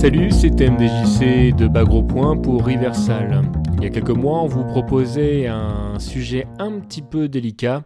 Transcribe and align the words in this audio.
Salut, 0.00 0.30
c'est 0.30 0.58
MDJC 0.58 1.54
de 1.54 1.68
Bagro 1.68 2.02
Point 2.02 2.38
pour 2.38 2.64
Riversal. 2.64 3.42
Il 3.76 3.82
y 3.82 3.86
a 3.86 3.90
quelques 3.90 4.08
mois, 4.08 4.40
on 4.40 4.46
vous 4.46 4.64
proposait 4.64 5.46
un 5.46 5.98
sujet 5.98 6.46
un 6.58 6.80
petit 6.80 7.02
peu 7.02 7.28
délicat. 7.28 7.84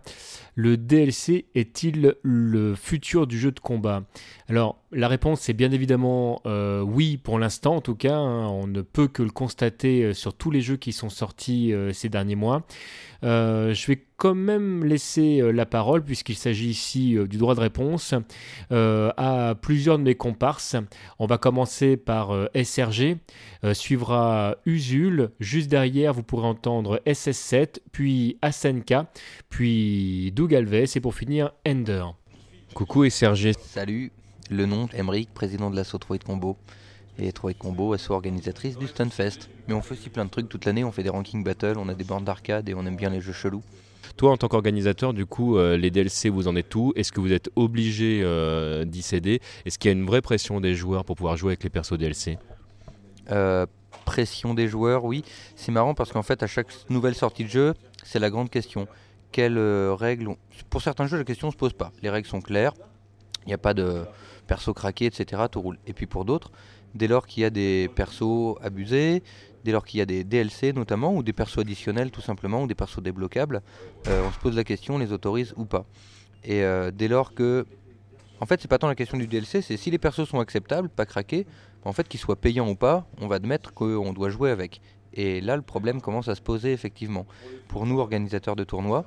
Le 0.54 0.77
DLC 0.77 1.46
est-il 1.56 2.14
le 2.22 2.77
futur 2.77 3.27
du 3.27 3.37
jeu 3.37 3.50
de 3.50 3.58
combat? 3.58 4.04
Alors, 4.48 4.79
la 4.95 5.09
réponse 5.09 5.49
est 5.49 5.53
bien 5.54 5.72
évidemment 5.72 6.41
euh, 6.46 6.81
oui 6.81 7.17
pour 7.17 7.38
l'instant 7.38 7.77
en 7.77 7.81
tout 7.81 7.94
cas. 7.94 8.17
Hein. 8.17 8.49
on 8.49 8.67
ne 8.67 8.81
peut 8.81 9.08
que 9.08 9.22
le 9.22 9.31
constater 9.31 10.04
euh, 10.04 10.15
sur 10.15 10.35
tous 10.35 10.51
les 10.51 10.61
jeux 10.61 10.76
qui 10.76 10.93
sont 10.93 11.11
sortis 11.11 11.72
euh, 11.72 11.93
ces 11.93 12.08
derniers 12.08 12.37
mois. 12.37 12.63
je 13.22 13.87
vais 13.87 14.04
quand 14.17 14.35
même 14.35 14.85
laisser 14.85 15.43
la 15.53 15.67
parole, 15.67 16.05
puisqu'il 16.05 16.37
s'agit 16.37 16.69
ici 16.69 17.16
du 17.29 17.37
droit 17.37 17.55
de 17.55 17.61
réponse, 17.61 18.15
à 18.70 19.55
plusieurs 19.61 19.98
de 19.98 20.05
mes 20.05 20.15
comparses. 20.15 20.77
On 21.19 21.27
va 21.27 21.37
commencer 21.37 21.97
par 21.97 22.33
SRG, 22.55 23.16
suivra 23.73 24.56
Usul, 24.67 25.31
juste 25.41 25.69
derrière 25.69 26.12
vous 26.12 26.23
pourrez 26.23 26.47
entendre 26.47 27.01
SS7, 27.06 27.81
puis 27.92 28.39
Asenka, 28.41 29.11
puis 29.51 30.31
Doug 30.33 30.55
Alves, 30.55 30.97
et 30.97 31.01
pour 31.01 31.15
finir 31.15 31.51
Ender. 31.67 32.05
Coucou 32.73 33.09
SRG. 33.09 33.53
Salut 33.59 34.12
le 34.51 34.66
nom, 34.66 34.89
Emmerich, 34.93 35.29
président 35.33 35.71
de 35.71 35.77
l'assaut 35.77 35.98
Troy 35.98 36.19
de 36.19 36.25
Combo. 36.25 36.57
Et 37.19 37.33
Troy 37.33 37.53
de 37.53 37.59
Combo, 37.59 37.93
asso 37.93 38.11
organisatrice 38.11 38.77
du 38.77 38.89
Stunfest. 38.89 39.48
Mais 39.69 39.75
on 39.75 39.83
fait 39.83 39.95
aussi 39.95 40.11
plein 40.11 40.25
de 40.25 40.30
trucs 40.30 40.48
toute 40.48 40.65
l'année, 40.65 40.83
on 40.83 40.91
fait 40.91 41.05
des 41.05 41.11
ranking 41.11 41.45
battles, 41.45 41.79
on 41.79 41.89
a 41.89 41.95
des 41.95 42.05
bornes 42.05 42.25
d'arcade 42.25 42.69
et 42.69 42.75
on 42.75 42.84
aime 42.87 42.97
bien 42.97 43.11
les 43.11 43.20
jeux 43.20 43.33
chelous. 43.33 43.62
Toi, 44.17 44.30
en 44.30 44.37
tant 44.37 44.48
qu'organisateur, 44.48 45.12
du 45.12 45.27
coup, 45.27 45.57
euh, 45.57 45.77
les 45.77 45.91
DLC, 45.91 46.29
vous 46.29 46.47
en 46.47 46.57
êtes 46.57 46.69
tout 46.69 46.93
Est-ce 46.95 47.11
que 47.12 47.20
vous 47.20 47.33
êtes 47.33 47.51
obligé 47.57 48.20
euh, 48.23 48.84
d'y 48.84 49.03
céder? 49.03 49.41
Est-ce 49.65 49.79
qu'il 49.79 49.91
y 49.91 49.95
a 49.95 49.97
une 49.97 50.07
vraie 50.07 50.23
pression 50.23 50.61
des 50.61 50.75
joueurs 50.75 51.05
pour 51.05 51.17
pouvoir 51.17 51.37
jouer 51.37 51.51
avec 51.51 51.65
les 51.65 51.70
persos 51.70 51.98
DLC 51.98 52.39
euh, 53.31 53.67
Pression 54.05 54.55
des 54.55 54.69
joueurs, 54.69 55.05
oui. 55.05 55.25
C'est 55.56 55.73
marrant 55.73 55.95
parce 55.95 56.12
qu'en 56.12 56.22
fait, 56.22 56.42
à 56.42 56.47
chaque 56.47 56.69
nouvelle 56.91 57.15
sortie 57.15 57.45
de 57.45 57.48
jeu, 57.48 57.75
c'est 58.05 58.19
la 58.19 58.31
grande 58.31 58.50
question. 58.50 58.87
Quelles 59.33 59.59
règles 59.59 60.37
Pour 60.70 60.83
certains 60.83 61.06
jeux, 61.06 61.19
la 61.19 61.25
question 61.25 61.48
ne 61.48 61.53
se 61.53 61.56
pose 61.56 61.72
pas. 61.72 61.91
Les 62.03 62.11
règles 62.11 62.28
sont 62.28 62.41
claires. 62.41 62.75
Il 63.47 63.48
n'y 63.48 63.55
a 63.55 63.59
pas 63.59 63.75
de 63.75 64.05
perso 64.47 64.75
craqué, 64.75 65.06
etc. 65.06 65.42
Tout 65.50 65.61
roule. 65.61 65.78
Et 65.87 65.92
puis 65.92 66.06
pour 66.06 66.25
d'autres, 66.25 66.50
dès 66.95 67.09
lors 67.09 67.27
qu'il 67.27 67.42
y 67.42 67.47
a 67.47 67.50
des 67.50 67.91
persos 67.95 68.56
abusés, 68.62 69.23
dès 69.64 69.73
lors 69.73 69.84
qu'il 69.84 69.98
y 69.98 70.00
a 70.03 70.06
des 70.06 70.25
DLC 70.25 70.73
notamment, 70.73 71.14
ou 71.14 71.23
des 71.23 71.33
persos 71.33 71.59
additionnels 71.59 72.11
tout 72.11 72.20
simplement, 72.20 72.62
ou 72.62 72.67
des 72.67 72.75
persos 72.75 73.03
débloquables, 73.03 73.62
euh, 74.09 74.22
on 74.27 74.33
se 74.33 74.39
pose 74.39 74.56
la 74.56 74.65
question, 74.65 74.97
on 74.97 74.98
les 74.98 75.12
autorise 75.12 75.55
ou 75.56 75.65
pas. 75.65 75.87
Et 76.45 76.62
euh, 76.62 76.91
dès 76.91 77.09
lors 77.09 77.34
que... 77.34 77.67
En 78.41 78.47
fait, 78.47 78.61
c'est 78.61 78.69
pas 78.69 78.78
tant 78.78 78.89
la 78.89 78.95
question 78.95 79.17
du 79.17 79.27
DLC, 79.27 79.62
c'est 79.62 79.77
si 79.77 79.91
les 79.91 79.98
persos 79.98 80.28
sont 80.28 80.41
acceptables, 80.41 80.89
pas 80.89 81.06
craqués, 81.06 81.47
en 81.84 81.92
fait, 81.92 82.09
qu'ils 82.09 82.20
soient 82.20 82.37
payants 82.37 82.69
ou 82.69 82.75
pas, 82.75 83.06
on 83.20 83.27
va 83.27 83.37
admettre 83.37 83.72
qu'on 83.72 84.12
doit 84.12 84.31
jouer 84.31 84.50
avec. 84.50 84.81
Et 85.15 85.41
là, 85.41 85.56
le 85.56 85.62
problème 85.62 86.00
commence 86.00 86.28
à 86.28 86.34
se 86.34 86.42
poser 86.42 86.72
effectivement. 86.72 87.27
Pour 87.69 87.87
nous, 87.87 88.00
organisateurs 88.00 88.56
de 88.56 88.65
tournois, 88.65 89.05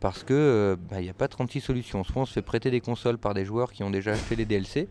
parce 0.00 0.22
que 0.22 0.34
euh, 0.34 0.76
bah, 0.90 1.00
il 1.00 1.04
n'y 1.04 1.10
a 1.10 1.14
pas 1.14 1.28
36 1.28 1.60
solutions. 1.60 2.04
Soit 2.04 2.22
on 2.22 2.26
se 2.26 2.32
fait 2.32 2.42
prêter 2.42 2.70
des 2.70 2.80
consoles 2.80 3.18
par 3.18 3.34
des 3.34 3.44
joueurs 3.44 3.72
qui 3.72 3.82
ont 3.82 3.90
déjà 3.90 4.12
acheté 4.12 4.36
les 4.36 4.44
DLC, 4.44 4.88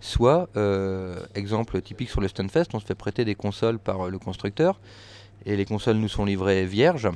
soit, 0.00 0.48
euh, 0.56 1.18
exemple 1.34 1.80
typique 1.82 2.10
sur 2.10 2.20
le 2.20 2.28
Stunfest, 2.28 2.66
on 2.74 2.80
se 2.80 2.86
fait 2.86 2.94
prêter 2.94 3.24
des 3.24 3.34
consoles 3.34 3.78
par 3.78 4.06
euh, 4.06 4.10
le 4.10 4.18
constructeur, 4.18 4.80
et 5.44 5.56
les 5.56 5.64
consoles 5.64 5.96
nous 5.96 6.08
sont 6.08 6.24
livrées 6.24 6.66
vierges. 6.66 7.08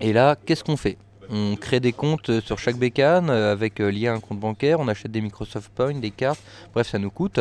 Et 0.00 0.12
là, 0.12 0.36
qu'est-ce 0.36 0.64
qu'on 0.64 0.76
fait? 0.76 0.98
On 1.28 1.56
crée 1.56 1.80
des 1.80 1.92
comptes 1.92 2.40
sur 2.40 2.58
chaque 2.58 2.76
bécane 2.76 3.30
avec 3.30 3.80
lié 3.80 4.06
à 4.06 4.12
un 4.12 4.20
compte 4.20 4.38
bancaire, 4.38 4.78
on 4.78 4.86
achète 4.86 5.10
des 5.10 5.20
Microsoft 5.20 5.72
Points, 5.74 5.94
des 5.94 6.12
cartes, 6.12 6.40
bref, 6.72 6.88
ça 6.88 6.98
nous 6.98 7.10
coûte. 7.10 7.40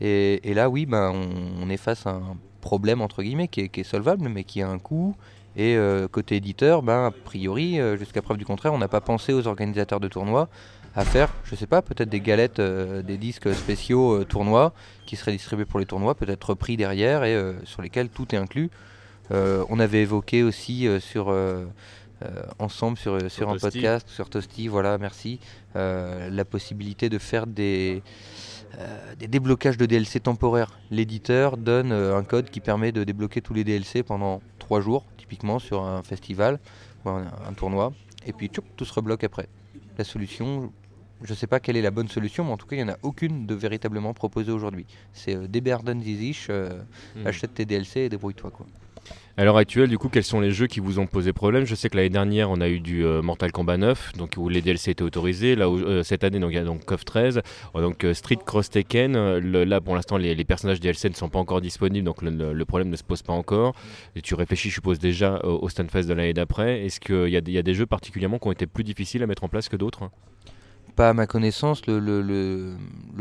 Et, 0.00 0.52
là, 0.54 0.68
oui, 0.68 0.86
ben, 0.86 1.12
on, 1.60 1.68
est 1.70 1.78
face 1.78 2.06
à 2.06 2.10
un 2.10 2.36
problème, 2.60 3.00
entre 3.00 3.22
guillemets, 3.22 3.48
qui 3.48 3.62
est, 3.62 3.68
qui 3.68 3.80
est 3.80 3.84
solvable, 3.84 4.28
mais 4.28 4.44
qui 4.44 4.62
a 4.62 4.68
un 4.68 4.78
coût 4.78 5.16
et 5.56 5.74
euh, 5.76 6.06
côté 6.06 6.36
éditeur, 6.36 6.82
ben, 6.82 7.06
a 7.06 7.10
priori, 7.10 7.80
euh, 7.80 7.96
jusqu'à 7.96 8.20
preuve 8.20 8.36
du 8.36 8.44
contraire, 8.44 8.74
on 8.74 8.78
n'a 8.78 8.88
pas 8.88 9.00
pensé 9.00 9.32
aux 9.32 9.46
organisateurs 9.46 10.00
de 10.00 10.08
tournois 10.08 10.50
à 10.94 11.04
faire, 11.04 11.32
je 11.44 11.54
sais 11.54 11.66
pas, 11.66 11.82
peut-être 11.82 12.10
des 12.10 12.20
galettes, 12.20 12.58
euh, 12.58 13.02
des 13.02 13.16
disques 13.16 13.52
spéciaux 13.54 14.24
tournois 14.24 14.74
qui 15.06 15.16
seraient 15.16 15.32
distribués 15.32 15.64
pour 15.64 15.80
les 15.80 15.86
tournois, 15.86 16.14
peut-être 16.14 16.50
repris 16.50 16.76
derrière 16.76 17.24
et 17.24 17.38
sur 17.64 17.82
lesquels 17.82 18.08
tout 18.08 18.34
est 18.34 18.38
inclus. 18.38 18.70
on 19.30 19.78
avait 19.78 20.02
évoqué 20.02 20.42
aussi 20.42 20.88
sur 21.00 21.34
ensemble 22.58 22.96
sur, 22.96 23.30
sur, 23.30 23.50
un 23.50 23.58
podcast, 23.58 24.08
sur 24.08 24.30
Toasty, 24.30 24.68
voilà, 24.68 24.96
merci, 24.96 25.38
la 25.74 26.44
possibilité 26.46 27.10
de 27.10 27.18
faire 27.18 27.46
des, 27.46 28.02
des 29.18 29.28
déblocages 29.28 29.76
de 29.76 29.84
DLC 29.84 30.20
temporaires. 30.20 30.78
L'éditeur 30.90 31.58
donne 31.58 31.92
un 31.92 32.24
code 32.24 32.48
qui 32.48 32.60
permet 32.60 32.90
de 32.90 33.04
débloquer 33.04 33.42
tous 33.42 33.52
les 33.52 33.64
DLC 33.64 34.02
pendant 34.02 34.40
3 34.60 34.80
jours 34.80 35.04
typiquement 35.26 35.58
sur 35.58 35.82
un 35.82 36.02
festival 36.02 36.60
ou 37.04 37.10
un, 37.10 37.52
tournoi, 37.56 37.92
et 38.26 38.32
puis 38.32 38.48
tout 38.48 38.84
se 38.84 38.92
rebloque 38.92 39.24
après. 39.24 39.48
La 39.98 40.04
solution, 40.04 40.72
je 41.22 41.32
ne 41.32 41.36
sais 41.36 41.46
pas 41.46 41.58
quelle 41.58 41.76
est 41.76 41.82
la 41.82 41.90
bonne 41.90 42.08
solution, 42.08 42.44
mais 42.44 42.52
en 42.52 42.56
tout 42.56 42.66
cas, 42.66 42.76
il 42.76 42.84
n'y 42.84 42.90
en 42.90 42.94
a 42.94 42.98
aucune 43.02 43.46
de 43.46 43.54
véritablement 43.54 44.14
proposée 44.14 44.52
aujourd'hui. 44.52 44.86
C'est 45.12 45.34
euh, 45.34 45.48
des 45.48 45.62
euh, 45.66 46.82
hmm. 47.16 47.26
achète 47.26 47.54
tes 47.54 47.64
DLC 47.64 48.00
et 48.00 48.08
débrouille-toi. 48.08 48.50
quoi. 48.50 48.66
À 49.38 49.44
l'heure 49.44 49.58
actuelle, 49.58 49.90
du 49.90 49.98
coup, 49.98 50.08
quels 50.08 50.24
sont 50.24 50.40
les 50.40 50.50
jeux 50.50 50.66
qui 50.66 50.80
vous 50.80 50.98
ont 50.98 51.06
posé 51.06 51.34
problème? 51.34 51.66
Je 51.66 51.74
sais 51.74 51.90
que 51.90 51.96
l'année 51.98 52.08
dernière, 52.08 52.50
on 52.50 52.58
a 52.62 52.70
eu 52.70 52.80
du 52.80 53.04
euh, 53.04 53.20
Mortal 53.20 53.52
Kombat 53.52 53.76
9, 53.76 54.12
donc 54.16 54.32
où 54.38 54.48
les 54.48 54.62
DLC 54.62 54.92
étaient 54.92 55.02
autorisés. 55.02 55.56
Là, 55.56 55.68
euh, 55.68 56.02
cette 56.02 56.24
année, 56.24 56.38
donc, 56.38 56.52
il 56.52 56.54
y 56.54 56.58
a 56.58 56.64
donc 56.64 56.86
KOF 56.86 57.04
13, 57.04 57.42
euh, 57.74 57.82
donc 57.82 58.06
Street 58.14 58.38
Cross 58.42 58.70
Tekken. 58.70 59.12
là, 59.38 59.80
pour 59.82 59.94
l'instant, 59.94 60.16
les, 60.16 60.34
personnages 60.44 60.80
DLC 60.80 61.10
ne 61.10 61.14
sont 61.14 61.28
pas 61.28 61.38
encore 61.38 61.60
disponibles, 61.60 62.06
donc 62.06 62.22
le, 62.22 62.64
problème 62.64 62.88
ne 62.88 62.96
se 62.96 63.04
pose 63.04 63.20
pas 63.20 63.34
encore. 63.34 63.74
Et 64.14 64.22
tu 64.22 64.34
réfléchis, 64.34 64.70
je 64.70 64.74
suppose, 64.76 64.98
déjà 64.98 65.38
au, 65.44 65.68
Stunfest 65.68 66.04
de 66.04 66.14
l'année 66.14 66.32
d'après. 66.32 66.86
Est-ce 66.86 66.98
qu'il 66.98 67.28
y, 67.28 67.52
y, 67.52 67.58
a 67.58 67.62
des 67.62 67.74
jeux 67.74 67.86
particulièrement 67.86 68.38
qui 68.38 68.48
ont 68.48 68.52
été 68.52 68.66
plus 68.66 68.84
difficiles 68.84 69.22
à 69.22 69.26
mettre 69.26 69.44
en 69.44 69.48
place 69.48 69.68
que 69.68 69.76
d'autres? 69.76 70.08
Pas 70.94 71.10
à 71.10 71.12
ma 71.12 71.26
connaissance, 71.26 71.82
le, 71.86 72.74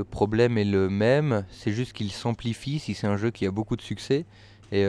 problème 0.09 0.57
est 0.57 0.63
le 0.63 0.87
même, 0.87 1.43
c'est 1.49 1.73
juste 1.73 1.91
qu'il 1.91 2.09
s'amplifie 2.11 2.79
si 2.79 2.93
c'est 2.93 3.07
un 3.07 3.17
jeu 3.17 3.31
qui 3.31 3.45
a 3.45 3.51
beaucoup 3.51 3.75
de 3.75 3.81
succès. 3.81 4.23
Et 4.71 4.85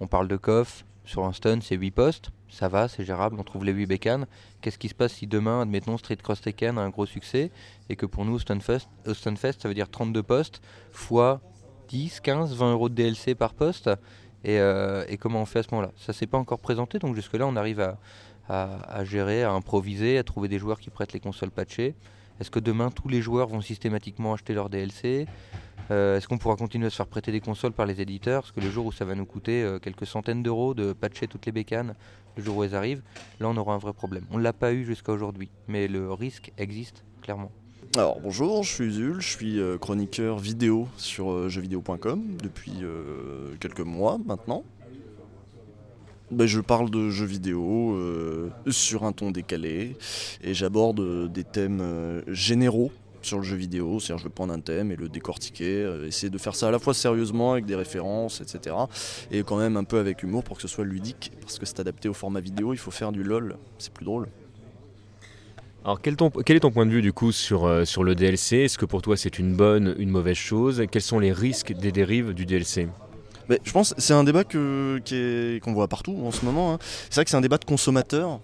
on 0.00 0.06
parle 0.06 0.28
de 0.28 0.36
coff, 0.36 0.84
sur 1.04 1.24
un 1.24 1.32
stun 1.32 1.60
c'est 1.60 1.76
8 1.76 1.90
postes, 1.90 2.30
ça 2.48 2.68
va, 2.68 2.88
c'est 2.88 3.04
gérable, 3.04 3.36
on 3.38 3.42
trouve 3.42 3.64
les 3.64 3.72
8 3.72 3.86
bécanes. 3.86 4.26
Qu'est-ce 4.60 4.78
qui 4.78 4.88
se 4.88 4.94
passe 4.94 5.14
si 5.14 5.26
demain, 5.26 5.62
admettons, 5.62 5.98
Street 5.98 6.16
Cross 6.16 6.40
Tekken 6.40 6.78
a 6.78 6.82
un 6.82 6.90
gros 6.90 7.06
succès 7.06 7.50
et 7.88 7.96
que 7.96 8.06
pour 8.06 8.24
nous, 8.24 8.38
Stunfest, 8.38 8.88
euh, 9.06 9.14
Stunfest 9.14 9.60
ça 9.60 9.68
veut 9.68 9.74
dire 9.74 9.88
32 9.88 10.22
postes 10.22 10.62
fois 10.92 11.40
10, 11.88 12.20
15, 12.20 12.54
20 12.54 12.72
euros 12.72 12.88
de 12.88 12.94
DLC 12.94 13.34
par 13.34 13.54
poste 13.54 13.90
euh, 14.46 15.04
et, 15.08 15.16
comment 15.16 15.42
on 15.42 15.46
fait 15.46 15.60
à 15.60 15.62
ce 15.62 15.68
moment-là? 15.72 15.92
Ça 15.96 16.12
s'est 16.12 16.26
pas 16.26 16.38
encore 16.38 16.58
présenté, 16.58 16.98
donc 16.98 17.14
jusque-là, 17.14 17.46
on 17.46 17.56
arrive 17.56 17.80
à, 17.80 17.98
à, 18.48 19.04
gérer, 19.04 19.42
à 19.42 19.52
improviser, 19.52 20.18
à 20.18 20.22
trouver 20.22 20.48
des 20.48 20.58
joueurs 20.58 20.80
qui 20.80 20.90
prêtent 20.90 21.12
les 21.12 21.20
consoles 21.20 21.50
patchées. 21.50 21.94
Est-ce 22.40 22.50
que 22.50 22.58
demain, 22.58 22.90
tous 22.90 23.08
les 23.08 23.22
joueurs 23.22 23.48
vont 23.48 23.60
systématiquement 23.60 24.34
acheter 24.34 24.54
leur 24.54 24.68
DLC 24.68 25.26
euh, 25.90 26.16
est-ce 26.16 26.28
qu'on 26.28 26.38
pourra 26.38 26.56
continuer 26.56 26.86
à 26.86 26.90
se 26.90 26.96
faire 26.96 27.06
prêter 27.06 27.32
des 27.32 27.40
consoles 27.40 27.72
par 27.72 27.86
les 27.86 28.00
éditeurs? 28.00 28.42
Parce 28.42 28.52
que 28.52 28.60
le 28.60 28.70
jour 28.70 28.86
où 28.86 28.92
ça 28.92 29.04
va 29.04 29.14
nous 29.14 29.26
coûter 29.26 29.62
euh, 29.62 29.78
quelques 29.78 30.06
centaines 30.06 30.42
d'euros 30.42 30.74
de 30.74 30.92
patcher 30.92 31.26
toutes 31.26 31.46
les 31.46 31.52
bécanes, 31.52 31.94
le 32.36 32.42
jour 32.42 32.56
où 32.56 32.64
elles 32.64 32.74
arrivent, 32.74 33.02
là 33.40 33.48
on 33.48 33.56
aura 33.56 33.74
un 33.74 33.78
vrai 33.78 33.92
problème. 33.92 34.24
On 34.30 34.38
ne 34.38 34.42
l'a 34.42 34.52
pas 34.52 34.72
eu 34.72 34.84
jusqu'à 34.84 35.12
aujourd'hui, 35.12 35.50
mais 35.68 35.88
le 35.88 36.12
risque 36.12 36.52
existe 36.56 37.04
clairement. 37.20 37.50
Alors 37.96 38.18
bonjour, 38.20 38.64
je 38.64 38.72
suis 38.72 38.92
Zul, 38.92 39.20
je 39.20 39.28
suis 39.28 39.60
euh, 39.60 39.76
chroniqueur 39.76 40.38
vidéo 40.38 40.88
sur 40.96 41.48
jeuxvideo.com 41.48 42.22
depuis 42.42 42.82
quelques 43.60 43.80
mois 43.80 44.18
maintenant. 44.24 44.64
Ben, 46.30 46.46
je 46.46 46.60
parle 46.60 46.90
de 46.90 47.10
jeux 47.10 47.26
vidéo 47.26 47.98
sur 48.68 49.04
un 49.04 49.12
ton 49.12 49.30
décalé 49.30 49.96
et 50.42 50.54
j'aborde 50.54 51.30
des 51.30 51.44
thèmes 51.44 52.22
généraux 52.26 52.90
sur 53.24 53.38
le 53.38 53.44
jeu 53.44 53.56
vidéo, 53.56 54.00
c'est-à-dire 54.00 54.18
je 54.18 54.24
vais 54.24 54.34
prendre 54.34 54.52
un 54.52 54.60
thème 54.60 54.90
et 54.90 54.96
le 54.96 55.08
décortiquer, 55.08 55.82
euh, 55.82 56.06
essayer 56.06 56.30
de 56.30 56.38
faire 56.38 56.54
ça 56.54 56.68
à 56.68 56.70
la 56.70 56.78
fois 56.78 56.94
sérieusement 56.94 57.52
avec 57.52 57.66
des 57.66 57.74
références, 57.74 58.40
etc. 58.40 58.76
Et 59.30 59.42
quand 59.42 59.56
même 59.56 59.76
un 59.76 59.84
peu 59.84 59.98
avec 59.98 60.22
humour 60.22 60.44
pour 60.44 60.56
que 60.56 60.62
ce 60.62 60.68
soit 60.68 60.84
ludique, 60.84 61.32
parce 61.40 61.58
que 61.58 61.66
c'est 61.66 61.80
adapté 61.80 62.08
au 62.08 62.14
format 62.14 62.40
vidéo, 62.40 62.72
il 62.72 62.78
faut 62.78 62.90
faire 62.90 63.12
du 63.12 63.22
lol, 63.22 63.56
c'est 63.78 63.92
plus 63.92 64.04
drôle. 64.04 64.28
Alors 65.84 66.00
quel, 66.00 66.14
est 66.14 66.60
ton 66.60 66.70
point 66.70 66.86
de 66.86 66.90
vue 66.90 67.02
du 67.02 67.12
coup 67.12 67.30
sur, 67.30 67.66
euh, 67.66 67.84
sur 67.84 68.04
le 68.04 68.14
DLC 68.14 68.58
Est-ce 68.58 68.78
que 68.78 68.86
pour 68.86 69.02
toi 69.02 69.18
c'est 69.18 69.38
une 69.38 69.54
bonne, 69.54 69.94
une 69.98 70.08
mauvaise 70.08 70.36
chose? 70.36 70.82
Quels 70.90 71.02
sont 71.02 71.18
les 71.18 71.32
risques 71.32 71.74
des 71.74 71.92
dérives 71.92 72.32
du 72.32 72.46
DLC 72.46 72.88
mais 73.48 73.60
je 73.62 73.72
pense 73.72 73.92
que 73.92 74.00
c'est 74.00 74.14
un 74.14 74.24
débat 74.24 74.42
qu'on 74.44 75.72
voit 75.74 75.88
partout 75.88 76.16
en 76.24 76.30
ce 76.30 76.46
moment. 76.46 76.72
Hein. 76.72 76.78
C'est 77.10 77.16
vrai 77.16 77.24
que 77.24 77.30
c'est 77.30 77.36
un 77.36 77.42
débat 77.42 77.58
de 77.58 77.66
consommateurs 77.66 78.40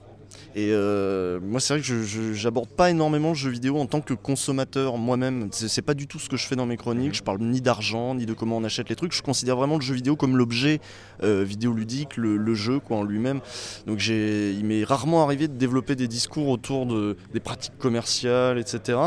Et 0.57 0.71
euh, 0.73 1.39
moi, 1.41 1.61
c'est 1.61 1.75
vrai 1.75 1.83
que 1.83 1.87
je 1.87 2.33
j'aborde 2.33 2.71
pas 2.71 2.91
énormément 2.91 3.31
le 3.31 3.35
jeu 3.35 3.51
vidéo 3.51 3.79
en 3.79 3.87
tant 3.87 4.01
que 4.01 4.15
consommateur 4.15 4.99
moi-même. 4.99 5.49
C'est 5.53 5.83
pas 5.83 5.95
du 5.95 6.07
tout 6.09 6.19
ce 6.19 6.29
que 6.29 6.37
je 6.37 6.47
fais 6.47 6.57
dans 6.57 6.67
mes 6.67 6.77
chroniques. 6.77 7.15
Je 7.15 7.23
parle 7.23 7.41
ni 7.41 7.61
d'argent, 7.61 8.15
ni 8.15 8.27
de 8.27 8.33
comment 8.33 8.57
on 8.57 8.65
achète 8.65 8.89
les 8.89 8.97
trucs. 8.97 9.13
Je 9.13 9.23
considère 9.23 9.57
vraiment 9.57 9.77
le 9.77 9.83
jeu 9.83 9.95
vidéo 9.95 10.17
comme 10.17 10.37
l'objet 10.37 10.81
euh, 11.23 11.45
vidéoludique, 11.45 12.17
le, 12.17 12.37
le, 12.37 12.55
jeu 12.55 12.81
quoi, 12.81 12.97
en 12.97 13.05
lui-même. 13.05 13.41
Donc 13.87 14.05
il 14.07 14.65
m'est 14.65 14.83
rarement 14.83 15.23
arrivé 15.23 15.47
de 15.47 15.55
développer 15.55 15.95
des 15.95 16.09
discours 16.09 16.49
autour 16.49 16.87
de, 16.87 17.17
des 17.33 17.41
pratiques 17.41 17.79
commerciales, 17.79 18.59
etc. 18.59 18.99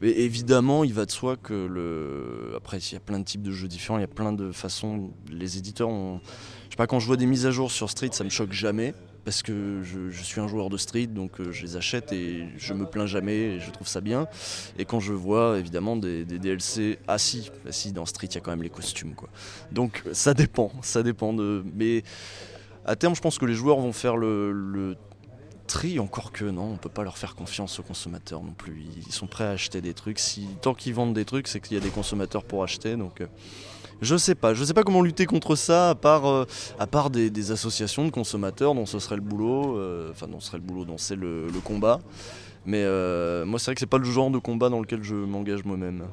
Mais 0.00 0.10
évidemment, 0.10 0.84
il 0.84 0.94
va 0.94 1.04
de 1.04 1.10
soi 1.10 1.36
que 1.36 1.54
le. 1.54 2.54
Après, 2.56 2.78
il 2.78 2.92
y 2.92 2.96
a 2.96 3.00
plein 3.00 3.18
de 3.18 3.24
types 3.24 3.42
de 3.42 3.52
jeux 3.52 3.68
différents, 3.68 3.98
il 3.98 4.02
y 4.02 4.04
a 4.04 4.08
plein 4.08 4.32
de 4.32 4.52
façons. 4.52 5.10
Les 5.30 5.58
éditeurs 5.58 5.88
ont. 5.88 6.20
Je 6.66 6.70
sais 6.70 6.76
pas, 6.76 6.86
quand 6.86 7.00
je 7.00 7.06
vois 7.06 7.16
des 7.16 7.26
mises 7.26 7.46
à 7.46 7.50
jour 7.50 7.70
sur 7.70 7.90
Street, 7.90 8.10
ça 8.12 8.22
me 8.22 8.28
choque 8.28 8.52
jamais 8.52 8.94
parce 9.26 9.42
que 9.42 9.82
je, 9.82 10.22
suis 10.22 10.40
un 10.40 10.46
joueur 10.46 10.70
de 10.70 10.76
street, 10.76 11.08
donc 11.08 11.40
euh, 11.40 11.50
je 11.50 11.62
les 11.62 11.76
achète 11.76 12.12
et 12.12 12.46
je 12.56 12.72
me 12.74 12.86
plains 12.86 13.06
jamais 13.06 13.34
et 13.34 13.60
je 13.60 13.72
trouve 13.72 13.88
ça 13.88 14.00
bien. 14.00 14.28
Et 14.78 14.84
quand 14.84 15.00
je 15.00 15.12
vois 15.12 15.58
évidemment 15.58 15.96
des, 15.96 16.24
DLC, 16.24 17.00
ah 17.08 17.18
si, 17.18 17.50
si, 17.70 17.90
dans 17.90 18.06
street 18.06 18.28
il 18.30 18.34
y 18.36 18.38
a 18.38 18.40
quand 18.40 18.52
même 18.52 18.62
les 18.62 18.70
costumes 18.70 19.16
quoi. 19.16 19.28
Donc 19.72 20.04
ça 20.12 20.32
dépend, 20.32 20.70
ça 20.80 21.02
dépend 21.02 21.32
de. 21.32 21.64
Mais 21.74 22.04
à 22.84 22.94
terme, 22.94 23.16
je 23.16 23.20
pense 23.20 23.36
que 23.36 23.46
les 23.46 23.54
joueurs 23.54 23.80
vont 23.80 23.92
faire 23.92 24.16
le, 24.16 24.96
tri, 25.66 25.98
encore 25.98 26.30
que 26.30 26.44
non, 26.44 26.74
on 26.74 26.76
peut 26.76 26.88
pas 26.88 27.02
leur 27.02 27.18
faire 27.18 27.34
confiance 27.34 27.80
aux 27.80 27.82
consommateurs 27.82 28.44
non 28.44 28.52
plus. 28.52 28.84
Ils 29.08 29.12
sont 29.12 29.26
prêts 29.26 29.42
à 29.42 29.50
acheter 29.50 29.80
des 29.80 29.92
trucs. 29.92 30.20
Si, 30.20 30.46
tant 30.62 30.72
qu'ils 30.72 30.94
vendent 30.94 31.14
des 31.14 31.24
trucs, 31.24 31.48
c'est 31.48 31.58
qu'il 31.58 31.76
y 31.76 31.80
a 31.80 31.82
des 31.82 31.90
consommateurs 31.90 32.44
pour 32.44 32.62
acheter. 32.62 32.94
Donc 32.94 33.20
euh, 33.20 33.26
je 34.02 34.16
sais 34.16 34.34
pas, 34.34 34.54
je 34.54 34.64
sais 34.64 34.74
pas 34.74 34.82
comment 34.82 35.02
lutter 35.02 35.26
contre 35.26 35.54
ça 35.56 35.90
à 35.90 35.94
part, 35.94 36.26
euh, 36.26 37.08
des, 37.10 37.50
associations 37.50 38.04
de 38.04 38.10
consommateurs 38.10 38.74
dont 38.74 38.86
ce 38.86 38.98
serait 38.98 39.16
le 39.16 39.22
boulot, 39.22 39.78
euh, 39.78 40.10
enfin 40.10 40.26
dont 40.26 40.40
ce 40.40 40.48
serait 40.48 40.58
le 40.58 40.64
boulot, 40.64 40.84
dont 40.84 40.98
c'est 40.98 41.16
le, 41.16 41.48
combat. 41.64 42.00
Mais 42.66 42.82
euh, 42.82 43.44
moi 43.46 43.58
c'est 43.58 43.66
vrai 43.66 43.74
que 43.74 43.80
c'est 43.80 43.86
pas 43.86 43.98
le 43.98 44.04
genre 44.04 44.30
de 44.30 44.38
combat 44.38 44.68
dans 44.68 44.80
lequel 44.80 45.02
je 45.02 45.14
m'engage 45.14 45.64
moi-même 45.64 46.04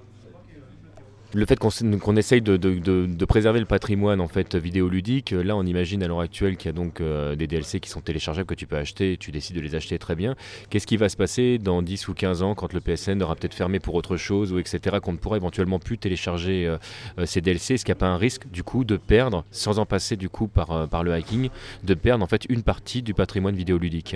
le 1.34 1.46
fait 1.46 1.58
qu'on 1.58 2.16
essaye 2.16 2.42
de, 2.42 3.26
préserver 3.26 3.60
le 3.60 3.66
patrimoine 3.66 4.22
en 4.22 4.28
fait 4.28 4.56
vidéoludique, 4.56 5.32
là 5.32 5.56
on 5.56 5.64
imagine 5.64 6.04
à 6.04 6.08
l'heure 6.08 6.20
actuelle 6.20 6.58
qu'il 6.58 6.68
y 6.68 6.70
a 6.70 6.74
donc 6.74 7.02
euh, 7.02 7.36
des 7.36 7.48
DLC 7.48 7.80
qui 7.80 7.90
sont 7.90 8.02
téléchargeables 8.02 8.46
que 8.46 8.54
tu 8.54 8.68
peux 8.68 8.78
acheter, 8.78 9.18
tu 9.18 9.32
décides 9.32 9.56
de 9.56 9.62
les 9.62 9.76
acheter 9.76 9.98
très 9.98 10.16
bien. 10.16 10.36
Qu'est-ce 10.70 10.86
qui 10.86 10.98
va 10.98 11.10
se 11.10 11.18
passer 11.18 11.58
dans 11.58 11.82
10 11.82 12.08
ou 12.08 12.14
15 12.14 12.44
ans 12.44 12.56
quand 12.56 12.74
le 12.74 12.82
PSN 12.82 13.22
aura 13.24 13.36
peut-être 13.36 13.56
fermé 13.56 13.80
pour 13.80 13.96
autre 13.96 14.18
chose 14.18 14.54
ou 14.54 14.60
etc. 14.60 14.98
qu'on 15.02 15.14
ne 15.14 15.18
pourra 15.18 15.38
éventuellement 15.38 15.80
plus 15.80 15.98
télécharger 15.98 16.68
euh, 16.68 16.78
euh, 17.18 17.26
ces 17.26 17.42
DLC 17.42 17.76
Est-ce 17.76 17.86
qu'il 17.86 17.94
n'y 17.94 17.98
a 17.98 18.00
pas 18.00 18.08
un 18.08 18.18
risque 18.18 18.48
du 18.50 18.64
coup 18.64 18.84
de 18.84 18.98
perdre, 18.98 19.44
sans 19.52 19.80
en 19.80 19.86
passer 19.86 20.16
du 20.16 20.30
coup 20.30 20.48
par, 20.48 20.88
par 20.88 21.04
le 21.04 21.14
hacking, 21.14 21.50
de 21.84 21.94
perdre 21.94 22.24
en 22.24 22.28
fait 22.28 22.46
une 22.50 22.64
partie 22.64 23.02
du 23.02 23.14
patrimoine 23.14 23.56
vidéoludique? 23.56 24.16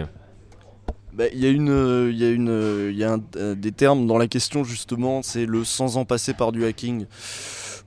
Bah, 1.18 1.26
il 1.34 1.40
y 1.40 1.48
a, 1.48 1.50
une, 1.50 2.12
y 2.14 2.24
a, 2.24 2.30
une, 2.30 2.94
y 2.94 3.04
a 3.04 3.18
des 3.56 3.72
termes 3.72 4.06
dans 4.06 4.18
la 4.18 4.28
question 4.28 4.64
justement, 4.64 5.24
c'est 5.24 5.46
le 5.46 5.64
sans 5.64 5.98
en 5.98 6.06
passer 6.06 6.34
par 6.34 6.52
du 6.52 6.64
hacking. 6.64 7.06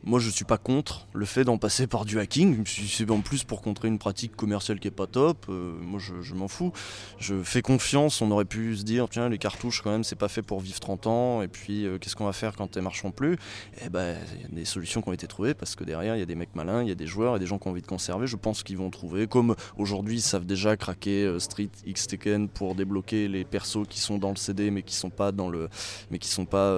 Moi, 0.02 0.18
je 0.18 0.30
suis 0.30 0.46
pas 0.46 0.56
contre 0.56 1.06
le 1.12 1.26
fait 1.26 1.44
d'en 1.44 1.58
passer 1.58 1.86
par 1.86 2.06
du 2.06 2.18
hacking. 2.18 2.64
C'est 2.66 3.10
en 3.10 3.20
plus 3.20 3.44
pour 3.44 3.60
contrer 3.60 3.88
une 3.88 3.98
pratique 3.98 4.34
commerciale 4.34 4.80
qui 4.80 4.88
est 4.88 4.92
pas 4.92 5.06
top, 5.06 5.44
euh, 5.50 5.74
moi 5.82 6.00
je, 6.00 6.34
m'en 6.34 6.48
fous. 6.48 6.72
Je 7.18 7.42
fais 7.42 7.60
confiance. 7.60 8.22
On 8.22 8.30
aurait 8.30 8.46
pu 8.46 8.76
se 8.76 8.82
dire, 8.82 9.10
tiens, 9.10 9.28
les 9.28 9.36
cartouches, 9.36 9.82
quand 9.82 9.90
même, 9.90 10.02
c'est 10.02 10.16
pas 10.16 10.28
fait 10.28 10.40
pour 10.40 10.60
vivre 10.60 10.80
30 10.80 11.06
ans. 11.06 11.42
Et 11.42 11.48
puis, 11.48 11.84
euh, 11.84 11.98
qu'est-ce 11.98 12.16
qu'on 12.16 12.24
va 12.24 12.32
faire 12.32 12.56
quand 12.56 12.78
elles 12.78 12.82
marcheront 12.82 13.10
plus? 13.10 13.36
Eh 13.84 13.90
ben, 13.90 14.16
il 14.36 14.42
y 14.42 14.44
a 14.46 14.48
des 14.48 14.64
solutions 14.64 15.02
qui 15.02 15.10
ont 15.10 15.12
été 15.12 15.26
trouvées 15.26 15.52
parce 15.52 15.76
que 15.76 15.84
derrière, 15.84 16.16
il 16.16 16.20
y 16.20 16.22
a 16.22 16.26
des 16.26 16.34
mecs 16.34 16.54
malins, 16.54 16.82
il 16.82 16.88
y 16.88 16.92
a 16.92 16.94
des 16.94 17.06
joueurs 17.06 17.36
et 17.36 17.38
des 17.38 17.46
gens 17.46 17.58
qui 17.58 17.68
ont 17.68 17.72
envie 17.72 17.82
de 17.82 17.86
conserver. 17.86 18.26
Je 18.26 18.36
pense 18.36 18.62
qu'ils 18.62 18.78
vont 18.78 18.88
trouver. 18.88 19.26
Comme 19.26 19.54
aujourd'hui, 19.76 20.16
ils 20.16 20.22
savent 20.22 20.46
déjà 20.46 20.78
craquer 20.78 21.24
euh, 21.24 21.38
Street 21.38 21.70
X 21.84 22.06
Tekken 22.06 22.48
pour 22.48 22.74
débloquer 22.74 23.28
les 23.28 23.44
persos 23.44 23.86
qui 23.86 24.00
sont 24.00 24.16
dans 24.16 24.30
le 24.30 24.36
CD 24.36 24.70
mais 24.70 24.82
qui 24.82 24.94
sont 24.94 25.10
pas 25.10 25.30
dans 25.30 25.50
le, 25.50 25.68
mais 26.10 26.18
qui 26.18 26.28
sont 26.28 26.46
pas, 26.46 26.74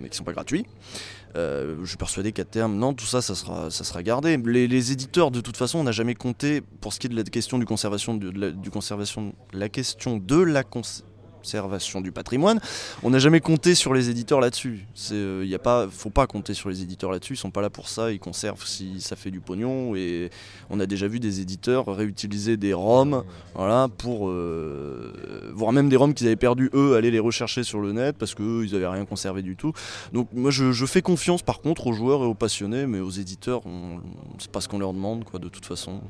mais 0.00 0.08
qui 0.08 0.16
sont 0.16 0.24
pas 0.24 0.32
gratuits. 0.32 0.64
Euh, 1.34 1.76
je 1.82 1.86
suis 1.86 1.96
persuadé 1.96 2.32
qu'à 2.32 2.44
terme, 2.44 2.76
non, 2.76 2.94
tout 2.94 3.04
ça, 3.04 3.20
ça 3.20 3.34
sera, 3.34 3.70
ça 3.70 3.84
sera 3.84 4.02
gardé. 4.02 4.36
Les, 4.36 4.92
éditeurs, 4.92 5.30
de 5.30 5.40
toute 5.40 5.56
façon, 5.56 5.78
on 5.78 5.84
n'a 5.84 5.92
jamais 5.92 6.14
compté, 6.14 6.62
pour 6.80 6.92
ce 6.92 7.00
qui 7.00 7.06
est 7.06 7.10
de 7.10 7.16
la 7.16 7.24
question 7.24 7.58
du 7.58 7.66
conservation, 7.66 8.14
de, 8.14 8.30
la, 8.30 8.50
du 8.50 8.70
conservation, 8.70 9.34
la 9.52 9.68
question 9.68 10.16
de 10.16 10.36
la 10.36 10.62
conservation 10.62 11.05
conservation 11.46 12.00
du 12.00 12.10
patrimoine. 12.10 12.58
On 13.04 13.10
n'a 13.10 13.20
jamais 13.20 13.40
compté 13.40 13.76
sur 13.76 13.94
les 13.94 14.10
éditeurs 14.10 14.40
là-dessus. 14.40 14.84
Il 15.10 15.16
euh, 15.16 15.46
ne 15.46 15.56
pas, 15.58 15.86
faut 15.88 16.10
pas 16.10 16.26
compter 16.26 16.54
sur 16.54 16.68
les 16.68 16.82
éditeurs 16.82 17.12
là-dessus. 17.12 17.34
Ils 17.34 17.36
sont 17.36 17.52
pas 17.52 17.62
là 17.62 17.70
pour 17.70 17.88
ça. 17.88 18.10
Ils 18.10 18.18
conservent 18.18 18.66
si 18.66 19.00
ça 19.00 19.14
fait 19.14 19.30
du 19.30 19.38
pognon. 19.38 19.94
Et 19.94 20.30
on 20.70 20.80
a 20.80 20.86
déjà 20.86 21.06
vu 21.06 21.20
des 21.20 21.40
éditeurs 21.40 21.86
réutiliser 21.86 22.56
des 22.56 22.74
ROM, 22.74 23.22
voilà, 23.54 23.88
pour 23.96 24.28
euh, 24.28 25.52
voire 25.54 25.70
même 25.70 25.88
des 25.88 25.94
ROM 25.94 26.14
qu'ils 26.14 26.26
avaient 26.26 26.34
perdu 26.34 26.68
eux, 26.74 26.96
aller 26.96 27.12
les 27.12 27.20
rechercher 27.20 27.62
sur 27.62 27.80
le 27.80 27.92
net 27.92 28.16
parce 28.18 28.34
que 28.34 28.64
ils 28.64 28.74
avaient 28.74 28.88
rien 28.88 29.04
conservé 29.04 29.42
du 29.42 29.54
tout. 29.54 29.72
Donc 30.12 30.28
moi 30.32 30.50
je, 30.50 30.86
fais 30.86 31.02
confiance 31.02 31.42
par 31.42 31.60
contre 31.60 31.86
aux 31.86 31.92
joueurs 31.92 32.22
et 32.22 32.26
aux 32.26 32.34
passionnés, 32.34 32.86
mais 32.86 32.98
aux 32.98 33.10
éditeurs, 33.10 33.62
c'est 34.38 34.50
pas 34.50 34.60
ce 34.60 34.68
qu'on 34.68 34.80
leur 34.80 34.92
demande 34.92 35.22
quoi 35.22 35.38
de 35.38 35.48
toute 35.48 35.64
façon. 35.64 36.00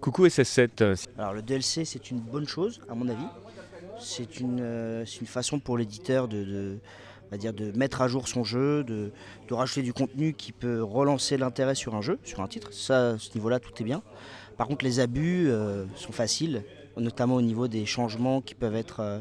Coucou 0.00 0.26
SS7. 0.26 1.06
Alors 1.16 1.32
le 1.32 1.42
DLC 1.42 1.84
c'est 1.86 2.10
une 2.10 2.20
bonne 2.20 2.46
chose 2.46 2.80
à 2.88 2.94
mon 2.94 3.08
avis 3.08 3.26
c'est 3.98 4.40
une, 4.40 4.60
euh, 4.60 5.04
une, 5.20 5.26
façon 5.26 5.58
pour 5.58 5.76
l'éditeur 5.76 6.28
de, 6.28 6.78
de 7.32 7.72
mettre 7.76 8.00
à 8.00 8.08
jour 8.08 8.28
son 8.28 8.44
jeu, 8.44 8.84
de, 8.84 9.10
rajouter 9.50 9.82
du 9.82 9.92
contenu 9.92 10.32
qui 10.32 10.52
peut 10.52 10.82
relancer 10.82 11.36
l'intérêt 11.36 11.74
sur 11.74 11.94
un 11.94 12.00
jeu, 12.00 12.18
sur 12.24 12.40
un 12.40 12.48
titre. 12.48 12.72
Ça, 12.72 13.10
à 13.10 13.18
ce 13.18 13.34
niveau-là, 13.34 13.60
tout 13.60 13.72
est 13.80 13.84
bien. 13.84 14.02
Par 14.56 14.66
contre, 14.66 14.84
les 14.84 15.00
abus 15.00 15.48
euh, 15.48 15.84
sont 15.94 16.12
faciles, 16.12 16.64
notamment 16.96 17.36
au 17.36 17.42
niveau 17.42 17.68
des 17.68 17.86
changements 17.86 18.40
qui 18.40 18.54
peuvent 18.54 18.76
être, 18.76 19.00
euh, 19.00 19.20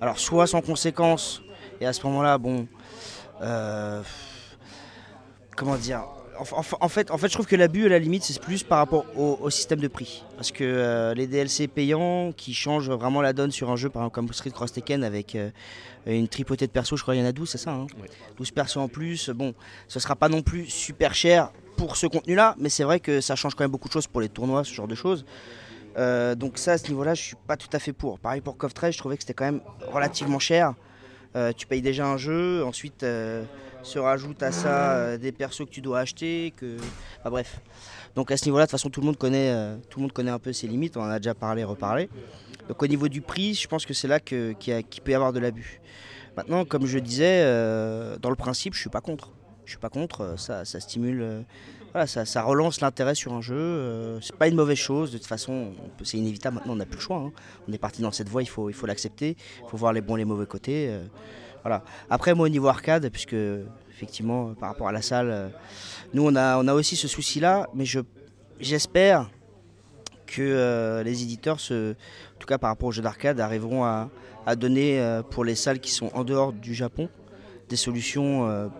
alors 0.00 0.18
soit 0.18 0.46
sans 0.46 0.62
conséquence, 0.62 1.42
et 1.80 1.86
à 1.86 1.92
ce 1.92 2.06
moment-là, 2.06 2.38
bon, 2.38 2.66
comment 5.56 5.76
dire, 5.76 6.04
en, 6.38 6.88
fait, 6.88 7.10
en 7.10 7.18
fait, 7.18 7.28
je 7.28 7.32
trouve 7.32 7.46
que 7.46 7.56
l'abus, 7.56 7.86
à 7.86 7.88
la 7.88 7.98
limite, 7.98 8.22
c'est 8.22 8.40
plus 8.40 8.62
par 8.62 8.78
rapport 8.78 9.04
au, 9.16 9.50
système 9.50 9.80
de 9.80 9.88
prix. 9.88 10.24
Parce 10.36 10.50
que 10.50 10.64
euh, 10.64 11.14
les 11.14 11.26
DLC 11.26 11.68
payants 11.68 12.32
qui 12.36 12.54
changent 12.54 12.90
vraiment 12.90 13.22
la 13.22 13.32
donne 13.32 13.50
sur 13.50 13.70
un 13.70 13.76
jeu, 13.76 13.88
par 13.88 14.02
exemple 14.02 14.14
comme 14.14 14.32
Street 14.32 14.50
Cross 14.50 14.72
Tekken 14.72 15.04
avec 15.04 15.34
euh, 15.34 15.50
une 16.06 16.28
tripotée 16.28 16.66
de 16.66 16.72
persos, 16.72 16.96
je 16.96 17.02
crois 17.02 17.14
qu'il 17.14 17.22
y 17.22 17.26
en 17.26 17.28
a 17.28 17.32
12, 17.32 17.48
c'est 17.48 17.58
ça 17.58 17.72
hein? 17.72 17.86
12 18.36 18.50
persos 18.50 18.76
en 18.78 18.88
plus. 18.88 19.30
Bon, 19.30 19.54
ce 19.88 20.00
sera 20.00 20.16
pas 20.16 20.28
non 20.28 20.42
plus 20.42 20.66
super 20.66 21.14
cher 21.14 21.50
pour 21.76 21.96
ce 21.96 22.06
contenu-là, 22.06 22.54
mais 22.58 22.68
c'est 22.68 22.84
vrai 22.84 23.00
que 23.00 23.20
ça 23.20 23.36
change 23.36 23.54
quand 23.54 23.64
même 23.64 23.70
beaucoup 23.70 23.88
de 23.88 23.92
choses 23.92 24.06
pour 24.06 24.20
les 24.20 24.28
tournois, 24.28 24.64
ce 24.64 24.72
genre 24.72 24.88
de 24.88 24.94
choses. 24.94 25.24
Euh, 25.98 26.34
donc 26.34 26.58
ça, 26.58 26.72
à 26.72 26.78
ce 26.78 26.88
niveau-là, 26.88 27.14
je 27.14 27.22
suis 27.22 27.36
pas 27.46 27.56
tout 27.56 27.68
à 27.72 27.78
fait 27.78 27.92
pour. 27.92 28.18
Pareil 28.18 28.40
pour 28.40 28.56
KOF 28.56 28.74
13, 28.74 28.94
je 28.94 28.98
trouvais 28.98 29.16
que 29.16 29.22
c'était 29.22 29.34
quand 29.34 29.46
même 29.46 29.60
relativement 29.92 30.38
cher. 30.38 30.74
tu 31.56 31.66
payes 31.66 31.82
déjà 31.82 32.06
un 32.06 32.16
jeu, 32.16 32.64
ensuite 32.64 33.04
se 33.86 33.98
rajoute 33.98 34.42
à 34.42 34.52
ça 34.52 34.92
euh, 34.92 35.16
des 35.16 35.32
persos 35.32 35.64
que 35.64 35.70
tu 35.70 35.80
dois 35.80 36.00
acheter, 36.00 36.52
que. 36.56 36.76
bref. 37.24 37.60
Donc 38.14 38.30
à 38.30 38.36
ce 38.36 38.44
niveau-là, 38.46 38.64
de 38.64 38.66
toute 38.66 38.72
façon, 38.72 38.90
tout 38.90 39.00
le 39.00 39.06
monde 39.06 39.16
connaît, 39.16 39.50
euh, 39.50 39.76
tout 39.88 40.00
le 40.00 40.02
monde 40.02 40.12
connaît 40.12 40.30
un 40.30 40.38
peu 40.38 40.52
ses 40.52 40.66
limites. 40.66 40.96
On 40.96 41.02
en 41.02 41.10
a 41.10 41.18
déjà 41.18 41.34
parlé, 41.34 41.62
reparlé. 41.64 42.08
Donc 42.68 42.82
au 42.82 42.86
niveau 42.86 43.08
du 43.08 43.20
prix, 43.20 43.54
je 43.54 43.68
pense 43.68 43.86
que 43.86 43.94
c'est 43.94 44.08
là 44.08 44.18
qu'il 44.18 44.56
peut 44.56 45.10
y 45.10 45.14
avoir 45.14 45.32
de 45.32 45.38
l'abus. 45.38 45.80
Maintenant, 46.36 46.64
comme 46.64 46.86
je 46.86 46.98
disais, 46.98 47.42
euh, 47.44 48.18
dans 48.18 48.30
le 48.30 48.36
principe, 48.36 48.74
je 48.74 48.80
suis 48.80 48.90
pas 48.90 49.00
contre. 49.00 49.30
Je 49.64 49.70
suis 49.70 49.78
pas 49.78 49.88
contre. 49.88 50.34
Ça, 50.36 50.64
stimule. 50.64 51.44
ça, 52.06 52.42
relance 52.42 52.80
l'intérêt 52.80 53.14
sur 53.14 53.32
un 53.34 53.40
jeu. 53.40 54.18
c'est 54.20 54.36
pas 54.36 54.48
une 54.48 54.54
mauvaise 54.56 54.78
chose. 54.78 55.12
De 55.12 55.18
toute 55.18 55.26
façon, 55.26 55.72
c'est 56.02 56.18
inévitable. 56.18 56.56
Maintenant, 56.56 56.74
on 56.74 56.76
n'a 56.76 56.86
plus 56.86 56.96
le 56.96 57.02
choix. 57.02 57.18
Hein. 57.18 57.32
On 57.68 57.72
est 57.72 57.78
parti 57.78 58.02
dans 58.02 58.12
cette 58.12 58.28
voie. 58.28 58.42
Il 58.42 58.48
faut 58.48 58.86
l'accepter. 58.86 59.36
Il 59.64 59.68
faut 59.68 59.76
voir 59.76 59.92
les 59.92 60.00
bons, 60.00 60.16
et 60.16 60.18
les 60.18 60.24
mauvais 60.24 60.46
côtés. 60.46 60.90
Après, 62.10 62.34
moi, 62.34 62.46
au 62.46 62.48
niveau 62.48 62.68
arcade, 62.68 63.08
puisque 63.10 63.36
effectivement, 63.96 64.54
par 64.54 64.70
rapport 64.70 64.88
à 64.88 64.92
la 64.92 65.00
salle, 65.00 65.30
euh, 65.30 65.48
nous, 66.12 66.26
on 66.26 66.36
a, 66.36 66.58
on 66.58 66.68
a 66.68 66.74
aussi 66.74 66.96
ce 66.96 67.08
souci-là, 67.08 67.68
mais 67.74 67.84
j'espère 68.60 69.30
que 70.26 70.42
euh, 70.42 71.02
les 71.02 71.22
éditeurs, 71.22 71.58
en 71.70 71.94
tout 72.38 72.46
cas 72.46 72.58
par 72.58 72.70
rapport 72.70 72.88
aux 72.88 72.92
jeux 72.92 73.02
d'arcade, 73.02 73.40
arriveront 73.40 73.84
à, 73.84 74.10
donner 74.56 75.00
euh, 75.00 75.22
pour 75.22 75.44
les 75.44 75.54
salles 75.56 75.80
qui 75.80 75.90
sont 75.90 76.10
en 76.14 76.24
dehors 76.24 76.52
du 76.52 76.74
Japon 76.74 77.08
des 77.68 77.76
solutions 77.76 78.70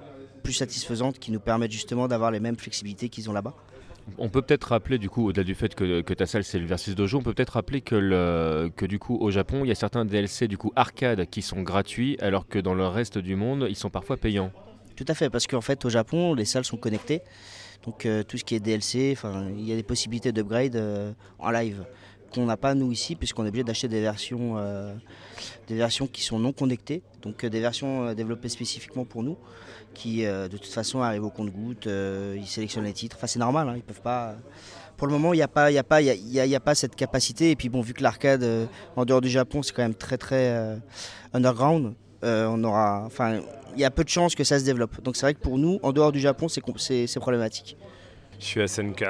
plus 0.45 0.53
satisfaisantes 0.53 1.19
qui 1.19 1.33
nous 1.33 1.41
permettent 1.41 1.73
justement 1.73 2.07
d'avoir 2.07 2.31
les 2.31 2.39
mêmes 2.39 2.57
flexibilités 2.57 3.09
qu'ils 3.09 3.29
ont 3.29 3.33
là-bas. 3.33 3.55
On 4.19 4.29
peut 4.29 4.43
peut-être 4.43 4.65
rappeler, 4.69 4.99
du 4.99 5.11
coup, 5.11 5.27
au-delà 5.27 5.45
du 5.45 5.55
fait 5.55 5.75
que, 5.75 6.01
ta 6.15 6.27
salle 6.27 6.45
c'est 6.45 6.59
le 6.59 6.67
Versus 6.67 6.95
Dojo, 6.95 7.19
on 7.19 7.23
peut 7.23 7.35
peut-être 7.35 7.55
rappeler 7.55 7.81
que, 7.81 8.87
du 8.87 8.99
coup 8.99 9.17
au 9.21 9.31
Japon, 9.31 9.65
il 9.65 9.69
y 9.69 9.73
a 9.73 9.75
certains 9.75 10.05
DLC 10.05 10.49
du 10.49 10.57
coup 10.57 10.73
arcade 10.77 11.27
qui 11.27 11.43
sont 11.43 11.63
gratuits, 11.63 12.17
alors 12.21 12.47
que 12.47 12.59
dans 12.59 12.75
le 12.75 12.87
reste 12.87 13.19
du 13.19 13.37
monde, 13.37 13.67
ils 13.69 13.77
sont 13.77 13.91
parfois 13.91 14.17
payants. 14.17 14.53
Tout 14.95 15.05
à 15.09 15.15
fait, 15.15 15.29
parce 15.29 15.47
qu'en 15.47 15.61
fait 15.61 15.85
au 15.85 15.91
Japon, 15.91 16.35
les 16.35 16.45
salles 16.45 16.65
sont 16.65 16.77
connectées, 16.77 17.21
donc 17.85 18.07
euh, 18.07 18.23
tout 18.23 18.39
ce 18.39 18.45
qui 18.45 18.55
est 18.55 18.61
DLC, 18.61 19.17
il 19.57 19.69
y 19.69 19.73
a 19.73 19.77
des 19.77 19.83
possibilités 19.83 20.33
d'upgrade 20.33 20.77
euh, 20.77 21.13
en 21.39 21.51
live 21.51 21.85
qu'on 22.33 22.47
n'a 22.47 22.57
pas 22.57 22.75
nous 22.75 22.93
ici, 22.93 23.15
puisqu'on 23.15 23.45
est 23.45 23.49
obligé 23.49 23.65
d'acheter 23.65 23.89
des 23.89 24.01
versions, 24.01 24.57
euh, 24.59 24.95
des 25.69 25.75
versions 25.75 26.07
qui 26.07 26.23
sont 26.23 26.39
non 26.39 26.53
connectées, 26.53 27.03
donc 27.23 27.45
des 27.45 27.61
versions 27.61 28.15
développées 28.15 28.49
spécifiquement 28.49 29.05
pour 29.05 29.23
nous 29.23 29.37
qui 29.97 30.27
euh, 30.27 30.47
de 30.47 30.57
toute 30.57 30.73
façon 30.73 31.01
arrivent 31.01 31.25
au 31.25 31.31
compte-goutte, 31.31 31.87
euh, 31.87 32.37
ils 32.39 32.47
sélectionnent 32.47 32.85
les 32.85 32.93
titres. 32.93 33.17
Enfin, 33.19 33.27
c'est 33.27 33.39
normal, 33.39 33.69
hein, 33.69 33.75
ils 33.77 33.83
peuvent 33.83 34.03
pas. 34.03 34.35
pour 34.97 35.07
le 35.07 35.13
moment, 35.15 35.33
il 35.33 35.39
n'y 35.39 35.43
a, 35.43 35.49
pas, 35.49 35.71
y 35.71 35.79
a, 35.79 35.85
pas, 35.85 36.03
y 36.03 36.11
a, 36.11 36.47
y 36.47 36.55
a 36.55 36.61
pas 36.61 36.75
cette 36.75 36.95
capacité. 36.95 37.51
Et 37.51 37.57
puis, 37.57 37.69
bon, 37.69 37.81
vu 37.81 37.95
que 37.95 38.03
l'arcade 38.03 38.47
en 38.95 39.05
dehors 39.05 39.21
du 39.21 39.31
Japon, 39.31 39.63
c'est 39.63 39.73
quand 39.73 39.83
même 39.83 39.95
très, 39.95 40.19
très 40.19 40.79
underground, 41.33 41.95
on 42.23 42.65
aura. 42.65 43.03
Enfin, 43.07 43.41
il 43.75 43.81
y 43.81 43.85
a 43.85 43.91
peu 43.91 44.05
de 44.05 44.09
chances 44.09 44.35
que 44.35 44.45
ça 44.45 44.59
se 44.59 44.65
développe. 44.65 45.03
Donc, 45.03 45.17
c'est 45.17 45.27
vrai 45.27 45.35
que 45.35 45.41
pour 45.41 45.59
nous, 45.59 45.81
en 45.83 45.93
dehors 45.93 46.13
du 46.13 46.21
Japon, 46.21 46.49
c'est 46.49 47.19
problématique. 47.19 47.77
Je 48.39 48.45
suis 48.45 48.69
SNK, 48.69 49.05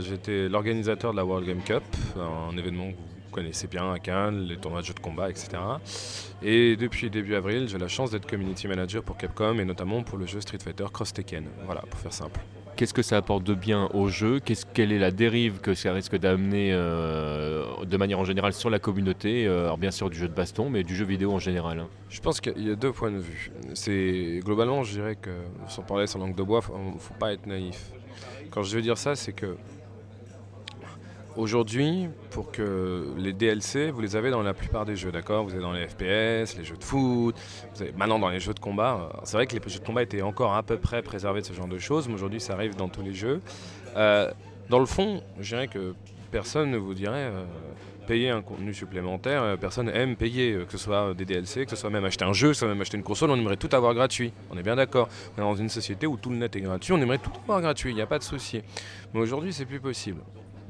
j'étais 0.00 0.48
l'organisateur 0.48 1.10
de 1.10 1.16
la 1.16 1.24
World 1.24 1.46
Game 1.46 1.62
Cup, 1.62 1.82
un 2.16 2.56
événement 2.56 2.92
connaissez 3.30 3.66
bien 3.66 3.92
à 3.92 3.98
Cannes, 3.98 4.40
les 4.42 4.56
tournois 4.56 4.80
de 4.80 4.86
jeux 4.86 4.94
de 4.94 5.00
combat, 5.00 5.30
etc. 5.30 5.50
Et 6.42 6.76
depuis 6.76 7.10
début 7.10 7.34
avril, 7.34 7.68
j'ai 7.68 7.78
la 7.78 7.88
chance 7.88 8.10
d'être 8.10 8.28
community 8.28 8.68
manager 8.68 9.02
pour 9.02 9.16
Capcom 9.16 9.58
et 9.58 9.64
notamment 9.64 10.02
pour 10.02 10.18
le 10.18 10.26
jeu 10.26 10.40
Street 10.40 10.58
Fighter 10.62 10.86
Cross 10.92 11.12
Tekken. 11.12 11.46
Voilà, 11.64 11.82
pour 11.82 11.98
faire 11.98 12.12
simple. 12.12 12.40
Qu'est-ce 12.78 12.94
que 12.94 13.02
ça 13.02 13.16
apporte 13.16 13.42
de 13.42 13.54
bien 13.54 13.88
au 13.92 14.08
jeu? 14.08 14.38
Qu'est-ce, 14.38 14.64
Quelle 14.64 14.92
est 14.92 15.00
la 15.00 15.10
dérive 15.10 15.58
que 15.58 15.74
ça 15.74 15.92
risque 15.92 16.16
d'amener 16.16 16.70
euh, 16.72 17.84
de 17.84 17.96
manière 17.96 18.20
en 18.20 18.24
général 18.24 18.52
sur 18.52 18.70
la 18.70 18.78
communauté 18.78 19.48
euh, 19.48 19.64
Alors 19.64 19.78
bien 19.78 19.90
sûr 19.90 20.08
du 20.10 20.16
jeu 20.16 20.28
de 20.28 20.32
baston, 20.32 20.70
mais 20.70 20.84
du 20.84 20.94
jeu 20.94 21.04
vidéo 21.04 21.32
en 21.32 21.40
général. 21.40 21.80
Hein? 21.80 21.88
Je 22.08 22.20
pense 22.20 22.40
qu'il 22.40 22.64
y 22.64 22.70
a 22.70 22.76
deux 22.76 22.92
points 22.92 23.10
de 23.10 23.18
vue. 23.18 23.50
C'est 23.74 24.38
globalement, 24.44 24.84
je 24.84 24.92
dirais 24.92 25.16
que 25.16 25.30
sans 25.66 25.82
parler 25.82 26.06
sans 26.06 26.20
langue 26.20 26.36
de 26.36 26.42
bois, 26.44 26.60
il 26.72 26.94
ne 26.94 26.98
faut 27.00 27.14
pas 27.14 27.32
être 27.32 27.46
naïf. 27.46 27.90
Quand 28.52 28.62
je 28.62 28.76
veux 28.76 28.82
dire 28.82 28.96
ça, 28.96 29.16
c'est 29.16 29.32
que 29.32 29.56
Aujourd'hui, 31.38 32.08
pour 32.30 32.50
que 32.50 33.14
les 33.16 33.32
DLC, 33.32 33.92
vous 33.92 34.00
les 34.00 34.16
avez 34.16 34.32
dans 34.32 34.42
la 34.42 34.54
plupart 34.54 34.84
des 34.84 34.96
jeux, 34.96 35.12
d'accord? 35.12 35.44
Vous 35.44 35.54
êtes 35.54 35.60
dans 35.60 35.70
les 35.70 35.86
FPS, 35.86 36.58
les 36.58 36.64
jeux 36.64 36.76
de 36.76 36.82
foot, 36.82 37.36
vous 37.76 37.82
avez 37.82 37.92
maintenant 37.92 38.18
dans 38.18 38.28
les 38.28 38.40
jeux 38.40 38.54
de 38.54 38.58
combat. 38.58 39.08
C'est 39.22 39.36
vrai 39.36 39.46
que 39.46 39.54
les 39.54 39.62
jeux 39.68 39.78
de 39.78 39.84
combat 39.84 40.02
étaient 40.02 40.20
encore 40.20 40.56
à 40.56 40.64
peu 40.64 40.78
près 40.78 41.00
préservés 41.00 41.40
de 41.42 41.46
ce 41.46 41.52
genre 41.52 41.68
de 41.68 41.78
choses, 41.78 42.08
mais 42.08 42.14
aujourd'hui 42.14 42.40
ça 42.40 42.54
arrive 42.54 42.74
dans 42.74 42.88
tous 42.88 43.02
les 43.02 43.14
jeux. 43.14 43.40
Euh, 43.96 44.32
dans 44.68 44.80
le 44.80 44.86
fond, 44.86 45.22
je 45.38 45.54
dirais 45.54 45.68
que 45.68 45.94
personne 46.32 46.72
ne 46.72 46.76
vous 46.76 46.92
dirait 46.92 47.30
euh, 47.30 47.44
payer 48.08 48.30
un 48.30 48.42
contenu 48.42 48.74
supplémentaire, 48.74 49.44
euh, 49.44 49.56
personne 49.56 49.90
aime 49.90 50.16
payer, 50.16 50.64
que 50.66 50.72
ce 50.72 50.78
soit 50.78 51.14
des 51.14 51.24
DLC, 51.24 51.66
que 51.66 51.70
ce 51.70 51.76
soit 51.76 51.90
même 51.90 52.04
acheter 52.04 52.24
un 52.24 52.32
jeu, 52.32 52.48
que 52.48 52.54
ce 52.54 52.58
soit 52.58 52.68
même 52.68 52.80
acheter 52.80 52.96
une 52.96 53.04
console, 53.04 53.30
on 53.30 53.36
aimerait 53.36 53.56
tout 53.56 53.70
avoir 53.76 53.94
gratuit. 53.94 54.32
On 54.50 54.58
est 54.58 54.64
bien 54.64 54.74
d'accord. 54.74 55.08
On 55.36 55.40
est 55.40 55.44
dans 55.44 55.54
une 55.54 55.68
société 55.68 56.04
où 56.08 56.16
tout 56.16 56.30
le 56.30 56.36
net 56.36 56.56
est 56.56 56.62
gratuit, 56.62 56.92
on 56.94 57.00
aimerait 57.00 57.18
tout 57.18 57.30
avoir 57.44 57.60
gratuit, 57.60 57.92
il 57.92 57.94
n'y 57.94 58.02
a 58.02 58.06
pas 58.06 58.18
de 58.18 58.24
souci. 58.24 58.60
Mais 59.14 59.20
aujourd'hui, 59.20 59.52
c'est 59.52 59.66
plus 59.66 59.78
possible. 59.78 60.20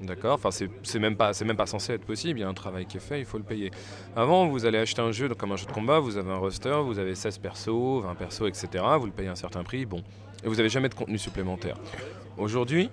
D'accord 0.02 0.34
Enfin, 0.34 0.50
c'est 0.50 0.98
même, 0.98 1.16
pas, 1.16 1.32
même 1.44 1.56
pas 1.56 1.66
censé 1.66 1.92
être 1.92 2.04
possible. 2.04 2.38
Il 2.38 2.42
y 2.42 2.44
a 2.44 2.48
un 2.48 2.54
travail 2.54 2.86
qui 2.86 2.98
est 2.98 3.00
fait, 3.00 3.18
il 3.18 3.24
faut 3.24 3.38
le 3.38 3.44
payer. 3.44 3.70
Avant, 4.14 4.46
vous 4.46 4.64
allez 4.64 4.78
acheter 4.78 5.02
un 5.02 5.10
jeu 5.10 5.28
comme 5.30 5.52
un 5.52 5.56
jeu 5.56 5.66
de 5.66 5.72
combat, 5.72 5.98
vous 5.98 6.16
avez 6.16 6.30
un 6.30 6.36
roster, 6.36 6.80
vous 6.84 6.98
avez 6.98 7.14
16 7.14 7.38
persos, 7.38 8.02
20 8.02 8.14
persos, 8.14 8.48
etc. 8.48 8.84
Vous 8.98 9.06
le 9.06 9.12
payez 9.12 9.28
un 9.28 9.34
certain 9.34 9.64
prix, 9.64 9.86
bon. 9.86 10.02
Et 10.44 10.48
vous 10.48 10.54
n'avez 10.54 10.68
jamais 10.68 10.88
de 10.88 10.94
contenu 10.94 11.18
supplémentaire. 11.18 11.76
Aujourd'hui, 12.36 12.90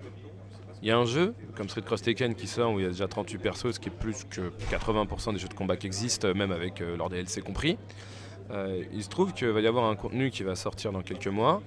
il 0.81 0.87
y 0.87 0.91
a 0.91 0.97
un 0.97 1.05
jeu 1.05 1.35
comme 1.55 1.69
Street 1.69 1.83
Cross 1.83 2.01
Taken 2.01 2.33
qui 2.33 2.47
sort 2.47 2.73
où 2.73 2.79
il 2.79 2.83
y 2.83 2.85
a 2.87 2.89
déjà 2.89 3.07
38 3.07 3.37
persos, 3.37 3.71
ce 3.75 3.79
qui 3.79 3.89
est 3.89 3.91
plus 3.91 4.23
que 4.23 4.51
80% 4.71 5.33
des 5.33 5.39
jeux 5.39 5.47
de 5.47 5.53
combat 5.53 5.77
qui 5.77 5.85
existent, 5.85 6.33
même 6.33 6.51
avec 6.51 6.81
euh, 6.81 6.97
leur 6.97 7.09
DLC 7.09 7.41
compris. 7.41 7.77
Euh, 8.51 8.83
il 8.93 9.03
se 9.03 9.09
trouve 9.09 9.33
qu'il 9.33 9.47
va 9.47 9.59
y 9.61 9.67
avoir 9.67 9.85
un 9.85 9.95
contenu 9.95 10.31
qui 10.31 10.43
va 10.43 10.55
sortir 10.55 10.91
dans 10.91 11.01
quelques 11.01 11.27
mois. 11.27 11.61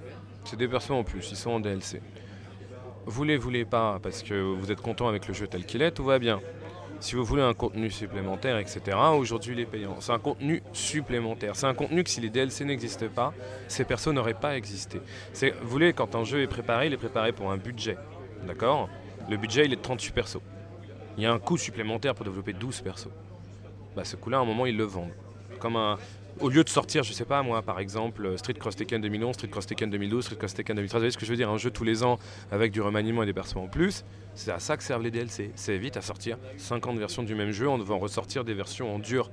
C'est 0.44 0.56
des 0.56 0.68
persos 0.68 0.90
en 0.90 1.04
plus, 1.04 1.30
ils 1.30 1.36
sont 1.36 1.50
en 1.50 1.60
DLC 1.60 2.00
vous 3.08 3.24
les 3.24 3.38
voulez 3.38 3.64
pas 3.64 3.98
parce 4.02 4.22
que 4.22 4.34
vous 4.34 4.70
êtes 4.70 4.82
content 4.82 5.08
avec 5.08 5.26
le 5.26 5.34
jeu 5.34 5.46
tel 5.46 5.64
qu'il 5.64 5.80
est, 5.80 5.92
tout 5.92 6.04
va 6.04 6.18
bien. 6.18 6.40
Si 7.00 7.14
vous 7.14 7.24
voulez 7.24 7.42
un 7.42 7.54
contenu 7.54 7.90
supplémentaire, 7.90 8.58
etc., 8.58 8.96
aujourd'hui 9.16 9.54
il 9.54 9.60
est 9.60 9.66
payant. 9.66 9.96
C'est 10.00 10.12
un 10.12 10.18
contenu 10.18 10.62
supplémentaire. 10.72 11.56
C'est 11.56 11.66
un 11.66 11.74
contenu 11.74 12.04
que 12.04 12.10
si 12.10 12.20
les 12.20 12.28
DLC 12.28 12.64
n'existent 12.64 13.08
pas, 13.08 13.32
ces 13.66 13.84
persos 13.84 14.12
n'auraient 14.12 14.34
pas 14.34 14.56
existé. 14.56 15.00
Vous 15.62 15.68
voulez, 15.68 15.94
quand 15.94 16.16
un 16.16 16.24
jeu 16.24 16.42
est 16.42 16.48
préparé, 16.48 16.88
il 16.88 16.92
est 16.92 16.98
préparé 16.98 17.32
pour 17.32 17.50
un 17.50 17.56
budget. 17.56 17.96
D'accord? 18.46 18.90
Le 19.30 19.36
budget 19.36 19.64
il 19.64 19.72
est 19.72 19.76
de 19.76 19.82
38 19.82 20.12
persos. 20.12 20.42
Il 21.16 21.22
y 21.22 21.26
a 21.26 21.32
un 21.32 21.38
coût 21.38 21.56
supplémentaire 21.56 22.14
pour 22.14 22.26
développer 22.26 22.52
12 22.52 22.82
persos. 22.82 23.08
Bah, 23.96 24.04
ce 24.04 24.16
coût-là, 24.16 24.38
à 24.38 24.40
un 24.40 24.44
moment, 24.44 24.66
ils 24.66 24.76
le 24.76 24.84
vendent. 24.84 25.14
Comme 25.58 25.76
un, 25.76 25.98
au 26.40 26.48
lieu 26.48 26.64
de 26.64 26.68
sortir, 26.68 27.02
je 27.02 27.12
sais 27.12 27.24
pas 27.24 27.42
moi, 27.42 27.62
par 27.62 27.80
exemple, 27.80 28.24
euh, 28.26 28.36
Street 28.36 28.54
Cross 28.54 28.76
Tekken 28.76 29.00
2011, 29.00 29.34
Street 29.34 29.48
Cross 29.48 29.66
Tekken 29.66 29.90
2012, 29.90 30.24
Street 30.24 30.36
Cross 30.36 30.54
Tekken 30.54 30.76
2013, 30.76 30.94
vous 30.94 31.00
voyez 31.00 31.10
ce 31.10 31.18
que 31.18 31.26
je 31.26 31.30
veux 31.30 31.36
dire 31.36 31.50
Un 31.50 31.58
jeu 31.58 31.70
tous 31.70 31.84
les 31.84 32.02
ans 32.02 32.18
avec 32.50 32.72
du 32.72 32.80
remaniement 32.80 33.22
et 33.22 33.26
des 33.26 33.32
persos 33.32 33.56
en 33.56 33.68
plus, 33.68 34.04
c'est 34.34 34.52
à 34.52 34.58
ça 34.58 34.76
que 34.76 34.82
servent 34.82 35.02
les 35.02 35.10
DLC. 35.10 35.50
Ça 35.56 35.72
évite 35.72 35.96
à 35.96 36.00
sortir 36.00 36.38
50 36.56 36.98
versions 36.98 37.22
du 37.22 37.34
même 37.34 37.50
jeu 37.50 37.68
en 37.68 37.78
devant 37.78 37.98
ressortir 37.98 38.44
des 38.44 38.54
versions 38.54 38.94
en 38.94 38.98
dur. 38.98 39.30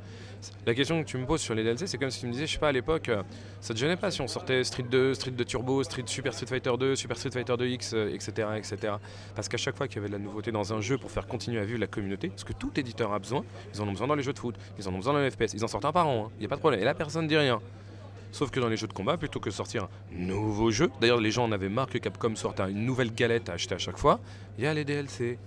La 0.65 0.73
question 0.73 1.03
que 1.03 1.07
tu 1.07 1.17
me 1.17 1.25
poses 1.25 1.41
sur 1.41 1.55
les 1.55 1.63
DLC, 1.63 1.87
c'est 1.87 1.97
comme 1.97 2.11
si 2.11 2.19
tu 2.19 2.27
me 2.27 2.31
disais, 2.31 2.45
je 2.47 2.53
sais 2.53 2.59
pas, 2.59 2.69
à 2.69 2.71
l'époque, 2.71 3.09
euh, 3.09 3.23
ça 3.61 3.73
te 3.73 3.79
gênait 3.79 3.97
pas 3.97 4.11
si 4.11 4.21
on 4.21 4.27
sortait 4.27 4.63
Street 4.63 4.85
2, 4.89 5.13
Street 5.13 5.31
2 5.31 5.45
Turbo, 5.45 5.83
Street 5.83 6.03
Super 6.05 6.33
Street 6.33 6.47
Fighter 6.47 6.71
2, 6.77 6.95
Super 6.95 7.17
Street 7.17 7.31
Fighter 7.31 7.53
2X, 7.53 8.13
etc., 8.13 8.47
etc. 8.57 8.93
Parce 9.35 9.47
qu'à 9.47 9.57
chaque 9.57 9.75
fois 9.75 9.87
qu'il 9.87 9.97
y 9.97 9.99
avait 9.99 10.07
de 10.07 10.13
la 10.13 10.19
nouveauté 10.19 10.51
dans 10.51 10.73
un 10.73 10.81
jeu 10.81 10.97
pour 10.97 11.11
faire 11.11 11.27
continuer 11.27 11.59
à 11.59 11.65
vivre 11.65 11.79
la 11.79 11.87
communauté, 11.87 12.29
parce 12.29 12.43
que 12.43 12.53
tout 12.53 12.71
éditeur 12.79 13.13
a 13.13 13.19
besoin, 13.19 13.43
ils 13.73 13.81
en 13.81 13.87
ont 13.87 13.91
besoin 13.91 14.07
dans 14.07 14.15
les 14.15 14.23
jeux 14.23 14.33
de 14.33 14.39
foot, 14.39 14.55
ils 14.77 14.87
en 14.87 14.93
ont 14.93 14.97
besoin 14.97 15.13
dans 15.13 15.19
les 15.19 15.31
FPS, 15.31 15.53
ils 15.53 15.63
en 15.63 15.67
sortent 15.67 15.85
un 15.85 15.91
par 15.91 16.07
an, 16.07 16.15
il 16.15 16.19
hein. 16.19 16.37
n'y 16.39 16.45
a 16.45 16.49
pas 16.49 16.55
de 16.55 16.61
problème. 16.61 16.79
Personne 16.95 17.27
dit 17.27 17.37
rien. 17.37 17.61
Sauf 18.31 18.51
que 18.51 18.59
dans 18.59 18.67
les 18.67 18.75
jeux 18.75 18.87
de 18.87 18.93
combat, 18.93 19.15
plutôt 19.15 19.39
que 19.39 19.49
sortir 19.49 19.83
un 19.83 19.89
nouveau 20.11 20.69
jeu, 20.69 20.91
d'ailleurs 20.99 21.21
les 21.21 21.31
gens 21.31 21.45
en 21.45 21.51
avaient 21.53 21.69
marre 21.69 21.87
que 21.87 21.97
Capcom 21.97 22.35
sorte 22.35 22.59
une 22.59 22.85
nouvelle 22.85 23.13
galette 23.13 23.47
à 23.49 23.53
acheter 23.53 23.75
à 23.75 23.77
chaque 23.77 23.97
fois, 23.97 24.19
il 24.57 24.65
y 24.65 24.67
a 24.67 24.73
les 24.73 24.83
DLC. 24.83 25.37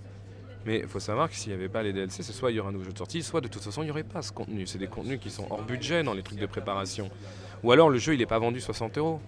Mais 0.65 0.79
il 0.79 0.87
faut 0.87 0.99
savoir 0.99 1.29
que 1.29 1.35
s'il 1.35 1.51
n'y 1.51 1.57
avait 1.57 1.69
pas 1.69 1.83
les 1.83 1.93
DLC, 1.93 2.23
c'est 2.23 2.33
soit 2.33 2.51
il 2.51 2.57
y 2.57 2.59
aurait 2.59 2.69
un 2.69 2.71
nouveau 2.71 2.85
jeu 2.85 2.91
de 2.91 2.97
sortie, 2.97 3.21
soit 3.21 3.41
de 3.41 3.47
toute 3.47 3.63
façon 3.63 3.83
il 3.83 3.85
n'y 3.85 3.91
aurait 3.91 4.03
pas 4.03 4.21
ce 4.21 4.31
contenu. 4.31 4.65
C'est 4.65 4.79
des 4.79 4.87
contenus 4.87 5.19
qui 5.19 5.29
sont 5.29 5.45
hors 5.49 5.61
budget 5.61 6.03
dans 6.03 6.13
les 6.13 6.23
trucs 6.23 6.39
de 6.39 6.45
préparation. 6.47 7.09
Ou 7.63 7.71
alors 7.71 7.89
le 7.89 7.99
jeu 7.99 8.13
il 8.13 8.19
n'est 8.19 8.25
pas 8.25 8.39
vendu 8.39 8.59
60 8.59 8.97
euros. 8.97 9.21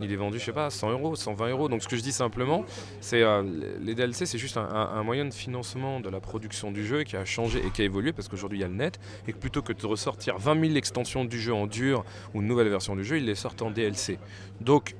Il 0.00 0.12
est 0.12 0.16
vendu, 0.16 0.38
je 0.38 0.44
sais 0.44 0.52
pas, 0.52 0.68
100 0.68 0.90
euros, 0.90 1.16
120 1.16 1.48
euros. 1.50 1.68
Donc 1.68 1.82
ce 1.82 1.88
que 1.88 1.96
je 1.96 2.02
dis 2.02 2.12
simplement, 2.12 2.64
c'est 3.00 3.22
euh, 3.22 3.42
les 3.80 3.94
DLC, 3.94 4.26
c'est 4.26 4.38
juste 4.38 4.56
un, 4.58 5.02
moyen 5.02 5.24
de 5.24 5.32
financement 5.32 6.00
de 6.00 6.10
la 6.10 6.20
production 6.20 6.70
du 6.70 6.84
jeu 6.84 7.04
qui 7.04 7.16
a 7.16 7.24
changé 7.24 7.64
et 7.64 7.70
qui 7.70 7.82
a 7.82 7.84
évolué 7.84 8.12
parce 8.12 8.28
qu'aujourd'hui 8.28 8.58
il 8.58 8.62
y 8.62 8.64
a 8.64 8.68
le 8.68 8.74
net 8.74 8.98
et 9.26 9.32
que 9.32 9.38
plutôt 9.38 9.62
que 9.62 9.72
de 9.72 9.86
ressortir 9.86 10.38
20 10.38 10.60
000 10.60 10.74
extensions 10.74 11.24
du 11.24 11.40
jeu 11.40 11.54
en 11.54 11.66
dur 11.66 12.04
ou 12.34 12.42
une 12.42 12.46
nouvelle 12.46 12.68
version 12.68 12.94
du 12.94 13.04
jeu, 13.04 13.18
ils 13.18 13.24
les 13.24 13.34
sortent 13.34 13.62
en 13.62 13.70
DLC. 13.70 14.18
Donc 14.60 14.94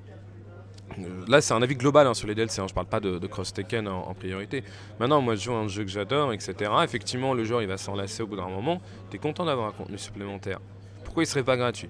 euh, 0.99 1.25
là, 1.29 1.41
c'est 1.41 1.55
un 1.55 1.62
avis 1.62 1.75
global 1.75 2.07
hein, 2.07 2.15
sur 2.15 2.26
les 2.26 2.35
DLC. 2.35 2.61
Hein. 2.61 2.67
Je 2.69 2.75
parle 2.75 2.87
pas 2.87 3.00
de, 3.00 3.26
Cross 3.26 3.53
Tekken 3.53 3.88
en, 3.88 4.15
priorité. 4.15 4.65
Maintenant, 4.99 5.21
moi, 5.21 5.35
je 5.35 5.43
joue 5.43 5.53
à 5.53 5.59
un 5.59 5.69
jeu 5.69 5.85
que 5.85 5.91
j'adore, 5.91 6.33
etc. 6.33 6.71
Effectivement, 6.85 7.35
le 7.35 7.45
joueur 7.45 7.62
il 7.62 7.69
va 7.69 7.76
s'enlacer 7.76 8.23
au 8.23 8.26
bout 8.26 8.37
d'un 8.37 8.49
moment. 8.49 8.81
Tu 9.11 9.17
es 9.17 9.19
content 9.19 9.45
d'avoir 9.45 9.69
un 9.69 9.73
contenu 9.73 9.99
supplémentaire. 9.99 10.61
Pourquoi 11.05 11.23
il 11.23 11.26
serait 11.26 11.45
pas 11.45 11.57
gratuit? 11.57 11.88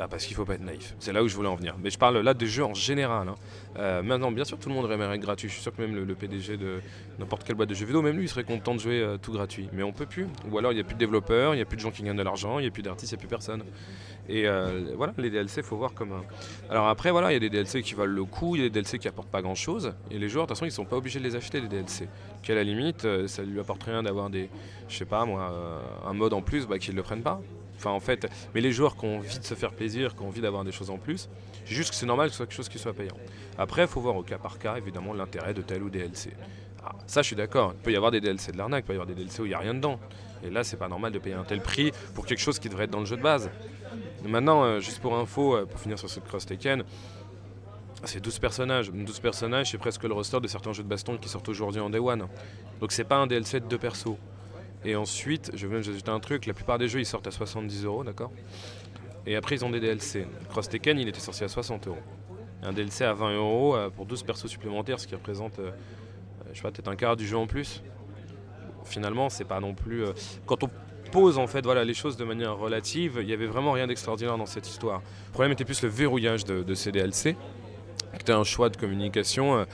Bah 0.00 0.08
parce 0.08 0.24
qu'il 0.24 0.34
faut 0.34 0.46
pas 0.46 0.54
être 0.54 0.64
naïf. 0.64 0.94
C'est 0.98 1.12
là 1.12 1.22
où 1.22 1.28
je 1.28 1.36
voulais 1.36 1.48
en 1.50 1.56
venir. 1.56 1.76
Mais 1.82 1.90
je 1.90 1.98
parle 1.98 2.18
là 2.20 2.32
des 2.32 2.46
jeux 2.46 2.64
en 2.64 2.72
général. 2.72 3.28
Hein. 3.28 3.34
Euh, 3.78 4.02
maintenant, 4.02 4.32
bien 4.32 4.44
sûr, 4.44 4.58
tout 4.58 4.70
le 4.70 4.74
monde 4.74 4.90
aimerait 4.90 5.14
être 5.14 5.20
gratuit. 5.20 5.48
Je 5.48 5.52
suis 5.52 5.62
sûr 5.62 5.76
que 5.76 5.82
même 5.82 5.94
le, 5.94 6.14
PDG 6.14 6.56
de 6.56 6.80
n'importe 7.18 7.44
quelle 7.44 7.56
boîte 7.56 7.68
de 7.68 7.74
jeux 7.74 7.84
vidéo, 7.84 8.00
même 8.00 8.16
lui, 8.16 8.24
il 8.24 8.28
serait 8.28 8.44
content 8.44 8.74
de 8.74 8.80
jouer 8.80 9.00
euh, 9.02 9.18
tout 9.18 9.32
gratuit. 9.32 9.68
Mais 9.74 9.82
on 9.82 9.92
peut 9.92 10.06
plus. 10.06 10.26
Ou 10.50 10.56
alors, 10.56 10.72
il 10.72 10.76
n'y 10.76 10.80
a 10.80 10.84
plus 10.84 10.94
de 10.94 10.98
développeurs, 10.98 11.52
il 11.52 11.58
n'y 11.58 11.62
a 11.62 11.66
plus 11.66 11.76
de 11.76 11.82
gens 11.82 11.90
qui 11.90 12.02
gagnent 12.02 12.16
de 12.16 12.22
l'argent, 12.22 12.58
il 12.58 12.62
n'y 12.62 12.68
a 12.68 12.70
plus 12.70 12.82
d'artistes, 12.82 13.12
il 13.12 13.14
n'y 13.14 13.18
a 13.18 13.20
plus 13.20 13.28
personne. 13.28 13.62
Et 14.30 14.48
euh, 14.48 14.94
voilà, 14.96 15.12
les 15.18 15.28
DLC, 15.28 15.62
faut 15.62 15.76
voir 15.76 15.92
comme. 15.92 16.14
Alors 16.70 16.88
après, 16.88 17.10
voilà, 17.10 17.30
il 17.30 17.34
y 17.34 17.36
a 17.36 17.40
des 17.40 17.50
DLC 17.50 17.82
qui 17.82 17.92
valent 17.92 18.14
le 18.14 18.24
coup, 18.24 18.56
il 18.56 18.62
y 18.62 18.64
a 18.64 18.68
des 18.68 18.70
DLC 18.80 18.98
qui 18.98 19.06
apportent 19.06 19.30
pas 19.30 19.42
grand 19.42 19.54
chose. 19.54 19.92
Et 20.10 20.18
les 20.18 20.30
joueurs, 20.30 20.46
de 20.46 20.48
toute 20.48 20.56
façon, 20.56 20.64
ils 20.64 20.72
sont 20.72 20.86
pas 20.86 20.96
obligés 20.96 21.18
de 21.18 21.24
les 21.24 21.36
acheter, 21.36 21.60
les 21.60 21.68
DLC. 21.68 22.08
Qu'à 22.42 22.54
la 22.54 22.64
limite, 22.64 23.06
ça 23.26 23.42
lui 23.42 23.60
apporte 23.60 23.82
rien 23.82 24.02
d'avoir 24.02 24.30
des. 24.30 24.48
Je 24.88 24.96
sais 24.96 25.04
pas 25.04 25.26
moi, 25.26 25.52
un 26.06 26.12
mode 26.14 26.32
en 26.32 26.40
plus, 26.40 26.66
bah, 26.66 26.78
qu'ils 26.78 26.94
le 26.94 27.02
prennent 27.02 27.22
pas. 27.22 27.42
Enfin, 27.80 27.92
en 27.92 28.00
fait, 28.00 28.30
mais 28.54 28.60
les 28.60 28.72
joueurs 28.72 28.94
qui 28.94 29.06
ont 29.06 29.16
envie 29.16 29.38
de 29.38 29.44
se 29.44 29.54
faire 29.54 29.72
plaisir, 29.72 30.14
qui 30.14 30.22
ont 30.22 30.28
envie 30.28 30.42
d'avoir 30.42 30.64
des 30.64 30.72
choses 30.72 30.90
en 30.90 30.98
plus, 30.98 31.30
juste 31.64 31.88
que 31.88 31.96
c'est 31.96 32.04
normal 32.04 32.26
que 32.26 32.32
ce 32.32 32.36
soit 32.36 32.46
quelque 32.46 32.56
chose 32.56 32.68
qui 32.68 32.78
soit 32.78 32.92
payant. 32.92 33.16
Après, 33.56 33.82
il 33.82 33.88
faut 33.88 34.02
voir 34.02 34.16
au 34.16 34.22
cas 34.22 34.36
par 34.36 34.58
cas, 34.58 34.76
évidemment, 34.76 35.14
l'intérêt 35.14 35.54
de 35.54 35.62
tel 35.62 35.82
ou 35.82 35.88
DLC. 35.88 36.30
Ah, 36.84 36.92
ça, 37.06 37.22
je 37.22 37.28
suis 37.28 37.36
d'accord. 37.36 37.72
Il 37.74 37.82
peut 37.82 37.90
y 37.90 37.96
avoir 37.96 38.10
des 38.10 38.20
DLC 38.20 38.52
de 38.52 38.58
l'arnaque, 38.58 38.84
il 38.84 38.86
peut 38.88 38.92
y 38.92 38.96
avoir 38.96 39.06
des 39.06 39.14
DLC 39.14 39.40
où 39.40 39.46
il 39.46 39.48
n'y 39.48 39.54
a 39.54 39.58
rien 39.58 39.72
dedans. 39.72 39.98
Et 40.44 40.50
là, 40.50 40.62
c'est 40.62 40.76
pas 40.76 40.88
normal 40.88 41.10
de 41.10 41.18
payer 41.18 41.34
un 41.34 41.42
tel 41.42 41.62
prix 41.62 41.90
pour 42.14 42.26
quelque 42.26 42.40
chose 42.40 42.58
qui 42.58 42.68
devrait 42.68 42.84
être 42.84 42.90
dans 42.90 43.00
le 43.00 43.06
jeu 43.06 43.16
de 43.16 43.22
base. 43.22 43.50
Maintenant, 44.26 44.62
euh, 44.62 44.80
juste 44.80 45.00
pour 45.00 45.16
info, 45.16 45.56
euh, 45.56 45.64
pour 45.64 45.80
finir 45.80 45.98
sur 45.98 46.10
ce 46.10 46.20
Cross 46.20 46.44
Taken, 46.44 46.84
c'est 48.04 48.20
12 48.20 48.38
personnages. 48.40 48.90
12 48.90 49.20
personnages, 49.20 49.70
c'est 49.70 49.78
presque 49.78 50.04
le 50.04 50.12
roster 50.12 50.38
de 50.38 50.48
certains 50.48 50.74
jeux 50.74 50.82
de 50.82 50.88
baston 50.88 51.16
qui 51.16 51.30
sortent 51.30 51.48
aujourd'hui 51.48 51.80
en 51.80 51.88
Day 51.88 51.98
One. 51.98 52.26
Donc 52.78 52.92
c'est 52.92 53.04
pas 53.04 53.16
un 53.16 53.26
DLC 53.26 53.60
de 53.60 53.66
deux 53.66 53.78
persos. 53.78 54.16
Et 54.84 54.96
ensuite, 54.96 55.50
je 55.54 55.66
vais 55.66 55.74
même 55.74 55.80
ajouter 55.80 56.10
un 56.10 56.20
truc, 56.20 56.46
la 56.46 56.54
plupart 56.54 56.78
des 56.78 56.88
jeux 56.88 57.00
ils 57.00 57.06
sortent 57.06 57.26
à 57.26 57.30
70 57.30 57.84
euros, 57.84 58.04
d'accord? 58.04 58.32
Et 59.26 59.36
après 59.36 59.56
ils 59.56 59.64
ont 59.64 59.70
des 59.70 59.80
DLC. 59.80 60.26
Cross 60.48 60.68
Tekken 60.68 60.98
il 60.98 61.08
était 61.08 61.20
sorti 61.20 61.44
à 61.44 61.48
60 61.48 61.88
euros. 61.88 61.98
Un 62.62 62.72
DLC 62.72 63.04
à 63.04 63.12
20 63.12 63.36
euros 63.36 63.76
euh, 63.76 63.90
pour 63.90 64.06
12 64.06 64.22
persos 64.22 64.46
supplémentaires, 64.46 64.98
ce 65.00 65.06
qui 65.06 65.14
représente, 65.14 65.58
euh, 65.58 65.70
je 66.52 66.56
sais 66.56 66.62
pas, 66.62 66.70
peut-être 66.70 66.88
un 66.88 66.96
quart 66.96 67.16
du 67.16 67.26
jeu 67.26 67.36
en 67.36 67.46
plus. 67.46 67.82
Finalement, 68.84 69.28
c'est 69.28 69.44
pas 69.44 69.60
non 69.60 69.74
plus. 69.74 70.04
Euh, 70.04 70.12
quand 70.46 70.64
on 70.64 70.70
pose 71.10 71.38
en 71.38 71.46
fait 71.46 71.64
voilà 71.64 71.84
les 71.84 71.94
choses 71.94 72.16
de 72.16 72.24
manière 72.24 72.56
relative, 72.56 73.18
il 73.20 73.28
y 73.28 73.32
avait 73.32 73.46
vraiment 73.46 73.72
rien 73.72 73.86
d'extraordinaire 73.86 74.38
dans 74.38 74.46
cette 74.46 74.68
histoire. 74.68 75.02
Le 75.28 75.32
problème 75.32 75.52
était 75.52 75.64
plus 75.64 75.82
le 75.82 75.88
verrouillage 75.88 76.44
de, 76.44 76.74
ces 76.74 76.92
DLC, 76.92 77.36
qui 78.14 78.20
était 78.20 78.32
un 78.32 78.44
choix 78.44 78.68
de 78.68 78.76
communication 78.76 79.58
euh, 79.58 79.64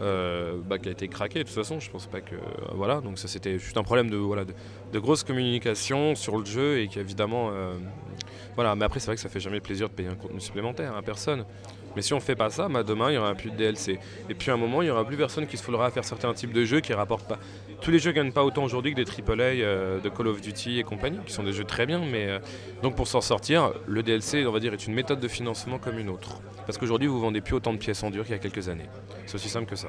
bah, 0.00 0.78
qui 0.78 0.88
a 0.88 0.92
été 0.92 1.08
craqué 1.08 1.40
de 1.40 1.44
toute 1.44 1.54
façon. 1.54 1.80
Je 1.80 1.90
pense 1.90 2.06
pas 2.06 2.20
que. 2.20 2.34
Euh, 2.34 2.38
voilà, 2.72 3.00
donc 3.00 3.18
ça 3.18 3.28
c'était 3.28 3.58
juste 3.58 3.76
un 3.76 3.82
problème 3.82 4.10
de, 4.10 4.16
voilà, 4.16 4.44
de, 4.44 4.98
grosse 4.98 5.24
communication 5.24 6.14
sur 6.14 6.38
le 6.38 6.44
jeu 6.44 6.80
et 6.80 6.88
qui 6.88 6.98
évidemment. 6.98 7.50
Euh, 7.52 7.74
Voilà, 8.56 8.74
mais 8.74 8.84
après, 8.84 8.98
c'est 9.00 9.06
vrai 9.06 9.14
que 9.14 9.20
ça 9.20 9.28
fait 9.28 9.40
jamais 9.40 9.60
plaisir 9.60 9.88
de 9.88 9.94
payer 9.94 10.08
un 10.08 10.16
contenu 10.16 10.40
supplémentaire 10.40 10.96
à 10.96 11.02
personne. 11.02 11.44
Mais 11.96 12.02
si 12.02 12.14
on 12.14 12.20
fait 12.20 12.36
pas 12.36 12.50
ça, 12.50 12.68
bah, 12.68 12.82
demain 12.82 13.10
il 13.10 13.14
y 13.14 13.18
aura 13.18 13.34
plus 13.34 13.50
de 13.50 13.56
DLC. 13.56 13.98
Et 14.28 14.34
puis 14.34 14.50
à 14.50 14.54
un 14.54 14.56
moment, 14.56 14.82
il 14.82 14.86
y 14.86 14.90
aura 14.90 15.04
plus 15.04 15.16
personne 15.16 15.46
qui 15.46 15.56
se 15.56 15.62
foulera 15.62 15.86
à 15.86 15.90
faire 15.90 16.04
certains 16.04 16.32
types 16.34 16.52
de 16.52 16.64
jeux 16.64 16.80
qui 16.80 16.92
rapportent 16.92 17.28
pas. 17.28 17.38
Tous 17.80 17.90
les 17.90 17.98
jeux 17.98 18.12
gagnent 18.12 18.32
pas 18.32 18.44
autant 18.44 18.64
aujourd'hui 18.64 18.94
que 18.94 19.02
des 19.02 19.10
AAA 19.10 19.62
euh, 19.62 20.00
de 20.00 20.08
Call 20.08 20.28
of 20.28 20.40
Duty 20.40 20.78
et 20.78 20.82
compagnie, 20.82 21.18
qui 21.26 21.32
sont 21.32 21.42
des 21.42 21.52
jeux 21.52 21.64
très 21.64 21.86
bien. 21.86 22.00
Mais 22.00 22.26
euh, 22.26 22.38
donc 22.82 22.96
pour 22.96 23.08
s'en 23.08 23.20
sortir, 23.20 23.72
le 23.86 24.02
DLC, 24.02 24.46
on 24.46 24.52
va 24.52 24.60
dire, 24.60 24.72
est 24.72 24.86
une 24.86 24.94
méthode 24.94 25.20
de 25.20 25.28
financement 25.28 25.78
comme 25.78 25.98
une 25.98 26.10
autre. 26.10 26.40
Parce 26.66 26.78
qu'aujourd'hui, 26.78 27.08
vous 27.08 27.20
vendez 27.20 27.40
plus 27.40 27.54
autant 27.54 27.72
de 27.72 27.78
pièces 27.78 28.02
en 28.02 28.10
dur 28.10 28.24
qu'il 28.24 28.32
y 28.32 28.38
a 28.38 28.38
quelques 28.38 28.68
années. 28.68 28.88
C'est 29.26 29.34
aussi 29.34 29.48
simple 29.48 29.66
que 29.66 29.76
ça. 29.76 29.88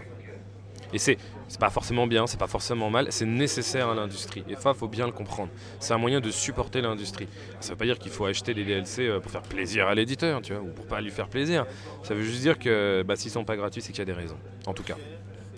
Et 0.93 0.97
c'est 0.97 1.17
pas 1.59 1.69
forcément 1.69 2.07
bien, 2.07 2.27
c'est 2.27 2.39
pas 2.39 2.47
forcément 2.47 2.89
mal, 2.89 3.07
c'est 3.09 3.25
nécessaire 3.25 3.89
à 3.89 3.95
l'industrie. 3.95 4.43
Et 4.49 4.55
ça, 4.55 4.73
faut 4.73 4.87
bien 4.87 5.05
le 5.05 5.11
comprendre. 5.11 5.49
C'est 5.79 5.93
un 5.93 5.97
moyen 5.97 6.19
de 6.19 6.31
supporter 6.31 6.81
l'industrie. 6.81 7.27
Ça 7.59 7.71
veut 7.71 7.77
pas 7.77 7.85
dire 7.85 7.99
qu'il 7.99 8.11
faut 8.11 8.25
acheter 8.25 8.53
des 8.53 8.63
DLC 8.63 9.07
euh, 9.07 9.19
pour 9.19 9.31
faire 9.31 9.41
plaisir 9.41 9.87
à 9.87 9.95
l'éditeur, 9.95 10.41
tu 10.41 10.53
vois, 10.53 10.61
ou 10.61 10.67
pour 10.67 10.85
pas 10.85 11.01
lui 11.01 11.11
faire 11.11 11.27
plaisir. 11.27 11.65
Ça 12.03 12.13
veut 12.13 12.23
juste 12.23 12.41
dire 12.41 12.59
que 12.59 13.03
bah, 13.03 13.15
s'ils 13.15 13.31
sont 13.31 13.45
pas 13.45 13.55
gratuits, 13.55 13.81
c'est 13.81 13.91
qu'il 13.91 13.99
y 13.99 14.01
a 14.01 14.05
des 14.05 14.13
raisons. 14.13 14.37
En 14.65 14.73
tout 14.73 14.83
cas. 14.83 14.95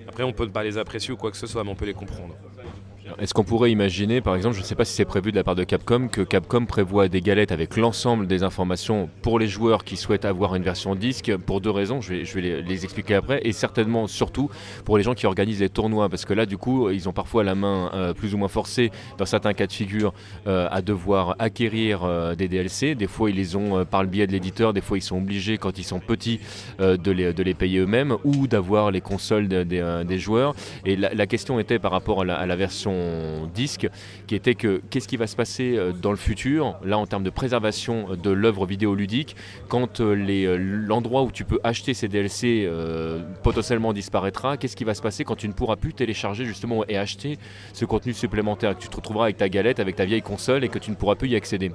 Après, 0.07 0.23
on 0.23 0.33
peut 0.33 0.49
pas 0.49 0.63
les 0.63 0.77
apprécier 0.77 1.13
ou 1.13 1.17
quoi 1.17 1.31
que 1.31 1.37
ce 1.37 1.47
soit, 1.47 1.63
mais 1.63 1.71
on 1.71 1.75
peut 1.75 1.85
les 1.85 1.93
comprendre. 1.93 2.35
Est-ce 3.19 3.33
qu'on 3.33 3.43
pourrait 3.43 3.71
imaginer, 3.71 4.21
par 4.21 4.35
exemple, 4.35 4.55
je 4.55 4.61
ne 4.61 4.65
sais 4.65 4.75
pas 4.75 4.85
si 4.85 4.93
c'est 4.93 5.05
prévu 5.05 5.31
de 5.31 5.35
la 5.35 5.43
part 5.43 5.55
de 5.55 5.63
Capcom, 5.63 6.07
que 6.07 6.21
Capcom 6.21 6.65
prévoit 6.65 7.07
des 7.07 7.21
galettes 7.21 7.51
avec 7.51 7.77
l'ensemble 7.77 8.27
des 8.27 8.43
informations 8.43 9.09
pour 9.21 9.39
les 9.39 9.47
joueurs 9.47 9.83
qui 9.83 9.97
souhaitent 9.97 10.25
avoir 10.25 10.55
une 10.55 10.63
version 10.63 10.95
disque 10.95 11.35
pour 11.37 11.61
deux 11.61 11.69
raisons, 11.69 12.01
je 12.01 12.13
vais, 12.13 12.41
les, 12.41 12.83
expliquer 12.83 13.15
après, 13.15 13.41
et 13.43 13.51
certainement 13.51 14.07
surtout 14.07 14.49
pour 14.85 14.97
les 14.97 15.03
gens 15.03 15.13
qui 15.13 15.25
organisent 15.25 15.59
les 15.59 15.69
tournois, 15.69 16.09
parce 16.09 16.25
que 16.25 16.33
là, 16.33 16.45
du 16.45 16.57
coup, 16.57 16.89
ils 16.89 17.07
ont 17.07 17.13
parfois 17.13 17.43
la 17.43 17.55
main 17.55 17.91
euh, 17.93 18.13
plus 18.13 18.33
ou 18.33 18.37
moins 18.37 18.47
forcée 18.47 18.91
dans 19.17 19.25
certains 19.25 19.53
cas 19.53 19.67
de 19.67 19.71
figure 19.71 20.13
euh, 20.47 20.67
à 20.71 20.81
devoir 20.81 21.35
acquérir 21.39 22.03
euh, 22.03 22.35
des 22.35 22.47
DLC. 22.47 22.95
Des 22.95 23.07
fois, 23.07 23.29
ils 23.29 23.35
les 23.35 23.55
ont 23.55 23.85
par 23.85 24.03
le 24.03 24.09
biais 24.09 24.27
de 24.27 24.31
l'éditeur, 24.31 24.73
des 24.73 24.81
fois, 24.81 24.97
ils 24.97 25.01
sont 25.01 25.17
obligés, 25.17 25.57
quand 25.57 25.77
ils 25.77 25.83
sont 25.83 25.99
petits, 25.99 26.39
de 26.79 27.11
les 27.11 27.53
payer 27.53 27.79
eux-mêmes 27.79 28.15
ou 28.23 28.47
d'avoir 28.47 28.91
les 28.91 29.01
consoles 29.01 29.47
des 29.47 30.19
joueurs. 30.19 30.55
Et 30.85 30.95
la, 30.95 31.27
question 31.27 31.59
était 31.59 31.79
par 31.79 31.91
rapport 31.91 32.21
à 32.21 32.45
la 32.45 32.55
version 32.55 33.02
disque, 33.53 33.87
qui 34.27 34.35
était 34.35 34.55
que 34.55 34.81
qu'est-ce 34.89 35.07
qui 35.07 35.17
va 35.17 35.27
se 35.27 35.35
passer 35.35 35.77
euh, 35.77 35.91
dans 35.91 36.11
le 36.11 36.17
futur, 36.17 36.77
là 36.83 36.97
en 36.97 37.05
termes 37.05 37.23
de 37.23 37.29
préservation 37.29 38.15
de 38.15 38.29
l'œuvre 38.29 38.65
vidéoludique, 38.65 39.35
quand 39.69 39.99
euh, 39.99 40.15
euh, 40.15 40.57
l'endroit 40.57 41.23
où 41.23 41.31
tu 41.31 41.45
peux 41.45 41.59
acheter 41.63 41.93
ces 41.93 42.07
DLC 42.07 42.69
potentiellement 43.43 43.93
disparaîtra, 43.93 44.57
qu'est-ce 44.57 44.75
qui 44.75 44.83
va 44.83 44.93
se 44.93 45.01
passer 45.01 45.23
quand 45.23 45.35
tu 45.35 45.47
ne 45.47 45.53
pourras 45.53 45.75
plus 45.75 45.93
télécharger 45.93 46.45
justement 46.45 46.83
et 46.87 46.97
acheter 46.97 47.37
ce 47.73 47.85
contenu 47.85 48.13
supplémentaire, 48.13 48.75
que 48.75 48.81
tu 48.81 48.89
te 48.89 48.95
retrouveras 48.95 49.25
avec 49.25 49.37
ta 49.37 49.49
galette, 49.49 49.79
avec 49.79 49.95
ta 49.95 50.05
vieille 50.05 50.21
console 50.21 50.63
et 50.63 50.69
que 50.69 50.79
tu 50.79 50.91
ne 50.91 50.95
pourras 50.95 51.15
plus 51.15 51.29
y 51.29 51.35
accéder 51.35 51.71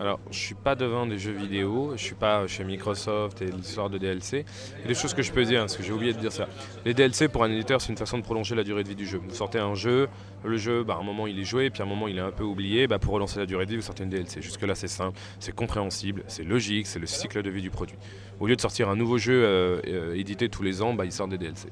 alors, 0.00 0.18
je 0.30 0.38
suis 0.38 0.54
pas 0.54 0.74
devant 0.74 1.04
des 1.04 1.18
jeux 1.18 1.32
vidéo, 1.32 1.92
je 1.94 2.02
suis 2.02 2.14
pas 2.14 2.46
chez 2.46 2.64
Microsoft 2.64 3.42
et 3.42 3.44
l'histoire 3.44 3.90
de 3.90 3.98
DLC. 3.98 4.46
Il 4.80 4.88
des 4.88 4.94
choses 4.94 5.12
que 5.12 5.20
je 5.20 5.30
peux 5.30 5.44
dire, 5.44 5.60
parce 5.60 5.76
que 5.76 5.82
j'ai 5.82 5.92
oublié 5.92 6.14
de 6.14 6.18
dire 6.18 6.32
ça. 6.32 6.48
Les 6.86 6.94
DLC 6.94 7.28
pour 7.28 7.44
un 7.44 7.50
éditeur, 7.50 7.82
c'est 7.82 7.90
une 7.90 7.98
façon 7.98 8.16
de 8.16 8.22
prolonger 8.22 8.54
la 8.54 8.64
durée 8.64 8.82
de 8.82 8.88
vie 8.88 8.94
du 8.94 9.04
jeu. 9.04 9.20
Vous 9.22 9.34
sortez 9.34 9.58
un 9.58 9.74
jeu, 9.74 10.08
le 10.42 10.56
jeu, 10.56 10.84
bah, 10.84 10.94
à 10.96 11.02
un 11.02 11.04
moment 11.04 11.26
il 11.26 11.38
est 11.38 11.44
joué, 11.44 11.68
puis 11.68 11.82
à 11.82 11.84
un 11.84 11.88
moment 11.88 12.08
il 12.08 12.16
est 12.16 12.22
un 12.22 12.30
peu 12.30 12.44
oublié. 12.44 12.86
Bah, 12.86 12.98
pour 12.98 13.12
relancer 13.12 13.38
la 13.40 13.44
durée 13.44 13.66
de 13.66 13.72
vie, 13.72 13.76
vous 13.76 13.82
sortez 13.82 14.04
une 14.04 14.08
DLC. 14.08 14.40
Jusque-là, 14.40 14.74
c'est 14.74 14.88
simple, 14.88 15.18
c'est 15.38 15.54
compréhensible, 15.54 16.24
c'est 16.28 16.44
logique, 16.44 16.86
c'est 16.86 16.98
le 16.98 17.06
cycle 17.06 17.42
de 17.42 17.50
vie 17.50 17.60
du 17.60 17.70
produit. 17.70 17.98
Au 18.40 18.46
lieu 18.46 18.56
de 18.56 18.60
sortir 18.62 18.88
un 18.88 18.96
nouveau 18.96 19.18
jeu 19.18 19.44
euh, 19.44 19.82
euh, 19.86 20.14
édité 20.14 20.48
tous 20.48 20.62
les 20.62 20.80
ans, 20.80 20.94
bah, 20.94 21.04
il 21.04 21.12
sort 21.12 21.28
des 21.28 21.36
DLC. 21.36 21.68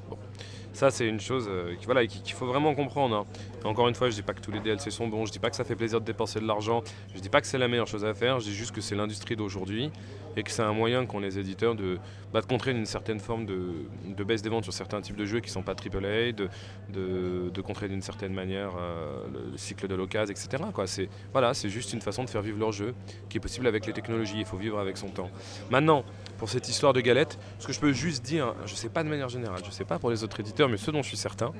Ça, 0.79 0.91
c'est 0.91 1.05
une 1.05 1.19
chose 1.19 1.49
euh, 1.49 1.75
qu'il 1.75 1.87
voilà, 1.87 2.07
faut 2.07 2.45
vraiment 2.45 2.73
comprendre. 2.73 3.13
Hein. 3.13 3.25
Encore 3.65 3.89
une 3.89 3.95
fois, 3.95 4.09
je 4.09 4.15
dis 4.15 4.21
pas 4.21 4.31
que 4.31 4.39
tous 4.39 4.53
les 4.53 4.61
DLC 4.61 4.91
sont 4.91 5.09
bons, 5.09 5.25
je 5.25 5.31
dis 5.33 5.37
pas 5.37 5.49
que 5.49 5.57
ça 5.57 5.65
fait 5.65 5.75
plaisir 5.75 5.99
de 5.99 6.05
dépenser 6.05 6.39
de 6.39 6.47
l'argent, 6.47 6.83
je 7.13 7.19
dis 7.19 7.27
pas 7.27 7.41
que 7.41 7.47
c'est 7.47 7.57
la 7.57 7.67
meilleure 7.67 7.85
chose 7.85 8.05
à 8.05 8.13
faire, 8.13 8.39
je 8.39 8.45
dis 8.45 8.55
juste 8.55 8.71
que 8.71 8.79
c'est 8.79 8.95
l'industrie 8.95 9.35
d'aujourd'hui 9.35 9.91
et 10.35 10.43
que 10.43 10.51
c'est 10.51 10.61
un 10.61 10.73
moyen 10.73 11.05
qu'ont 11.05 11.19
les 11.19 11.39
éditeurs 11.39 11.75
de, 11.75 11.97
bah, 12.33 12.41
contrer 12.41 12.71
une 12.71 12.85
certaine 12.85 13.19
forme 13.19 13.45
de, 13.45 14.23
baisse 14.23 14.41
des 14.41 14.49
ventes 14.49 14.63
sur 14.63 14.73
certains 14.73 15.01
types 15.01 15.15
de 15.15 15.25
jeux 15.25 15.39
qui 15.39 15.49
sont 15.49 15.63
pas 15.63 15.73
AAA, 15.73 16.33
de, 16.33 16.49
de, 16.89 17.61
contrer 17.61 17.87
d'une 17.87 18.01
certaine 18.01 18.33
manière 18.33 18.71
euh, 18.79 19.23
le, 19.51 19.57
cycle 19.57 19.87
de 19.87 19.95
l'occasion, 19.95 20.33
etc. 20.33 20.63
C'est 20.85 21.09
voilà, 21.31 21.53
juste 21.53 21.93
une 21.93 22.01
façon 22.01 22.23
de 22.23 22.29
faire 22.29 22.41
vivre 22.41 22.59
leur 22.59 22.71
jeu 22.71 22.93
qui 23.29 23.37
est 23.37 23.41
possible 23.41 23.67
avec 23.67 23.85
les 23.85 23.93
technologies, 23.93 24.39
il 24.39 24.45
faut 24.45 24.57
vivre 24.57 24.79
avec 24.79 24.97
son 24.97 25.09
temps. 25.09 25.29
Maintenant, 25.69 26.03
pour 26.39 26.49
cette 26.49 26.67
histoire 26.69 26.93
de 26.93 27.01
galette. 27.01 27.37
Ce 27.59 27.67
que 27.67 27.73
je 27.73 27.79
peux 27.79 27.91
juste 27.91 28.23
dire, 28.23 28.55
je 28.65 28.71
ne 28.71 28.77
sais 28.77 28.89
pas 28.89 29.03
de 29.03 29.09
manière 29.09 29.29
générale, 29.29 29.59
je 29.61 29.67
ne 29.67 29.73
sais 29.73 29.83
pas 29.83 29.99
pour 29.99 30.09
les 30.09 30.23
autres 30.23 30.39
éditeurs, 30.39 30.69
mais 30.69 30.77
ce 30.77 30.89
dont 30.89 31.03
je 31.03 31.09
suis 31.09 31.17
certain, 31.17 31.51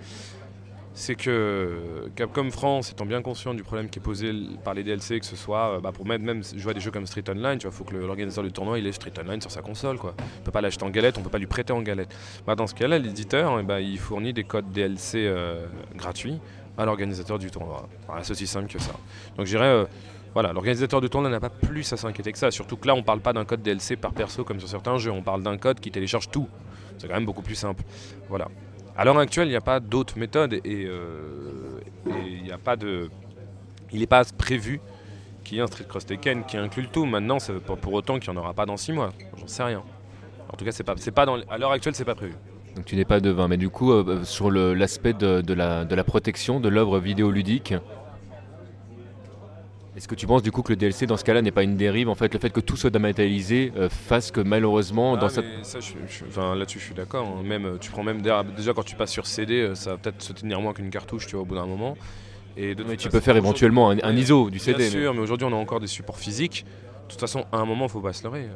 c'est 0.93 1.15
que 1.15 2.10
Capcom 2.15 2.50
France, 2.51 2.91
étant 2.91 3.05
bien 3.05 3.22
conscient 3.22 3.53
du 3.53 3.63
problème 3.63 3.89
qui 3.89 4.00
est 4.00 4.01
posé 4.01 4.34
par 4.63 4.74
les 4.74 4.84
DLC, 4.84 5.19
que 5.19 5.25
ce 5.25 5.36
soit 5.36 5.75
euh, 5.75 5.79
bah, 5.79 5.91
pour 5.91 6.05
même, 6.05 6.22
même 6.22 6.43
jouer 6.55 6.72
à 6.72 6.74
des 6.74 6.79
jeux 6.79 6.91
comme 6.91 7.05
Street 7.05 7.24
Online, 7.29 7.60
il 7.63 7.72
faut 7.72 7.84
que 7.84 7.96
l'organisateur 7.96 8.43
du 8.43 8.51
tournoi 8.51 8.79
il 8.79 8.88
ait 8.88 8.91
Street 8.91 9.13
Online 9.19 9.39
sur 9.39 9.51
sa 9.51 9.62
console. 9.62 9.98
Quoi. 9.98 10.15
On 10.39 10.43
peut 10.43 10.51
pas 10.51 10.62
l'acheter 10.62 10.84
en 10.84 10.89
galette, 10.89 11.17
on 11.17 11.22
peut 11.22 11.29
pas 11.29 11.38
lui 11.38 11.48
prêter 11.48 11.74
en 11.74 11.81
galette. 11.81 12.15
Bah, 12.46 12.55
dans 12.55 12.67
ce 12.67 12.75
cas-là, 12.75 13.00
l'éditeur, 13.00 13.60
eh 13.60 13.63
bah, 13.63 13.81
il 13.81 13.98
fournit 13.98 14.34
des 14.34 14.43
codes 14.43 14.72
DLC 14.72 15.25
euh, 15.25 15.65
gratuits 15.96 16.39
à 16.77 16.86
l'organisateur 16.86 17.39
du 17.39 17.52
tournoi. 17.52 17.88
c'est 18.23 18.32
aussi 18.32 18.47
simple 18.47 18.71
que 18.71 18.80
ça. 18.80 18.93
Donc 19.38 19.45
je 19.45 19.52
dirais, 19.52 19.65
euh, 19.65 19.86
voilà, 20.34 20.54
l'organisateur 20.54 21.02
de 21.02 21.08
tournoi 21.08 21.30
n'a 21.30 21.39
pas 21.39 21.49
plus 21.49 21.91
à 21.93 21.97
s'inquiéter 21.97 22.32
que 22.32 22.38
ça. 22.38 22.52
Surtout 22.52 22.78
que 22.78 22.88
là, 22.88 22.95
on 22.95 23.04
parle 23.04 23.19
pas 23.19 23.34
d'un 23.34 23.45
code 23.45 23.62
DLC 23.62 23.95
par 23.95 24.13
perso 24.13 24.43
comme 24.43 24.60
sur 24.60 24.69
certains 24.69 24.97
jeux. 24.97 25.12
On 25.12 25.21
parle 25.21 25.43
d'un 25.43 25.58
code 25.58 25.80
qui 25.80 25.91
télécharge 25.91 26.30
tout. 26.30 26.47
C'est 26.97 27.08
quand 27.08 27.15
même 27.15 27.25
beaucoup 27.25 27.41
plus 27.41 27.56
simple. 27.56 27.84
Voilà. 28.28 28.47
À 28.99 29.05
l'heure 29.05 29.17
actuelle, 29.17 29.47
il 29.47 29.51
n'y 29.51 29.55
a 29.55 29.62
pas 29.62 29.79
d'autres 29.79 30.19
méthodes 30.19 30.55
et 30.55 30.85
euh, 30.85 31.79
il 32.05 32.43
n'y 32.43 32.51
a 32.51 32.57
pas 32.57 32.75
de. 32.75 33.09
Il 33.93 34.01
n'est 34.01 34.07
pas 34.07 34.25
prévu 34.38 34.81
qu'il 35.45 35.55
y 35.55 35.62
ait 35.62 35.63
un 35.63 35.67
Street 35.67 35.85
Cross 35.88 36.05
Tekken 36.05 36.43
qui 36.43 36.57
inclut 36.57 36.81
le 36.81 36.89
tout. 36.89 37.05
Maintenant, 37.05 37.39
ça 37.39 37.53
veut 37.53 37.62
pas 37.62 37.77
pour 37.77 37.93
autant 37.93 38.19
qu'il 38.19 38.29
n'y 38.29 38.38
en 38.38 38.41
aura 38.41 38.53
pas 38.53 38.65
dans 38.65 38.75
6 38.75 38.91
mois. 38.91 39.12
J'en 39.38 39.47
sais 39.47 39.63
rien. 39.63 39.83
En 40.51 40.57
tout 40.57 40.65
cas, 40.65 40.73
c'est 40.73 40.83
pas, 40.83 40.95
pas 41.15 41.25
dans, 41.25 41.39
à 41.49 41.57
l'heure 41.57 41.71
actuelle, 41.71 41.95
c'est 41.95 42.03
pas 42.03 42.13
prévu. 42.13 42.33
Donc 42.75 42.83
tu 42.83 42.97
n'es 42.97 43.05
pas 43.05 43.21
devin, 43.21 43.47
mais 43.47 43.55
du 43.55 43.69
coup, 43.69 43.93
euh, 43.93 44.25
sur 44.25 44.51
l'aspect 44.51 45.13
de, 45.13 45.53
la, 45.53 45.85
de 45.85 45.95
la 45.95 46.03
protection 46.03 46.59
de 46.59 46.67
l'œuvre 46.67 46.99
vidéoludique, 46.99 47.75
est-ce 49.99 50.07
que 50.07 50.15
tu 50.15 50.27
penses 50.27 50.41
du 50.41 50.49
coup 50.49 50.62
que 50.62 50.71
le 50.71 50.77
DLC 50.77 51.07
dans 51.07 51.17
ce 51.17 51.25
cas-là 51.25 51.41
n'est 51.41 51.51
pas 51.51 51.63
une 51.63 51.75
dérive 51.75 52.07
En 52.07 52.15
fait, 52.15 52.33
le 52.33 52.39
fait 52.39 52.51
que 52.51 52.62
tout 52.62 52.77
soit 52.77 52.89
dématérialisé 52.89 53.73
euh, 53.75 53.89
fasse 53.89 54.31
que 54.31 54.39
malheureusement 54.39 55.17
dans 55.17 55.27
cette. 55.27 55.43
là-dessus, 56.55 56.79
je 56.79 56.85
suis 56.85 56.93
d'accord. 56.93 57.27
Hein. 57.27 57.43
Même, 57.43 57.65
euh, 57.65 57.77
tu 57.77 57.91
prends 57.91 58.01
même 58.01 58.21
déjà 58.21 58.73
quand 58.73 58.83
tu 58.83 58.95
passes 58.95 59.12
sur 59.12 59.27
CD, 59.27 59.55
euh, 59.55 59.75
ça 59.75 59.91
va 59.91 59.97
peut-être 59.97 60.21
se 60.21 60.31
tenir 60.31 60.62
moins 60.62 60.71
qu'une 60.71 60.89
cartouche, 60.89 61.27
tu 61.27 61.35
vois, 61.35 61.41
au 61.41 61.45
bout 61.45 61.55
d'un 61.55 61.65
moment. 61.65 61.97
Et 62.57 62.75
de 62.75 62.83
tu 62.95 63.09
peux 63.09 63.19
faire 63.19 63.38
éventuellement 63.38 63.89
un, 63.91 64.15
ISO 64.15 64.49
du 64.49 64.59
CD. 64.59 64.79
Bien 64.79 64.89
sûr, 64.89 65.13
mais 65.13 65.21
aujourd'hui 65.21 65.47
on 65.49 65.53
a 65.53 65.59
encore 65.59 65.79
des 65.79 65.88
supports 65.88 66.17
physiques. 66.17 66.65
De 67.05 67.13
toute 67.13 67.21
façon, 67.21 67.45
à 67.51 67.57
un 67.57 67.65
moment, 67.65 67.85
il 67.85 67.89
faut 67.89 68.01
pas 68.01 68.13
se 68.13 68.23
leurrer. 68.23 68.47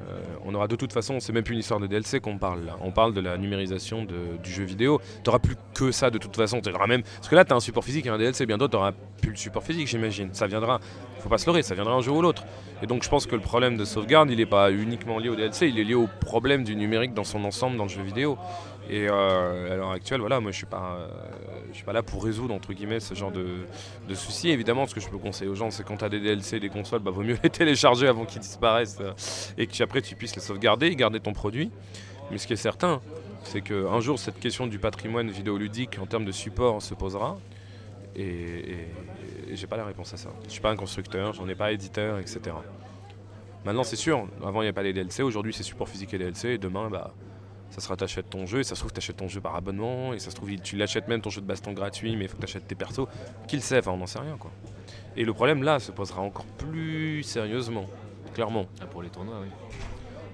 on 0.46 0.54
aura 0.54 0.68
de 0.68 0.76
toute 0.76 0.94
façon, 0.94 1.20
c'est 1.20 1.34
même 1.34 1.44
plus 1.44 1.54
une 1.54 1.62
histoire 1.62 1.80
de 1.80 1.88
DLC 1.88 2.20
qu'on 2.20 2.38
parle 2.38 2.66
là. 2.66 2.78
On 2.82 2.92
parle 2.92 3.16
de 3.16 3.20
la 3.20 3.36
numérisation 3.36 4.06
du 4.06 4.52
jeu 4.52 4.64
vidéo. 4.64 5.02
Tu 5.24 5.28
n'auras 5.28 5.40
plus 5.40 5.56
que 5.74 5.92
ça 5.92 6.12
de 6.12 6.20
toute 6.20 6.36
façon. 6.36 6.62
même... 6.88 7.02
Parce 7.02 7.30
que 7.30 7.36
là, 7.36 7.46
tu 7.46 7.54
as 7.54 7.56
un 7.56 7.60
support 7.60 7.84
physique 7.84 8.06
et 8.06 8.10
un 8.10 8.18
DLC. 8.20 8.46
Bientôt, 8.46 8.68
tu 8.68 8.76
n'auras 8.76 8.92
plus 9.20 9.32
le 9.32 9.38
support 9.38 9.64
physique, 9.64 9.88
j'imagine. 9.88 10.30
Ça 10.34 10.46
viendra 10.46 10.80
faut 11.24 11.30
pas 11.30 11.38
se 11.38 11.46
leurrer, 11.46 11.64
ça 11.64 11.74
viendra 11.74 11.94
un 11.94 12.02
jour 12.02 12.18
ou 12.18 12.22
l'autre. 12.22 12.44
Et 12.82 12.86
donc 12.86 13.04
je 13.04 13.10
pense 13.10 13.26
que 13.26 13.36
le 13.36 13.42
problème 13.42 13.78
de 13.78 13.86
sauvegarde, 13.86 14.30
il 14.30 14.38
n'est 14.38 14.46
pas 14.46 14.72
uniquement 14.72 15.18
lié 15.18 15.30
au 15.30 15.36
DLC, 15.36 15.70
il 15.70 15.80
est 15.80 15.86
lié 15.86 15.96
au 15.96 16.10
problème 16.20 16.64
du 16.66 16.76
numérique 16.76 17.14
dans 17.14 17.24
son 17.24 17.44
ensemble 17.46 17.78
dans 17.78 17.84
le 17.84 17.90
jeu 17.90 18.04
vidéo. 18.04 18.38
Et 18.90 19.08
euh, 19.10 19.72
à 19.72 19.76
l'heure 19.76 19.92
actuelle, 19.92 20.20
voilà, 20.20 20.40
moi 20.40 20.52
je 20.52 20.58
suis 20.58 20.68
euh, 20.74 21.08
suis 21.72 21.86
pas 21.86 21.94
là 21.94 22.04
pour 22.04 22.24
résoudre 22.24 22.54
entre 22.54 22.74
guillemets 22.74 23.00
ce 23.00 23.14
genre 23.14 23.32
de, 23.32 23.66
soucis. 24.14 24.50
Évidemment, 24.50 24.86
ce 24.88 24.94
que 24.94 25.00
je 25.00 25.10
peux 25.10 25.18
conseiller 25.18 25.50
aux 25.50 25.56
gens, 25.56 25.72
c'est 25.72 25.84
quand 25.84 25.98
tu 25.98 26.06
as 26.06 26.10
des 26.10 26.20
DLC, 26.20 26.60
des 26.60 26.70
consoles, 26.70 27.00
bah 27.00 27.12
vaut 27.12 27.24
mieux 27.24 27.38
les 27.44 27.50
télécharger 27.50 28.08
avant 28.08 28.26
qu'ils 28.26 28.42
disparaissent 28.42 28.98
euh, 29.00 29.14
et 29.58 29.68
que 29.68 29.84
après 29.84 30.02
tu 30.02 30.16
puisses 30.16 30.36
les 30.36 30.42
sauvegarder 30.42 30.88
et 30.88 30.96
garder 30.96 31.20
ton 31.20 31.34
produit. 31.34 31.72
Mais 32.32 32.38
ce 32.38 32.48
qui 32.48 32.54
est 32.54 32.58
certain, 32.58 33.02
c'est 33.44 33.62
qu'un 33.62 34.00
jour 34.00 34.20
cette 34.20 34.40
question 34.40 34.68
du 34.68 34.80
patrimoine 34.80 35.30
vidéoludique 35.30 35.98
en 36.02 36.06
termes 36.06 36.26
de 36.26 36.32
support 36.32 36.82
se 36.82 36.94
posera. 36.94 37.38
et, 38.16 38.88
et 39.50 39.56
j'ai 39.56 39.68
pas 39.68 39.78
la 39.78 39.86
réponse 39.86 40.14
à 40.14 40.18
ça. 40.18 40.30
Je 40.46 40.52
suis 40.52 40.62
pas 40.62 40.72
un 40.72 40.76
constructeur, 40.76 41.34
j'en 41.34 41.48
ai 41.48 41.56
pas 41.56 41.72
éditeur, 41.72 42.20
etc. 42.20 42.56
Maintenant, 43.66 43.84
c'est 43.84 43.96
sûr, 43.96 44.28
avant 44.44 44.62
il 44.62 44.66
n'y 44.66 44.68
avait 44.68 44.74
pas 44.74 44.84
les 44.84 44.94
DLC, 44.94 45.24
aujourd'hui 45.24 45.54
c'est 45.54 45.64
support 45.64 45.88
physique 45.88 46.14
et 46.14 46.18
DLC, 46.18 46.50
et 46.50 46.58
demain, 46.58 46.90
bah, 46.90 47.14
ça 47.74 47.82
sera 47.82 47.96
t'achètes 47.96 48.30
ton 48.30 48.46
jeu, 48.46 48.60
et 48.60 48.64
ça 48.64 48.76
se 48.76 48.82
trouve 48.82 48.94
t'achètes 48.94 49.18
ton 49.18 49.28
jeu 49.28 49.42
par 49.42 49.56
abonnement, 49.56 50.14
et 50.14 50.20
ça 50.20 50.30
se 50.30 50.36
trouve 50.36 50.56
tu 50.58 50.76
l'achètes 50.76 51.08
même 51.08 51.22
ton 51.22 51.32
jeu 51.32 51.42
de 51.42 51.48
baston 51.48 51.74
gratuit, 51.74 52.16
mais 52.16 52.26
il 52.26 52.28
faut 52.28 52.36
que 52.36 52.42
t'achètes 52.42 52.68
tes 52.68 52.76
persos. 52.76 53.08
Qui 53.48 53.56
le 53.56 53.64
sait, 53.64 53.80
enfin 53.80 53.92
on 53.92 53.98
n'en 53.98 54.06
sait 54.06 54.20
rien 54.20 54.38
quoi. 54.38 54.52
Et 55.18 55.26
le 55.26 55.34
problème 55.34 55.64
là 55.64 55.80
se 55.80 55.92
posera 55.92 56.22
encore 56.22 56.46
plus 56.46 57.24
sérieusement, 57.24 57.86
clairement. 58.36 58.68
Ah, 58.80 58.86
pour 58.86 59.02
les 59.02 59.10
tournois, 59.10 59.40
oui. 59.42 59.50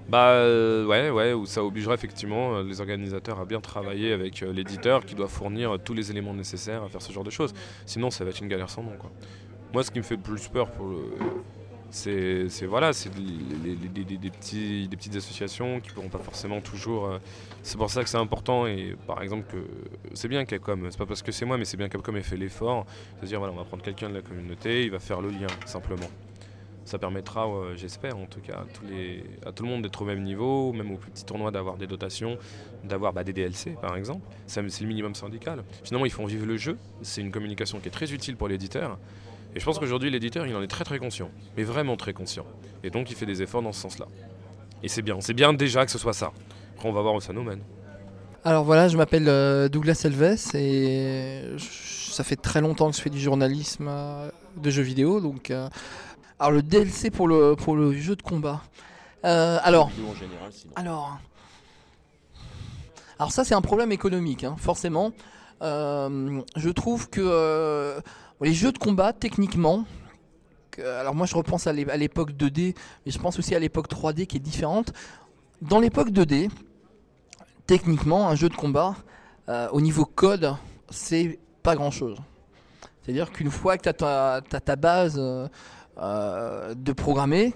Bah 0.10 0.32
euh, 0.32 0.86
ouais, 0.86 1.10
ouais, 1.12 1.32
où 1.32 1.46
ça 1.46 1.64
obligera 1.64 1.94
effectivement 1.94 2.56
euh, 2.56 2.64
les 2.64 2.82
organisateurs 2.82 3.40
à 3.40 3.46
bien 3.46 3.62
travailler 3.62 4.12
avec 4.12 4.44
euh, 4.44 4.52
l'éditeur 4.52 5.06
qui 5.06 5.16
doit 5.16 5.30
fournir 5.30 5.78
tous 5.86 5.94
les 5.94 6.12
éléments 6.12 6.34
nécessaires 6.34 6.84
à 6.84 6.90
faire 6.90 7.02
ce 7.02 7.14
genre 7.14 7.24
de 7.24 7.30
choses. 7.30 7.54
Sinon, 7.86 8.10
ça 8.10 8.26
va 8.26 8.32
être 8.32 8.42
une 8.42 8.50
galère 8.50 8.70
sans 8.70 8.84
nom. 8.84 8.98
Quoi. 8.98 9.12
Moi, 9.72 9.84
ce 9.84 9.92
qui 9.92 10.00
me 10.00 10.04
fait 10.04 10.16
le 10.16 10.22
plus 10.22 10.50
peur 10.50 10.72
pour 10.72 10.88
c'est 11.92 12.66
voilà, 12.66 12.94
c'est 12.94 13.10
des, 13.10 14.30
petites 14.30 15.16
associations 15.16 15.80
qui 15.80 15.90
pourront 15.92 16.10
pas 16.10 16.20
forcément 16.20 16.62
toujours. 16.62 17.20
c'est 17.64 17.78
pour 17.78 17.90
ça 17.90 18.04
que 18.04 18.10
c'est 18.10 18.18
important 18.18 18.68
et 18.68 18.96
par 19.08 19.22
exemple 19.22 19.56
c'est 20.14 20.28
bien 20.28 20.46
Capcom. 20.46 20.80
C'est 20.90 20.98
pas 20.98 21.06
parce 21.06 21.22
que 21.22 21.32
c'est 21.32 21.46
moi, 21.46 21.58
mais 21.58 21.66
c'est 21.66 21.78
bien 21.78 21.90
Capcom 21.90 22.16
ait 22.16 22.22
fait 22.22 22.38
l'effort. 22.38 22.86
C'est-à-dire 23.18 23.40
voilà, 23.40 23.54
on 23.54 23.58
va 23.58 23.64
prendre 23.64 23.84
quelqu'un 23.84 24.10
de 24.10 24.16
la 24.16 24.22
communauté, 24.22 24.84
il 24.84 24.92
va 24.92 25.00
faire 25.00 25.22
le 25.22 25.30
lien 25.30 25.48
simplement 25.66 26.10
Ça 26.86 26.98
permettra, 26.98 27.48
euh, 27.48 27.76
j'espère 27.76 28.18
en 28.18 28.26
tout 28.26 28.42
cas, 28.42 28.66
à, 29.46 29.52
tout 29.52 29.64
le 29.64 29.70
monde 29.70 29.82
d'être 29.82 30.02
au 30.02 30.06
même 30.06 30.24
niveau, 30.24 30.74
même 30.74 30.92
aux 30.92 30.98
plus 30.98 31.12
petits 31.12 31.26
tournois 31.26 31.52
d'avoir 31.52 31.78
des 31.78 31.88
dotations, 31.88 32.38
d'avoir 32.84 33.14
bah, 33.14 33.24
des 33.24 33.34
DLC 33.34 33.76
par 33.82 33.96
exemple. 33.96 34.26
C'est 34.48 34.62
le 34.62 34.88
minimum 34.88 35.16
syndical. 35.16 35.64
Finalement, 35.84 36.06
ils 36.06 36.12
font 36.12 36.26
vivre 36.26 36.46
le 36.46 36.58
jeu. 36.58 36.78
C'est 37.02 37.22
une 37.22 37.32
communication 37.32 37.80
qui 37.80 37.88
est 37.88 37.92
très 37.92 38.12
utile 38.14 38.36
pour 38.36 38.48
l'éditeur. 38.48 38.98
Et 39.56 39.60
je 39.60 39.66
pense 39.66 39.80
qu'aujourd'hui, 39.80 40.12
l'éditeur, 40.12 40.46
il 40.46 40.56
en 40.56 40.62
est 40.62 40.68
très 40.68 40.84
très 40.84 41.00
conscient, 41.00 41.30
mais 41.58 41.64
vraiment 41.64 41.98
très 41.98 42.14
conscient. 42.14 42.46
Et 42.84 42.90
donc, 42.90 43.10
il 43.10 43.16
fait 43.16 43.26
des 43.26 43.42
efforts 43.42 43.62
dans 43.62 43.72
ce 43.72 43.82
sens-là. 43.82 44.08
Et 44.84 44.88
c'est 44.88 45.02
bien, 45.02 45.20
c'est 45.22 45.34
bien 45.34 45.54
déjà 45.54 45.86
que 45.86 45.92
ce 45.92 45.98
soit 45.98 46.14
ça. 46.14 46.32
Après, 46.76 46.88
on 46.88 46.94
va 46.94 47.02
voir 47.02 47.16
où 47.16 47.22
ça 47.22 47.34
nous 47.34 47.44
mène. 47.44 47.62
Alors 48.46 48.64
voilà, 48.64 48.88
je 48.88 48.96
m'appelle 48.96 49.28
euh, 49.28 49.68
Douglas 49.68 50.02
Elves 50.06 50.56
et 50.56 51.44
ça 51.58 52.24
fait 52.24 52.38
très 52.38 52.62
longtemps 52.62 52.90
que 52.90 52.96
je 52.96 53.02
fais 53.02 53.10
du 53.10 53.20
journalisme 53.20 53.88
euh, 53.90 54.32
de 54.56 54.70
jeux 54.70 54.82
vidéo. 54.84 55.20
Donc, 55.20 55.52
euh, 55.52 55.68
alors 56.40 56.52
le 56.52 56.64
DLC 56.64 57.12
pour 57.12 57.28
le 57.28 57.56
pour 57.56 57.76
le 57.76 57.92
jeu 57.92 58.16
de 58.16 58.22
combat. 58.22 58.62
Euh, 59.26 59.60
alors, 59.62 59.92
alors, 60.78 61.18
alors 63.20 63.32
ça 63.34 63.44
c'est 63.44 63.56
un 63.56 63.62
problème 63.62 63.92
économique, 63.92 64.46
hein, 64.46 64.56
forcément. 64.58 65.12
Euh, 65.62 66.42
je 66.56 66.70
trouve 66.70 67.10
que 67.10 67.20
euh, 67.22 68.00
les 68.42 68.54
jeux 68.54 68.72
de 68.72 68.78
combat, 68.78 69.14
techniquement, 69.14 69.86
que- 70.72 70.82
alors 70.82 71.16
moi 71.16 71.26
je 71.26 71.36
repense 71.36 71.68
à 71.68 71.74
l'é- 71.74 71.90
à 71.90 71.98
l'époque 71.98 72.32
2D, 72.32 72.74
mais 73.06 73.12
je 73.12 73.20
pense 73.20 73.38
aussi 73.40 73.56
à 73.56 73.60
l'époque 73.60 73.88
3D 73.88 74.26
qui 74.28 74.38
est 74.38 74.42
différente. 74.42 74.94
Dans 75.62 75.80
l'époque 75.80 76.10
2D, 76.12 76.50
techniquement, 77.68 78.30
un 78.30 78.36
jeu 78.36 78.50
de 78.50 78.56
combat, 78.56 78.96
euh, 79.50 79.68
au 79.72 79.82
niveau 79.82 80.06
code, 80.06 80.56
c'est 80.90 81.40
pas 81.64 81.76
grand 81.76 81.92
chose. 81.92 82.18
C'est-à-dire 83.02 83.32
qu'une 83.32 83.52
fois 83.52 83.78
que 83.78 83.90
tu 83.90 84.04
as, 84.06 84.42
ta 84.42 84.76
base 84.76 85.16
euh, 85.18 85.48
euh, 86.02 86.74
de 86.76 86.94
programmer, 86.94 87.54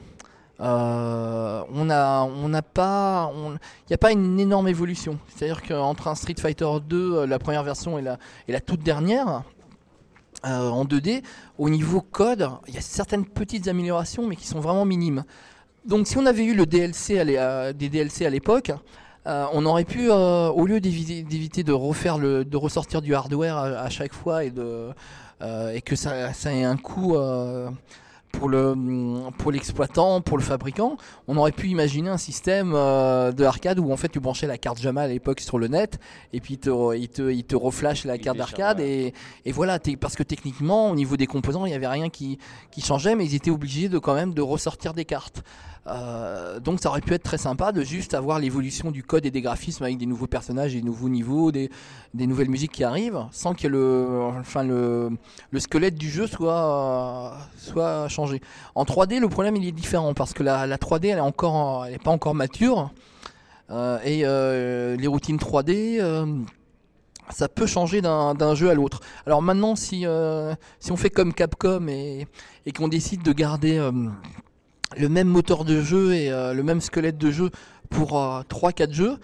on 0.60 1.86
n'a 1.86 2.62
pas, 2.62 3.32
il 3.36 3.90
n'y 3.90 3.94
a 3.94 3.98
pas 3.98 4.12
une 4.12 4.40
énorme 4.40 4.68
évolution. 4.68 5.20
C'est-à-dire 5.30 5.62
qu'entre 5.62 6.08
un 6.08 6.16
Street 6.16 6.36
Fighter 6.40 6.68
2, 6.88 7.16
euh, 7.20 7.26
la 7.28 7.40
première 7.40 7.64
version 7.64 7.98
et 8.00 8.02
la 8.02 8.60
toute 8.62 8.82
dernière, 8.82 9.44
euh, 10.46 10.70
en 10.70 10.86
2D, 10.86 11.24
au 11.58 11.70
niveau 11.70 12.02
code, 12.02 12.50
il 12.68 12.74
y 12.74 12.78
a 12.78 12.82
certaines 12.82 13.26
petites 13.26 13.68
améliorations, 13.68 14.28
mais 14.28 14.36
qui 14.36 14.48
sont 14.48 14.60
vraiment 14.60 14.86
minimes. 14.86 15.24
Donc 15.86 16.08
si 16.08 16.18
on 16.18 16.26
avait 16.26 16.46
eu 16.46 16.54
le 16.54 16.66
DLC 16.66 17.20
à 17.20 17.24
euh, 17.24 17.74
des 17.74 17.90
DLC 17.90 18.26
à 18.26 18.30
l'époque, 18.30 18.72
euh, 19.26 19.46
on 19.54 19.66
aurait 19.66 19.86
pu, 19.86 20.10
au 20.10 20.66
lieu 20.66 20.82
d'éviter 20.82 21.64
de 21.64 21.72
refaire 21.72 22.18
de 22.20 22.58
ressortir 22.58 23.02
du 23.02 23.16
hardware 23.16 23.56
à, 23.58 23.90
chaque 23.90 24.14
fois 24.14 24.44
et 24.44 24.52
que 24.52 25.96
ça, 25.96 26.34
ça 26.34 26.54
ait 26.54 26.66
un 26.66 26.76
coût 26.76 27.16
pour 28.34 28.50
le 28.50 28.76
pour 29.38 29.52
l'exploitant, 29.52 30.20
pour 30.20 30.38
le 30.38 30.44
fabricant, 30.44 30.98
on 31.28 31.38
aurait 31.38 31.52
pu 31.54 31.68
imaginer 31.68 32.10
un 32.10 32.18
système 32.18 32.74
euh, 32.76 33.32
de 33.32 33.46
arcade 33.46 33.80
où 33.80 33.92
en 33.92 33.98
fait 33.98 34.10
tu 34.10 34.20
branchais 34.20 34.48
la 34.48 34.58
carte 34.58 34.82
JAMA 34.82 35.02
à 35.02 35.08
l'époque 35.08 35.40
sur 35.40 35.58
le 35.58 35.68
net 35.68 36.00
et 36.34 36.42
puis 36.42 36.56
il 36.56 36.60
te, 36.60 36.96
il 36.96 37.08
te, 37.08 37.32
il 37.32 37.44
te 37.46 37.56
reflash 37.56 38.04
la 38.06 38.16
Il 38.16 38.22
carte 38.22 38.38
d'arcade 38.38 38.80
et, 38.80 39.14
et 39.46 39.52
voilà, 39.52 39.80
parce 40.02 40.16
que 40.16 40.24
techniquement 40.24 40.90
au 40.90 40.96
niveau 40.96 41.16
des 41.16 41.28
composants 41.28 41.66
il 41.66 41.70
n'y 41.70 41.76
avait 41.76 41.88
rien 41.88 42.10
qui, 42.10 42.40
qui 42.72 42.82
changeait 42.82 43.16
mais 43.16 43.26
ils 43.26 43.36
étaient 43.36 43.52
obligés 43.52 43.88
de 43.88 44.00
quand 44.00 44.16
même 44.16 44.34
de 44.34 44.42
ressortir 44.42 44.94
des 44.94 45.06
cartes. 45.06 45.44
Euh, 45.86 46.62
donc 46.62 46.80
ça 46.80 46.90
aurait 46.90 47.02
pu 47.02 47.14
être 47.14 47.24
très 47.24 47.38
sympa 47.38 47.74
de 47.74 47.84
juste 47.84 48.14
avoir 48.14 48.40
l'évolution 48.40 48.90
du 48.90 49.04
code 49.04 49.26
et 49.26 49.32
des 49.32 49.42
graphismes 49.42 49.84
avec 49.84 49.98
des 49.98 50.06
nouveaux 50.06 50.28
personnages, 50.28 50.74
des 50.74 50.82
nouveaux 50.82 51.10
niveaux, 51.10 51.52
des, 51.52 51.70
nouvelles 52.14 52.50
musiques 52.50 52.72
qui 52.72 52.84
arrivent, 52.86 53.26
sans 53.32 53.54
que 53.54 53.68
le, 53.68 54.30
enfin 54.40 54.64
le, 54.64 55.10
le 55.52 55.60
squelette 55.60 55.96
du 55.96 56.10
jeu 56.10 56.26
soit, 56.28 57.36
soit 57.58 58.08
changé. 58.08 58.42
En 58.76 58.86
3D, 58.86 59.20
le 59.20 59.28
problème 59.28 59.58
il 59.58 59.68
est 59.68 59.74
différent 59.74 60.14
parce 60.14 60.34
que 60.34 60.44
la, 60.44 60.68
la 60.68 60.78
3D 60.78 61.08
elle 61.08 61.18
est 61.18 61.22
encore, 61.22 61.86
elle 61.86 61.96
est 61.96 62.04
pas 62.04 62.12
encore 62.12 62.34
mature 62.34 62.92
Euh, 63.70 64.00
et 64.04 64.22
euh, 64.26 64.96
les 64.98 65.08
routines 65.08 65.38
3D. 65.38 66.00
euh, 66.00 66.26
ça 67.30 67.48
peut 67.48 67.66
changer 67.66 68.02
d'un 68.02 68.56
jeu 68.56 68.70
à 68.70 68.74
l'autre. 68.74 69.00
Alors 69.26 69.42
maintenant, 69.42 69.78
si, 69.78 70.06
si 70.80 70.92
on 70.92 70.98
fait 70.98 71.10
comme 71.10 71.34
Capcom 71.34 71.88
et, 71.88 72.28
qu'on 72.76 72.90
décide 72.90 73.24
de 73.24 73.32
garder 73.32 73.80
le 74.98 75.10
même 75.10 75.28
moteur 75.28 75.66
de 75.66 75.82
jeu 75.82 76.14
et 76.14 76.32
euh, 76.32 76.54
le 76.54 76.64
même 76.64 76.82
squelette 76.82 77.18
de 77.18 77.32
jeu 77.32 77.50
pour 77.90 78.14
3-4 78.14 78.92
jeux, 78.94 79.18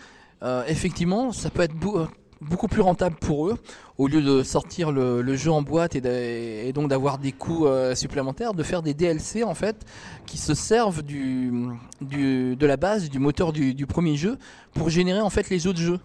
euh, 0.44 0.64
effectivement, 0.68 1.32
ça 1.32 1.50
peut 1.50 1.64
être 1.64 1.76
beau- 1.76 2.08
beaucoup 2.42 2.68
plus 2.68 2.82
rentable 2.82 3.16
pour 3.18 3.50
eux, 3.50 3.58
au 3.98 4.08
lieu 4.08 4.22
de 4.22 4.44
sortir 4.44 4.92
le, 4.92 5.36
jeu 5.36 5.52
en 5.52 5.62
boîte 5.62 5.96
et, 5.96 6.72
donc 6.74 6.90
d'avoir 6.90 7.18
des 7.18 7.32
coûts 7.32 7.68
euh, 7.68 7.96
supplémentaires, 7.96 8.54
de 8.54 8.64
faire 8.64 8.82
des 8.82 8.94
DLC 8.94 9.44
en 9.44 9.54
fait 9.56 9.86
qui 10.26 10.38
se 10.38 10.54
servent 10.54 11.04
de 11.04 12.66
la 12.66 12.78
base, 12.78 13.10
du 13.10 13.20
moteur 13.20 13.52
du, 13.52 13.86
premier 13.86 14.16
jeu, 14.16 14.38
pour 14.74 14.90
générer 14.90 15.22
en 15.22 15.30
fait 15.30 15.50
les 15.50 15.68
autres 15.68 15.80
jeux. 15.80 16.00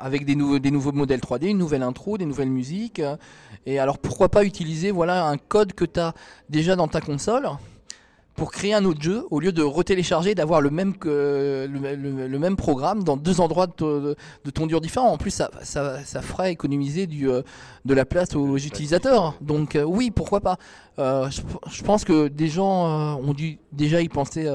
Avec 0.00 0.24
des, 0.24 0.36
nouveaux 0.36 0.60
des 0.60 0.70
nouveaux 0.70 0.92
modèles 0.92 1.18
3D, 1.18 1.48
une 1.48 1.58
nouvelle 1.58 1.82
intro, 1.82 2.18
des 2.18 2.24
nouvelles 2.24 2.50
musiques. 2.50 3.00
euh, 3.00 3.16
et 3.66 3.80
alors 3.80 3.98
pourquoi 3.98 4.28
pas 4.28 4.44
utiliser 4.44 4.92
voilà, 4.92 5.26
un 5.26 5.36
code 5.38 5.72
que 5.72 5.84
tu 5.84 5.98
as 5.98 6.14
déjà 6.48 6.76
dans 6.76 6.86
ta 6.86 7.00
console 7.00 7.48
pour 8.38 8.50
créer 8.52 8.72
un 8.72 8.84
autre 8.84 9.02
jeu 9.02 9.24
au 9.30 9.40
lieu 9.40 9.52
de 9.52 9.62
retélécharger 9.62 10.34
d'avoir 10.34 10.60
le 10.60 10.70
même 10.70 10.96
que 10.96 11.66
le, 11.70 11.78
le- 11.96 12.28
le 12.28 12.38
même 12.38 12.56
programme 12.56 13.02
dans 13.04 13.16
deux 13.16 13.40
endroits 13.40 13.66
de, 13.66 14.16
de 14.46 14.50
ton 14.50 14.66
dur 14.66 14.80
différent 14.80 15.08
en 15.12 15.18
plus 15.18 15.32
ça, 15.32 15.50
ça, 15.62 15.82
ça 16.04 16.22
ferait 16.22 16.52
économiser 16.52 17.06
du, 17.06 17.28
euh, 17.28 17.42
de 17.84 17.94
la 17.94 18.04
place 18.04 18.34
aux 18.36 18.56
utilisateurs. 18.56 19.34
donc 19.40 19.74
euh, 19.76 19.82
oui 19.82 20.10
pourquoi 20.10 20.40
pas. 20.40 20.56
Euh, 20.98 21.28
je, 21.30 21.42
je 21.70 21.82
pense 21.82 22.04
que 22.04 22.28
des 22.28 22.48
gens 22.48 22.76
euh, 22.86 23.28
ont 23.28 23.34
dû 23.34 23.58
déjà 23.72 24.00
y 24.00 24.08
penser 24.08 24.48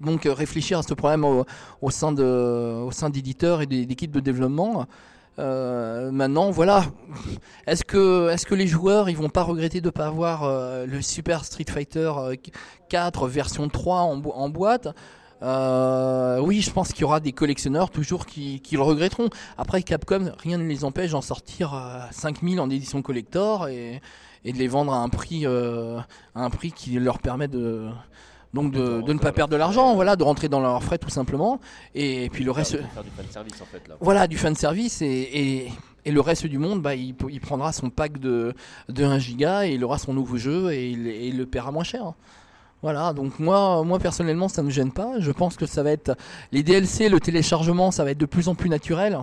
donc 0.00 0.28
réfléchir 0.44 0.78
à 0.78 0.82
ce 0.82 0.92
problème 0.94 1.24
au, 1.24 1.44
au 1.80 1.90
sein 1.90 2.12
de 2.12 2.22
au 2.88 2.90
sein 2.90 3.08
d'éditeurs 3.10 3.62
et 3.62 3.66
d'équipes 3.66 4.12
de 4.12 4.20
développement 4.20 4.86
Euh, 5.38 6.10
maintenant 6.10 6.50
voilà 6.50 6.86
est-ce 7.66 7.84
que, 7.84 8.30
est 8.30 8.42
que 8.46 8.54
les 8.54 8.66
joueurs 8.66 9.10
ils 9.10 9.16
vont 9.18 9.28
pas 9.28 9.42
regretter 9.42 9.82
de 9.82 9.90
pas 9.90 10.06
avoir 10.06 10.44
euh, 10.44 10.86
le 10.86 11.02
Super 11.02 11.44
Street 11.44 11.66
Fighter 11.68 12.10
euh, 12.16 12.34
4 12.88 13.28
version 13.28 13.68
3 13.68 13.98
en, 14.00 14.16
bo- 14.16 14.32
en 14.32 14.48
boîte? 14.48 14.88
Euh, 15.42 16.38
Oui, 16.40 16.62
je 16.62 16.70
pense 16.70 16.92
qu'il 16.92 17.02
y 17.02 17.04
aura 17.04 17.20
des 17.20 17.32
collectionneurs 17.32 17.90
toujours 17.90 18.24
qui, 18.24 18.62
le 18.72 18.80
regretteront. 18.82 19.28
Après, 19.58 19.82
Capcom, 19.82 20.32
rien 20.38 20.56
ne 20.58 20.64
les 20.66 20.84
empêche 20.84 21.10
d'en 21.10 21.20
sortir 21.20 21.74
euh, 21.74 22.00
5000 22.12 22.58
en 22.60 22.70
édition 22.70 23.02
collector 23.02 23.68
et, 23.68 24.00
de 24.52 24.58
les 24.58 24.68
vendre 24.68 24.94
à 24.94 24.98
un 24.98 25.08
prix, 25.10 25.42
euh, 25.46 25.98
à 26.34 26.42
un 26.44 26.50
prix 26.50 26.72
qui 26.72 26.98
leur 26.98 27.18
permet 27.18 27.48
de, 27.48 27.88
donc 28.54 28.72
de, 28.72 29.02
de 29.02 29.12
ne 29.12 29.18
pas 29.18 29.32
perdre 29.32 29.52
de 29.52 29.56
l'argent, 29.56 29.94
voilà, 29.94 30.16
de 30.16 30.22
rentrer 30.24 30.48
dans 30.48 30.60
leurs 30.60 30.82
frais 30.82 30.98
tout 30.98 31.10
simplement. 31.10 31.60
Et, 31.94 32.30
puis 32.30 32.44
le 32.44 32.50
reste, 32.50 32.78
Faire, 32.78 33.02
du 33.04 33.10
fan 33.10 33.26
service 33.30 33.60
en 33.60 33.66
fait 33.66 33.86
là. 33.88 33.96
voilà, 34.00 34.26
du 34.26 34.38
fan 34.38 34.54
service 34.54 35.02
et, 35.02 35.06
et, 35.06 35.72
et 36.04 36.10
le 36.10 36.20
reste 36.20 36.46
du 36.46 36.58
monde, 36.58 36.80
bah, 36.82 36.94
il, 36.94 37.14
il 37.30 37.40
prendra 37.40 37.72
son 37.72 37.90
pack 37.90 38.18
de, 38.18 38.54
de 38.88 39.04
1 39.04 39.18
giga 39.18 39.66
et 39.66 39.72
il 39.74 39.84
aura 39.84 39.98
son 39.98 40.14
nouveau 40.14 40.36
jeu 40.38 40.72
et 40.72 40.90
il, 40.90 41.06
et 41.06 41.26
il 41.28 41.36
le 41.36 41.46
paiera 41.46 41.70
moins 41.72 41.84
cher. 41.84 42.12
Voilà, 42.82 43.12
donc 43.12 43.38
moi, 43.38 43.82
moi 43.84 43.98
personnellement, 43.98 44.48
ça 44.48 44.62
ne 44.62 44.66
me 44.68 44.70
gêne 44.72 44.92
pas. 44.92 45.18
Je 45.18 45.32
pense 45.32 45.56
que 45.56 45.66
ça 45.66 45.82
va 45.82 45.90
être 45.90 46.16
les 46.52 46.62
DLC, 46.62 47.08
le 47.08 47.18
téléchargement, 47.20 47.90
ça 47.90 48.04
va 48.04 48.12
être 48.12 48.18
de 48.18 48.26
plus 48.26 48.48
en 48.48 48.54
plus 48.54 48.68
naturel 48.68 49.18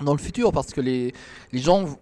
dans 0.00 0.12
le 0.12 0.18
futur 0.18 0.52
parce 0.52 0.72
que 0.72 0.80
les, 0.80 1.12
les 1.52 1.58
gens. 1.58 1.84
aujo- 1.84 1.98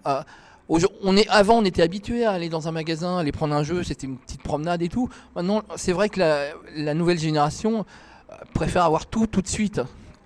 on 0.68 1.16
est, 1.16 1.28
avant, 1.28 1.58
on 1.58 1.64
était 1.64 1.82
habitué 1.82 2.24
à 2.24 2.32
aller 2.32 2.48
dans 2.48 2.68
un 2.68 2.72
magasin, 2.72 3.18
aller 3.18 3.32
prendre 3.32 3.54
un 3.54 3.62
jeu, 3.62 3.82
c'était 3.82 4.06
une 4.06 4.16
petite 4.16 4.42
promenade 4.42 4.82
et 4.82 4.88
tout. 4.88 5.08
Maintenant, 5.36 5.62
c'est 5.76 5.92
vrai 5.92 6.08
que 6.08 6.20
la, 6.20 6.94
nouvelle 6.94 7.18
génération 7.18 7.84
euh, 8.30 8.34
préfère 8.54 8.84
avoir 8.84 9.06
tout 9.06 9.26
tout 9.26 9.42
de 9.42 9.48
suite. 9.48 9.80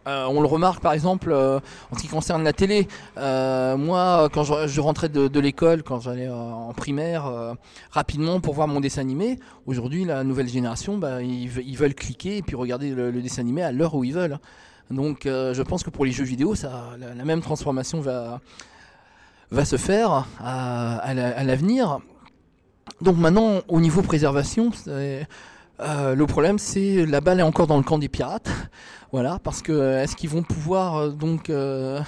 Euh, 0.07 0.27
on 0.27 0.40
le 0.40 0.46
remarque 0.46 0.81
par 0.81 0.94
exemple 0.94 1.31
euh, 1.31 1.61
en 1.90 1.96
ce 1.96 2.01
qui 2.01 2.09
concerne 2.09 2.42
la 2.42 2.55
télé. 2.55 2.88
Moi, 3.16 4.29
quand 4.33 4.44
je, 4.44 4.81
rentrais 4.81 5.09
de, 5.09 5.40
l'école, 5.40 5.83
quand 5.83 6.01
j'allais 6.01 6.29
en 6.29 6.72
primaire, 6.72 7.57
rapidement 7.90 8.40
pour 8.40 8.55
voir 8.55 8.68
mon 8.68 8.81
dessin 8.81 9.01
animé, 9.01 9.38
aujourd'hui, 9.66 10.05
la 10.05 10.22
nouvelle 10.24 10.48
génération, 10.48 10.98
bah, 10.98 11.20
ils, 11.22 11.48
ve- 11.48 11.64
ils 11.66 11.77
veulent 11.77 11.94
cliquer 11.94 12.38
et 12.38 12.42
puis 12.42 12.55
regarder 12.55 12.90
le, 12.90 13.12
dessin 13.12 13.42
animé 13.42 13.62
à 13.62 13.72
l'heure 13.72 13.94
où 13.94 14.05
ils 14.05 14.14
veulent. 14.14 14.38
Donc, 14.90 15.22
je 15.24 15.62
pense 15.62 15.83
que 15.83 15.90
pour 15.90 16.05
les 16.07 16.12
jeux 16.12 16.24
vidéo, 16.24 16.55
ça, 16.55 16.96
la 16.98 17.24
même 17.24 17.42
transformation 17.42 18.01
va, 18.01 18.40
va 19.51 19.65
se 19.65 19.77
faire 19.77 20.27
à, 20.41 20.97
à 20.99 21.15
la- 21.15 21.37
à 21.39 21.45
l'avenir. 21.45 21.99
Donc 23.01 23.17
maintenant, 23.17 23.61
au 23.69 23.81
niveau 23.81 24.03
préservation, 24.03 24.71
euh, 24.89 25.25
le 26.15 26.27
problème 26.27 26.59
c'est 26.59 27.07
la 27.07 27.21
balle 27.21 27.41
est 27.41 27.45
encore 27.45 27.67
dans 27.67 27.77
le 27.77 27.83
camp 27.85 27.99
des 27.99 28.09
pirates. 28.09 28.51
Voilà, 29.11 29.39
parce 29.43 29.63
que 29.63 29.97
est-ce 30.03 30.15
qu'ils 30.17 30.29
vont 30.29 30.43
pouvoir 30.43 30.97
euh, 30.97 31.09
donc 31.09 31.49
euh, 31.49 31.99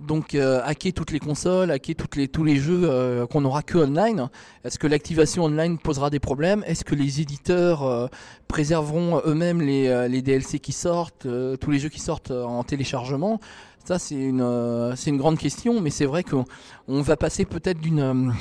donc 0.00 0.34
euh, 0.34 0.60
hacker 0.64 0.92
toutes 0.92 1.10
les 1.10 1.18
consoles, 1.18 1.70
hacker 1.70 1.94
toutes 1.94 2.16
les, 2.16 2.28
tous 2.28 2.44
les 2.44 2.56
jeux 2.56 2.82
euh, 2.84 3.26
qu'on 3.26 3.42
n'aura 3.42 3.62
que 3.62 3.78
online. 3.78 4.28
Est-ce 4.64 4.78
que 4.78 4.86
l'activation 4.86 5.44
online 5.44 5.78
posera 5.78 6.10
des 6.10 6.20
problèmes? 6.20 6.64
Est-ce 6.66 6.84
que 6.84 6.94
les 6.94 7.20
éditeurs 7.20 7.82
euh, 7.82 8.06
préserveront 8.48 9.20
eux-mêmes 9.26 9.60
les, 9.60 9.88
euh, 9.88 10.08
les 10.08 10.22
DLC 10.22 10.58
qui 10.58 10.72
sortent, 10.72 11.26
tous 11.60 11.70
les 11.70 11.78
jeux 11.78 11.88
qui 11.88 12.00
sortent 12.00 12.30
en 12.30 12.64
téléchargement? 12.64 13.40
Ça 13.84 13.98
c'est 13.98 14.16
une, 14.16 14.94
c'est 14.96 15.10
une 15.10 15.16
grande 15.16 15.38
question, 15.38 15.80
mais 15.80 15.90
c'est 15.90 16.04
vrai 16.04 16.22
qu'on 16.22 16.44
on 16.88 17.02
va 17.02 17.16
passer 17.16 17.44
peut-être 17.44 17.80
d'une... 17.80 18.32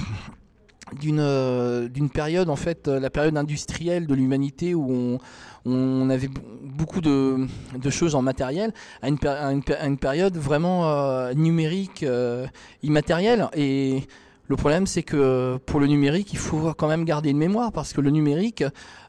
euh, 1.03 1.87
d'une 1.87 2.09
période 2.09 2.49
en 2.49 2.55
fait 2.55 2.87
euh, 2.87 2.99
la 2.99 3.09
période 3.09 3.37
industrielle 3.37 4.07
de 4.07 4.15
l'humanité 4.15 4.73
où 4.75 4.91
on, 4.91 5.19
on 5.65 6.09
avait 6.09 6.29
beaucoup 6.63 7.01
de, 7.01 7.47
de 7.77 7.89
choses 7.89 8.15
en 8.15 8.21
matériel 8.21 8.73
à 9.01 9.09
une, 9.09 9.97
période 9.97 10.37
vraiment 10.37 10.89
euh, 10.89 11.33
numérique 11.33 12.05
immatérielle. 12.83 13.49
Et 13.55 14.03
le 14.47 14.55
problème 14.55 14.87
c'est 14.87 15.03
que 15.03 15.57
pour 15.65 15.79
le 15.79 15.87
numérique 15.87 16.33
il 16.33 16.39
faut 16.39 16.73
quand 16.73 16.87
même 16.87 17.05
garder 17.05 17.29
une 17.29 17.37
mémoire 17.37 17.71
parce 17.71 17.93
que 17.93 18.01
le 18.01 18.09
numérique 18.09 18.63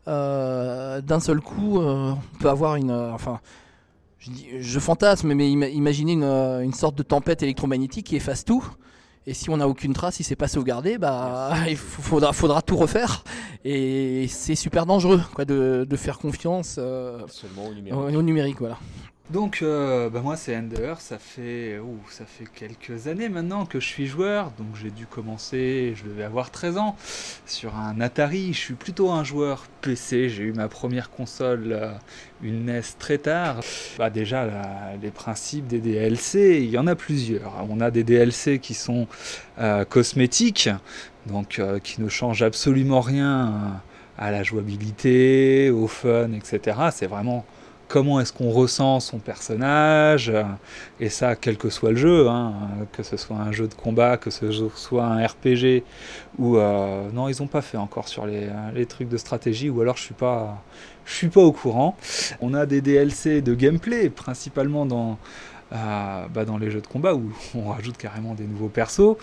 d'un 0.07 1.21
seul 1.21 1.40
coup 1.40 1.81
peut 2.40 2.51
avoir 2.51 2.77
une 2.77 2.90
enfin 2.90 3.40
je, 4.19 4.31
dis- 4.31 4.47
je 4.59 4.79
fantasme 4.79 5.33
mais 5.33 5.49
ima- 5.51 5.71
imaginez 5.71 6.12
une, 6.12 6.25
une 6.25 6.75
sorte 6.75 6.97
de 6.97 7.03
tempête 7.03 7.43
électromagnétique 7.43 8.07
qui 8.09 8.16
efface 8.16 8.45
tout 8.45 8.64
et 9.26 9.35
si 9.35 9.50
on 9.50 9.59
n'a 9.59 9.68
aucune 9.68 9.92
trace, 9.92 10.16
si 10.16 10.24
c'est 10.24 10.37
pas 10.37 10.48
sauvegardé, 10.48 10.98
bah 10.98 11.52
il 11.68 11.76
faudra, 11.76 12.33
faudra 12.33 12.62
tout 12.62 12.76
refaire. 12.76 13.22
Et 13.64 14.26
c'est 14.28 14.54
super 14.54 14.87
dangereux 14.87 15.20
quoi, 15.35 15.44
de, 15.44 15.87
de 15.88 15.96
faire 15.96 16.18
confiance 16.18 16.76
euh, 16.78 17.20
Seulement 17.28 17.66
au 17.66 17.70
au, 17.70 17.74
numérique. 17.74 18.16
au 18.16 18.22
numérique. 18.22 18.56
Voilà. 18.61 18.78
Donc, 19.31 19.61
euh, 19.62 20.11
bah 20.11 20.23
moi, 20.23 20.37
c'est 20.37 20.57
Ender. 20.57 20.95
Ça 20.99 21.16
fait, 21.19 21.79
ouh, 21.79 22.01
ça 22.11 22.25
fait 22.25 22.47
quelques 22.53 23.07
années 23.07 23.29
maintenant 23.29 23.64
que 23.64 23.79
je 23.79 23.87
suis 23.87 24.09
joueur. 24.09 24.51
Donc, 24.59 24.75
j'ai 24.75 24.90
dû 24.90 25.07
commencer, 25.07 25.95
je 25.95 26.03
devais 26.03 26.25
avoir 26.25 26.51
13 26.51 26.79
ans, 26.79 26.97
sur 27.47 27.77
un 27.77 28.01
Atari. 28.01 28.53
Je 28.53 28.59
suis 28.59 28.75
plutôt 28.75 29.12
un 29.12 29.23
joueur 29.23 29.66
PC. 29.83 30.31
J'ai 30.31 30.43
eu 30.43 30.53
ma 30.53 30.66
première 30.66 31.11
console, 31.11 31.69
euh, 31.71 31.93
une 32.43 32.64
NES, 32.64 32.83
très 32.99 33.19
tard. 33.19 33.61
Bah, 33.99 34.11
déjà, 34.11 34.49
les 35.01 35.12
principes 35.12 35.69
des 35.69 35.79
DLC, 35.79 36.61
il 36.64 36.71
y 36.71 36.79
en 36.79 36.88
a 36.88 36.97
plusieurs. 36.97 37.53
On 37.69 37.81
a 37.81 37.93
des 37.93 38.03
DLC 38.03 38.59
qui 38.59 38.75
sont 38.75 39.07
euh, 39.61 39.85
cosmétiques, 39.85 40.71
donc 41.27 41.62
qui 41.85 42.01
ne 42.01 42.09
changent 42.09 42.43
absolument 42.43 43.01
rien 43.01 43.81
à 44.19 44.33
la 44.33 44.43
jouabilité, 44.43 45.71
au 45.71 45.87
fun, 45.87 46.33
etc. 46.33 46.77
C'est 46.90 47.07
vraiment 47.07 47.47
comment 47.90 48.20
est-ce 48.20 48.33
qu'on 48.33 48.50
ressent 48.50 49.00
son 49.00 49.18
personnage, 49.18 50.31
euh, 50.31 50.44
et 51.00 51.09
ça, 51.09 51.35
quel 51.35 51.59
que 51.59 51.68
soit 51.70 51.90
le 51.90 51.96
jeu, 51.96 52.29
hein, 52.29 52.55
que 52.92 53.03
ce 53.03 53.16
soit 53.16 53.37
un 53.37 53.50
jeu 53.50 53.66
de 53.66 53.74
combat, 53.74 54.16
que 54.16 54.31
ce 54.31 54.53
soit 54.76 55.05
un 55.05 55.26
RPG, 55.26 55.83
ou 56.38 56.57
euh, 56.57 57.09
non, 57.12 57.29
ils 57.29 57.37
n'ont 57.40 57.48
pas 57.48 57.62
fait 57.62 57.76
encore 57.76 58.07
sur 58.07 58.26
les, 58.26 58.44
euh, 58.44 58.70
les 58.74 58.87
trucs 58.87 59.09
de 59.09 59.16
stratégie, 59.16 59.68
ou 59.68 59.81
alors 59.81 59.96
je 59.96 60.05
suis 60.05 60.14
suis 61.05 61.29
pas 61.29 61.40
au 61.40 61.50
courant. 61.50 61.96
On 62.40 62.55
a 62.55 62.64
des 62.66 62.81
DLC 62.81 63.42
de 63.42 63.55
gameplay, 63.55 64.09
principalement 64.09 64.87
dans 64.87 65.18
euh, 65.72 66.26
bah, 66.28 66.44
dans 66.44 66.59
les 66.59 66.70
jeux 66.70 66.80
de 66.80 66.87
combat 66.87 67.14
où 67.14 67.33
on 67.54 67.70
rajoute 67.70 67.96
carrément 67.96 68.35
des 68.35 68.44
nouveaux 68.44 68.68
persos, 68.68 69.16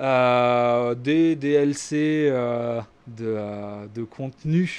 Euh, 0.00 0.94
des 0.94 1.36
DLC 1.36 2.28
euh, 2.30 2.80
de, 3.06 3.86
de 3.94 4.02
contenu, 4.02 4.70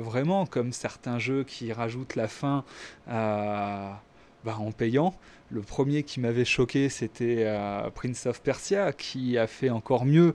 vraiment 0.00 0.46
comme 0.46 0.72
certains 0.72 1.18
jeux 1.18 1.44
qui 1.44 1.72
rajoutent 1.72 2.16
la 2.16 2.28
fin 2.28 2.64
bah, 3.06 4.56
en 4.58 4.72
payant. 4.72 5.14
Le 5.50 5.60
premier 5.60 6.02
qui 6.02 6.20
m'avait 6.20 6.44
choqué, 6.44 6.88
c'était 6.88 7.46
Prince 7.94 8.26
of 8.26 8.40
Persia, 8.40 8.92
qui 8.92 9.38
a 9.38 9.46
fait 9.46 9.70
encore 9.70 10.04
mieux, 10.04 10.34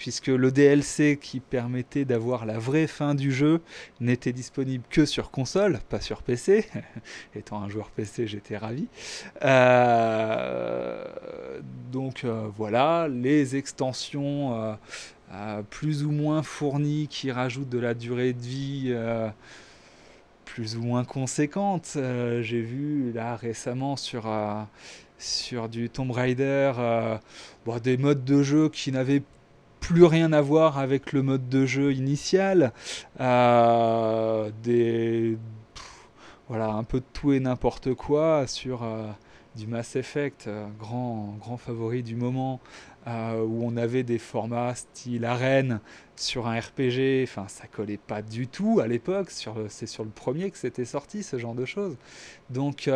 puisque 0.00 0.28
le 0.28 0.50
DLC 0.50 1.18
qui 1.20 1.40
permettait 1.40 2.06
d'avoir 2.06 2.46
la 2.46 2.58
vraie 2.58 2.86
fin 2.86 3.14
du 3.14 3.30
jeu 3.30 3.60
n'était 4.00 4.32
disponible 4.32 4.82
que 4.88 5.04
sur 5.04 5.30
console, 5.30 5.78
pas 5.90 6.00
sur 6.00 6.22
PC. 6.22 6.66
Étant 7.34 7.62
un 7.62 7.68
joueur 7.68 7.90
PC, 7.90 8.26
j'étais 8.26 8.56
ravi. 8.56 8.88
Euh, 9.44 11.04
donc 11.92 12.24
euh, 12.24 12.48
voilà, 12.56 13.08
les 13.08 13.56
extensions 13.56 14.78
euh, 15.34 15.62
plus 15.68 16.02
ou 16.02 16.12
moins 16.12 16.42
fournies 16.42 17.06
qui 17.06 17.30
rajoutent 17.30 17.68
de 17.68 17.78
la 17.78 17.92
durée 17.92 18.32
de 18.32 18.40
vie 18.40 18.96
plus 20.46 20.78
ou 20.78 20.82
moins 20.82 21.04
conséquente. 21.04 21.90
J'ai 21.94 22.62
vu 22.62 23.12
là 23.12 23.36
récemment 23.36 23.96
sur, 23.96 24.30
du 25.70 25.90
Tomb 25.90 26.10
Raider 26.10 26.72
des 27.82 27.98
modes 27.98 28.24
de 28.24 28.42
jeu 28.42 28.70
qui 28.70 28.92
n'avaient 28.92 29.22
plus 29.80 30.04
rien 30.04 30.32
à 30.32 30.40
voir 30.40 30.78
avec 30.78 31.12
le 31.12 31.22
mode 31.22 31.48
de 31.48 31.66
jeu 31.66 31.92
initial. 31.92 32.72
Euh, 33.20 34.50
voilà, 36.48 36.68
un 36.68 36.84
peu 36.84 37.00
de 37.00 37.04
tout 37.12 37.32
et 37.32 37.40
n'importe 37.40 37.94
quoi 37.94 38.46
sur 38.46 38.82
euh, 38.82 39.06
du 39.56 39.66
Mass 39.66 39.96
Effect, 39.96 40.46
euh, 40.46 40.66
grand, 40.78 41.36
grand 41.40 41.56
favori 41.56 42.02
du 42.02 42.14
moment, 42.14 42.60
où 43.06 43.64
on 43.64 43.76
avait 43.76 44.04
des 44.04 44.18
formats 44.18 44.74
style 44.74 45.24
arène 45.24 45.80
sur 46.14 46.46
un 46.46 46.60
RPG, 46.60 47.24
enfin 47.24 47.46
ça 47.48 47.66
collait 47.66 47.96
pas 47.96 48.22
du 48.22 48.46
tout 48.46 48.78
à 48.80 48.86
l'époque, 48.86 49.30
c'est 49.68 49.86
sur 49.86 50.04
le 50.04 50.10
premier 50.10 50.50
que 50.50 50.58
c'était 50.58 50.84
sorti 50.84 51.24
ce 51.24 51.38
genre 51.38 51.54
de 51.54 51.64
choses. 51.64 51.96
Donc 52.50 52.88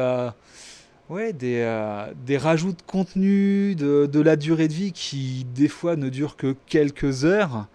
ouais, 1.10 1.32
des, 1.32 1.60
euh, 1.60 2.12
des 2.26 2.36
rajouts 2.36 2.72
de 2.72 2.82
contenu, 2.86 3.74
de, 3.74 4.20
la 4.20 4.36
durée 4.36 4.68
de 4.68 4.72
vie 4.72 4.92
qui 4.92 5.46
des 5.54 5.68
fois 5.68 5.96
ne 5.96 6.08
dure 6.08 6.36
que 6.36 6.54
quelques 6.66 7.24
heures. 7.24 7.66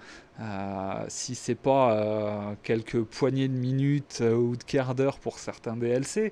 Euh, 0.41 1.05
si 1.09 1.35
c'est 1.35 1.55
pas 1.55 1.93
euh, 1.93 2.53
quelques 2.63 3.03
poignées 3.03 3.49
de 3.49 3.57
minutes 3.57 4.19
euh, 4.21 4.35
ou 4.35 4.55
de 4.55 4.63
quart 4.63 4.95
d'heure 4.95 5.19
pour 5.19 5.37
certains 5.37 5.75
DLC, 5.75 6.31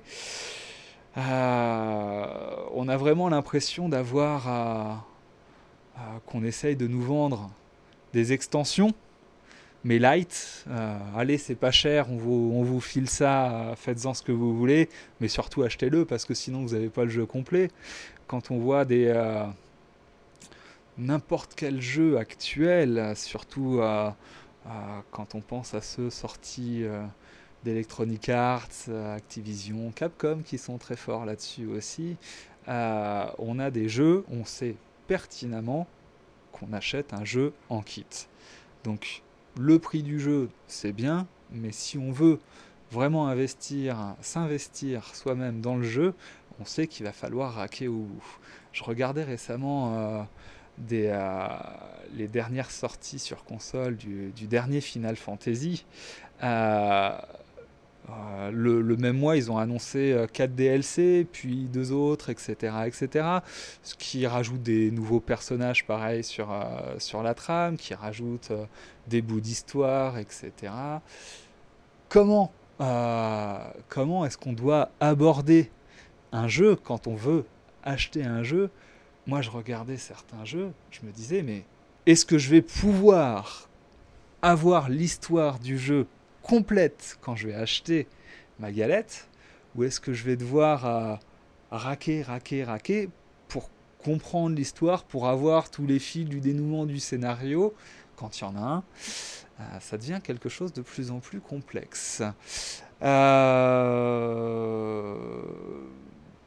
on 1.16 1.20
a 2.88 2.96
vraiment 2.96 3.28
l'impression 3.28 3.88
d'avoir 3.88 5.04
qu'on 6.26 6.44
essaye 6.44 6.76
de 6.76 6.86
nous 6.86 7.02
vendre 7.02 7.50
des 8.12 8.32
extensions, 8.32 8.94
mais 9.88 9.98
light. 9.98 10.66
Euh, 10.68 10.98
allez, 11.16 11.38
c'est 11.38 11.54
pas 11.54 11.70
cher, 11.70 12.10
on 12.10 12.18
vous, 12.18 12.80
file 12.80 13.08
ça, 13.08 13.72
faites-en 13.74 14.12
ce 14.12 14.22
que 14.22 14.32
vous 14.32 14.54
voulez, 14.54 14.90
mais 15.18 15.28
surtout 15.28 15.62
achetez-le 15.62 16.04
parce 16.04 16.26
que 16.26 16.34
sinon 16.34 16.60
vous 16.60 16.74
n'avez 16.74 16.90
pas 16.90 17.04
le 17.04 17.10
jeu 17.10 17.24
complet. 17.24 17.70
Quand 18.26 18.50
on 18.50 18.58
voit 18.58 18.84
des 18.84 19.06
euh, 19.06 19.46
n'importe 20.98 21.54
quel 21.56 21.80
jeu 21.80 22.18
actuel, 22.18 23.14
surtout 23.16 23.80
euh, 23.80 24.10
quand 25.10 25.34
on 25.34 25.40
pense 25.40 25.72
à 25.72 25.80
ceux 25.80 26.10
sortis 26.10 26.84
d'Electronic 27.64 28.28
Arts, 28.28 28.90
Activision, 29.16 29.90
Capcom 29.92 30.42
qui 30.44 30.58
sont 30.58 30.76
très 30.76 30.96
forts 30.96 31.24
là-dessus 31.24 31.66
aussi, 31.66 32.18
on 32.66 33.58
a 33.58 33.70
des 33.70 33.88
jeux, 33.88 34.26
on 34.30 34.44
sait 34.44 34.74
pertinemment 35.06 35.86
qu'on 36.52 36.74
achète 36.74 37.14
un 37.14 37.24
jeu 37.24 37.54
en 37.70 37.80
kit. 37.80 38.04
Donc 38.84 39.22
le 39.56 39.78
prix 39.78 40.02
du 40.02 40.20
jeu, 40.20 40.48
c'est 40.66 40.92
bien, 40.92 41.26
mais 41.50 41.72
si 41.72 41.98
on 41.98 42.12
veut 42.12 42.38
vraiment 42.90 43.28
investir, 43.28 44.16
s'investir 44.20 45.14
soi-même 45.14 45.60
dans 45.60 45.76
le 45.76 45.82
jeu, 45.82 46.14
on 46.60 46.64
sait 46.64 46.86
qu'il 46.86 47.06
va 47.06 47.12
falloir 47.12 47.54
raquer 47.54 47.88
au 47.88 47.98
bout. 47.98 48.38
Je 48.72 48.82
regardais 48.84 49.24
récemment 49.24 49.94
euh, 49.94 50.22
euh, 50.92 51.48
les 52.14 52.28
dernières 52.28 52.70
sorties 52.70 53.18
sur 53.18 53.44
console 53.44 53.96
du, 53.96 54.30
du 54.30 54.46
dernier 54.46 54.80
Final 54.80 55.16
Fantasy. 55.16 55.84
Euh, 56.42 57.10
euh, 58.10 58.50
le, 58.52 58.96
même 58.96 59.18
mois, 59.18 59.36
ils 59.36 59.50
ont 59.50 59.58
annoncé 59.58 60.12
euh, 60.12 60.26
4 60.26 60.54
DLC, 60.54 61.26
puis 61.30 61.68
deux 61.72 61.92
autres, 61.92 62.30
etc., 62.30 62.54
etc. 62.86 63.26
Ce 63.82 63.94
qui 63.94 64.26
rajoute 64.26 64.62
des 64.62 64.90
nouveaux 64.90 65.20
personnages, 65.20 65.86
pareil, 65.86 66.24
sur, 66.24 66.50
euh, 66.50 66.98
sur 66.98 67.22
la 67.22 67.34
trame, 67.34 67.76
qui 67.76 67.94
rajoute 67.94 68.50
euh, 68.50 68.64
des 69.06 69.22
bouts 69.22 69.40
d'histoire, 69.40 70.18
etc. 70.18 70.72
Comment, 72.08 72.52
euh, 72.80 73.58
comment 73.88 74.24
est-ce 74.24 74.38
qu'on 74.38 74.52
doit 74.52 74.90
aborder 75.00 75.70
un 76.32 76.48
jeu 76.48 76.76
quand 76.76 77.06
on 77.06 77.14
veut 77.14 77.44
acheter 77.82 78.24
un 78.24 78.42
jeu? 78.42 78.70
Moi, 79.26 79.42
je 79.42 79.50
regardais 79.50 79.98
certains 79.98 80.44
jeux, 80.44 80.72
je 80.90 81.00
me 81.04 81.10
disais, 81.10 81.42
mais 81.42 81.64
est-ce 82.06 82.24
que 82.24 82.38
je 82.38 82.48
vais 82.48 82.62
pouvoir 82.62 83.68
avoir 84.40 84.88
l'histoire 84.88 85.58
du 85.58 85.78
jeu 85.78 86.06
complète 86.48 87.18
quand 87.20 87.36
je 87.36 87.48
vais 87.48 87.54
acheter 87.54 88.06
ma 88.58 88.72
galette 88.72 89.28
ou 89.74 89.84
est-ce 89.84 90.00
que 90.00 90.14
je 90.14 90.24
vais 90.24 90.36
devoir 90.36 90.86
euh, 90.86 91.14
raquer, 91.70 92.22
raquer, 92.22 92.64
raquer 92.64 93.10
pour 93.48 93.68
comprendre 94.02 94.56
l'histoire, 94.56 95.04
pour 95.04 95.28
avoir 95.28 95.70
tous 95.70 95.86
les 95.86 95.98
fils 95.98 96.24
du 96.24 96.40
dénouement 96.40 96.86
du 96.86 96.98
scénario 97.00 97.74
quand 98.16 98.40
il 98.40 98.44
y 98.44 98.46
en 98.46 98.56
a 98.56 98.60
un 98.60 98.84
Euh, 99.60 99.64
Ça 99.80 99.98
devient 99.98 100.20
quelque 100.22 100.48
chose 100.48 100.72
de 100.72 100.82
plus 100.82 101.10
en 101.10 101.18
plus 101.18 101.40
complexe. 101.40 102.22
Euh, 103.02 105.14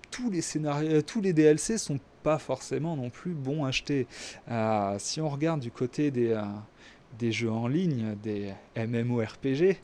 Tous 0.10 0.30
les 0.30 0.42
scénarios, 0.42 1.02
tous 1.04 1.22
les 1.22 1.34
DLC 1.34 1.78
sont 1.78 2.00
pas 2.24 2.40
forcément 2.40 2.96
non 2.96 3.10
plus 3.10 3.34
bons 3.34 3.66
à 3.66 3.70
acheter. 3.70 4.08
Si 5.00 5.22
on 5.22 5.30
regarde 5.30 5.60
du 5.62 5.72
côté 5.72 6.12
des, 6.12 6.34
des 7.20 7.32
jeux 7.32 7.52
en 7.52 7.68
ligne, 7.68 8.16
des 8.24 8.54
MMORPG. 8.76 9.78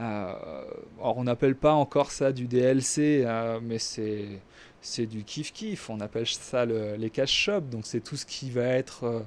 Euh, 0.00 0.32
on 1.00 1.24
n'appelle 1.24 1.54
pas 1.56 1.72
encore 1.74 2.10
ça 2.10 2.32
du 2.32 2.46
DLC, 2.46 3.22
euh, 3.26 3.60
mais 3.62 3.78
c'est 3.78 4.26
c'est 4.80 5.06
du 5.06 5.24
kiff 5.24 5.52
kiff. 5.52 5.90
On 5.90 6.00
appelle 6.00 6.26
ça 6.26 6.64
le- 6.64 6.94
les 6.96 7.10
cash 7.10 7.32
shops. 7.32 7.68
Donc 7.70 7.84
c'est 7.84 8.00
tout 8.00 8.16
ce 8.16 8.24
qui 8.26 8.50
va 8.50 8.62
être 8.64 9.04
euh, 9.04 9.20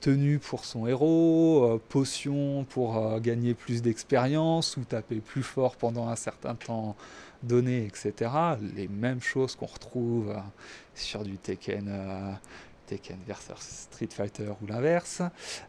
tenue 0.00 0.38
pour 0.38 0.64
son 0.64 0.86
héros, 0.86 1.64
euh, 1.64 1.80
potion 1.90 2.64
pour 2.64 3.20
gagner 3.20 3.54
plus 3.54 3.82
d'expérience 3.82 4.76
ou 4.76 4.84
taper 4.84 5.16
plus 5.20 5.42
fort 5.42 5.76
pendant 5.76 6.08
un 6.08 6.16
certain 6.16 6.54
temps 6.54 6.96
donné, 7.42 7.86
etc. 7.86 8.30
Les 8.76 8.88
mêmes 8.88 9.20
choses 9.22 9.54
qu'on 9.56 9.66
retrouve 9.66 10.34
sur 10.94 11.22
du 11.22 11.38
Tekken, 11.38 11.90
Tekken 12.90 13.18
versus 13.26 13.86
Street 13.90 14.08
Fighter 14.10 14.52
ou 14.60 14.66
l'inverse. 14.66 15.22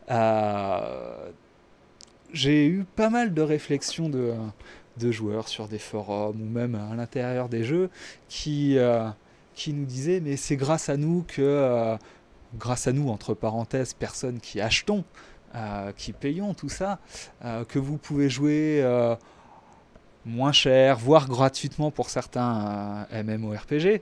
Euh, 0.09 1.29
J'ai 2.33 2.65
eu 2.65 2.83
pas 2.83 3.09
mal 3.09 3.33
de 3.33 3.41
réflexions 3.41 4.09
de, 4.09 5.11
joueurs 5.11 5.47
sur 5.47 5.67
des 5.67 5.79
forums 5.79 6.41
ou 6.41 6.45
même 6.45 6.75
à 6.75 6.95
l'intérieur 6.95 7.47
des 7.47 7.63
jeux 7.63 7.89
qui, 8.27 8.77
euh, 8.77 9.07
qui 9.55 9.73
nous 9.73 9.85
disaient 9.85 10.19
mais 10.19 10.35
c'est 10.35 10.55
grâce 10.55 10.89
à 10.89 10.97
nous 10.97 11.23
que, 11.27 11.41
euh, 11.41 11.95
grâce 12.55 12.87
à 12.87 12.91
nous 12.91 13.09
entre 13.09 13.33
parenthèses, 13.33 13.93
personnes 13.93 14.39
qui 14.39 14.59
achetons, 14.59 15.03
qui 15.97 16.13
payons 16.13 16.53
tout 16.53 16.69
ça, 16.69 16.99
que 17.67 17.77
vous 17.77 17.97
pouvez 17.97 18.29
jouer 18.29 18.81
moins 20.25 20.53
cher, 20.53 20.97
voire 20.97 21.27
gratuitement 21.27 21.91
pour 21.91 22.09
certains 22.09 23.05
MMORPG. 23.11 24.01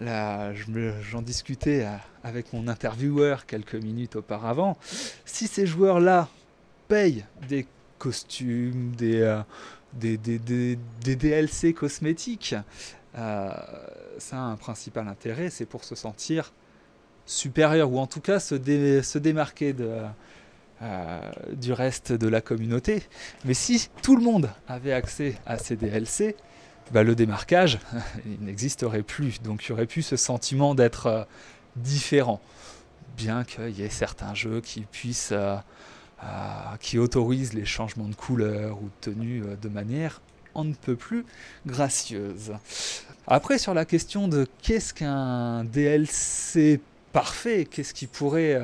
Là, 0.00 0.52
j'en 0.54 1.22
discutais 1.22 1.84
euh, 1.84 1.96
avec 2.22 2.52
mon 2.52 2.68
intervieweur 2.68 3.46
quelques 3.46 3.74
minutes 3.74 4.14
auparavant. 4.16 4.76
Si 5.24 5.48
ces 5.48 5.66
joueurs-là 5.66 6.28
payent 6.86 7.24
des 7.48 7.66
costumes, 7.98 8.92
des, 8.96 9.20
euh, 9.20 9.42
DLC 11.02 11.72
cosmétiques, 11.72 12.54
euh, 13.16 13.50
ça 14.18 14.36
a 14.36 14.40
un 14.40 14.56
principal 14.56 15.08
intérêt, 15.08 15.50
c'est 15.50 15.66
pour 15.66 15.82
se 15.82 15.96
sentir 15.96 16.52
supérieur, 17.26 17.90
ou 17.92 17.98
en 17.98 18.06
tout 18.06 18.20
cas 18.20 18.38
se, 18.38 18.54
dé- 18.54 19.02
se 19.02 19.18
démarquer 19.18 19.74
du 21.56 21.72
reste 21.72 22.12
de 22.12 22.28
la 22.28 22.40
communauté. 22.40 23.02
Mais 23.44 23.54
si 23.54 23.90
tout 24.02 24.16
le 24.16 24.22
monde 24.22 24.48
avait 24.68 24.92
accès 24.92 25.34
à 25.44 25.58
ces 25.58 25.76
DLC, 25.76 26.36
bah, 26.92 27.02
le 27.02 27.14
démarquage 27.14 27.78
il 28.26 28.44
n'existerait 28.44 29.02
plus. 29.02 29.40
Donc 29.42 29.64
il 29.64 29.70
y 29.70 29.72
aurait 29.72 29.86
plus 29.86 30.02
ce 30.02 30.16
sentiment 30.16 30.74
d'être 30.74 31.06
euh, 31.06 31.24
différent. 31.76 32.40
Bien 33.16 33.44
qu'il 33.44 33.70
y 33.70 33.82
ait 33.82 33.90
certains 33.90 34.34
jeux 34.34 34.60
qui 34.60 34.82
puissent, 34.82 35.32
euh, 35.32 35.56
euh, 36.22 36.26
qui 36.80 36.98
autorisent 36.98 37.54
les 37.54 37.64
changements 37.64 38.08
de 38.08 38.14
couleur 38.14 38.78
ou 38.78 38.84
de 38.84 39.12
tenue 39.12 39.42
de 39.60 39.68
manière 39.68 40.20
on 40.54 40.64
ne 40.64 40.74
peut 40.74 40.96
plus 40.96 41.24
gracieuse. 41.66 42.52
Après, 43.28 43.58
sur 43.58 43.74
la 43.74 43.84
question 43.84 44.26
de 44.26 44.48
qu'est-ce 44.60 44.92
qu'un 44.92 45.62
DLC 45.62 46.80
parfait, 47.12 47.64
qu'est-ce 47.70 47.94
qui 47.94 48.08
pourrait 48.08 48.60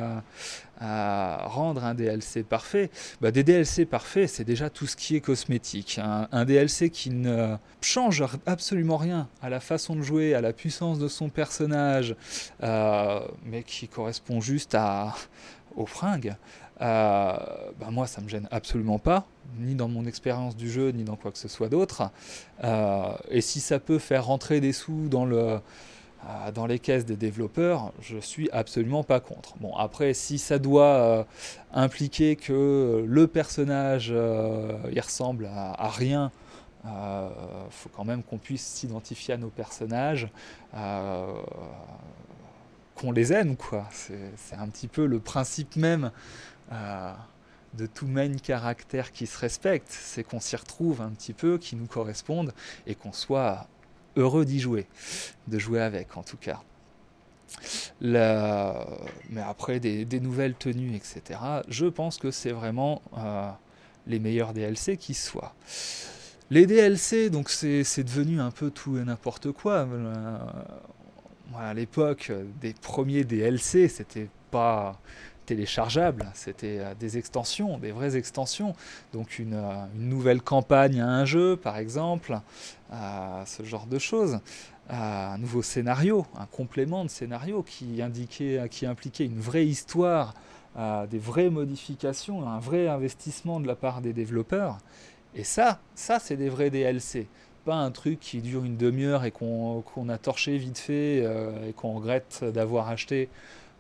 euh, 0.83 1.37
rendre 1.45 1.85
un 1.85 1.95
DLC 1.95 2.43
parfait 2.43 2.91
bah, 3.21 3.31
Des 3.31 3.45
DLC 3.45 3.87
parfaits, 3.87 4.29
c'est 4.29 4.45
déjà 4.45 4.71
tout 4.71 4.87
ce 4.87 4.97
qui 4.97 5.17
est 5.17 5.21
cosmétique. 5.21 6.01
Un, 6.03 6.29
un 6.33 6.45
DLC 6.45 6.91
qui 6.91 7.11
ne 7.11 7.57
change 7.81 8.25
absolument 8.47 8.97
rien 8.97 9.29
à 9.43 9.49
la 9.49 9.61
façon 9.61 9.97
de 9.97 10.03
jouer, 10.03 10.35
à 10.35 10.41
la 10.41 10.53
puissance 10.53 10.99
de 10.99 11.09
son 11.09 11.29
personnage, 11.29 12.17
euh, 12.63 13.21
mais 13.45 13.63
qui 13.63 13.89
correspond 13.89 14.41
juste 14.41 14.75
à, 14.75 15.15
aux 15.77 15.87
fringues. 15.87 16.35
Euh, 16.81 17.37
bah, 17.79 17.91
moi, 17.91 18.07
ça 18.07 18.21
me 18.21 18.29
gêne 18.29 18.49
absolument 18.51 18.99
pas, 18.99 19.27
ni 19.59 19.75
dans 19.75 19.89
mon 19.89 20.07
expérience 20.07 20.57
du 20.57 20.71
jeu, 20.71 20.91
ni 20.91 21.05
dans 21.05 21.17
quoi 21.17 21.31
que 21.31 21.39
ce 21.39 21.49
soit 21.49 21.69
d'autre. 21.69 22.11
Euh, 22.65 23.15
et 23.31 23.41
si 23.41 23.61
ça 23.61 23.79
peut 23.79 23.99
faire 23.99 24.27
rentrer 24.27 24.61
des 24.61 24.73
sous 24.73 25.09
dans 25.09 25.25
le 25.25 25.61
dans 26.55 26.67
les 26.67 26.79
caisses 26.79 27.05
des 27.05 27.17
développeurs, 27.17 27.93
je 28.01 28.19
suis 28.19 28.51
absolument 28.51 29.05
pas 29.05 29.21
contre. 29.21 29.57
Bon, 29.61 29.75
après, 29.77 30.15
si 30.15 30.39
ça 30.39 30.59
doit 30.59 30.85
euh, 30.85 31.25
impliquer 31.73 32.37
que 32.37 33.05
le 33.07 33.27
personnage 33.27 34.09
euh, 34.11 34.73
il 34.91 35.01
ressemble 35.01 35.49
à, 35.55 35.89
rien, 35.89 36.31
il 36.85 36.91
faut 37.71 37.89
quand 37.89 38.05
même 38.05 38.23
qu'on 38.23 38.39
puisse 38.39 38.65
s'identifier 38.65 39.35
à 39.35 39.37
nos 39.37 39.49
personnages, 39.49 40.29
euh, 40.75 41.33
qu'on 42.95 43.13
les 43.13 43.33
aime, 43.33 43.57
quoi. 43.57 43.89
C'est 43.93 44.57
un 44.57 44.69
petit 44.69 44.89
peu 44.89 45.07
le 45.07 45.19
principe 45.19 45.77
même 45.77 46.11
euh, 46.73 47.13
de 47.75 47.87
tout 47.87 48.07
main 48.07 48.37
caractère 48.37 49.13
qui 49.13 49.27
se 49.27 49.39
respecte, 49.39 49.89
c'est 49.91 50.23
qu'on 50.23 50.41
s'y 50.41 50.57
retrouve 50.57 51.01
un 51.01 51.11
petit 51.11 51.33
peu, 51.33 51.59
qui 51.59 51.75
nous 51.75 51.87
correspondent 51.87 52.53
et 52.87 52.95
qu'on 52.95 53.13
soit 53.13 53.67
heureux 54.17 54.45
d'y 54.45 54.61
jouer, 54.61 54.87
de 55.49 55.59
jouer 55.59 55.81
avec 55.81 56.17
en 56.17 56.23
tout 56.23 56.37
cas. 56.37 56.61
Mais 58.01 59.41
après, 59.47 59.81
des, 59.81 60.21
nouvelles 60.21 60.55
tenues, 60.55 60.95
etc., 60.95 61.41
je 61.69 61.87
pense 61.87 62.19
que 62.19 62.31
c'est 62.31 62.53
vraiment 62.53 63.03
euh, 63.17 63.51
les 64.07 64.19
meilleurs 64.19 64.53
DLC 64.53 64.97
qui 64.97 65.15
soient. 65.15 65.55
Les 66.51 66.67
DLC, 66.67 67.31
donc 67.31 67.49
c'est 67.51 68.05
devenu 68.05 68.41
un 68.41 68.51
peu 68.51 68.71
tout 68.71 68.99
et 68.99 69.05
n'importe 69.05 69.53
quoi. 69.53 69.87
Euh, 69.91 70.39
à 71.57 71.75
l'époque 71.75 72.33
des 72.61 72.75
premiers 72.75 73.25
DLC, 73.25 73.89
c'était 73.89 74.29
pas 74.51 75.01
téléchargeable, 75.45 76.31
c'était 76.35 76.79
euh, 76.79 76.95
des 76.95 77.19
extensions, 77.19 77.79
des 77.79 77.93
vraies 77.93 78.17
extensions. 78.17 78.75
Donc 79.13 79.39
une, 79.39 79.55
euh, 79.55 79.85
une 79.95 80.09
nouvelle 80.09 80.43
campagne 80.43 81.01
à 81.01 81.09
un 81.09 81.25
jeu, 81.25 81.57
par 81.57 81.77
exemple, 81.77 82.39
euh, 82.93 83.45
ce 83.47 83.63
genre 83.63 83.87
de 83.87 83.99
choses. 83.99 84.41
Un 84.91 85.39
nouveau 85.39 85.63
scénario, 85.63 86.27
un 86.37 86.45
complément 86.45 87.05
de 87.05 87.11
scénario 87.11 87.63
qui, 87.63 88.03
indiquait, 88.03 88.69
qui 88.71 88.85
impliquait 88.85 89.25
une 89.25 89.41
vraie 89.41 89.65
histoire, 89.65 90.35
des 90.77 91.19
vraies 91.19 91.49
modifications, 91.49 92.47
un 92.47 92.59
vrai 92.59 92.89
investissement 92.89 93.61
de 93.61 93.67
la 93.67 93.77
part 93.77 94.03
des 94.03 94.13
développeurs. 94.13 94.77
Et 95.35 95.43
ça, 95.43 95.81
ça 95.95 96.19
c'est 96.19 96.37
des 96.37 96.51
vrais 96.51 96.69
DLC. 96.69 97.29
Pas 97.65 97.77
un 97.77 97.91
truc 97.91 98.21
qui 98.21 98.43
dure 98.43 98.63
une 98.63 98.77
demi-heure 98.77 99.25
et 99.25 99.31
qu'on 99.31 100.09
a 100.11 100.19
torché 100.19 100.59
vite 100.59 100.79
fait 100.79 101.21
et 101.67 101.73
qu'on 101.73 101.95
regrette 101.95 102.45
d'avoir 102.45 102.91
acheté 102.91 103.31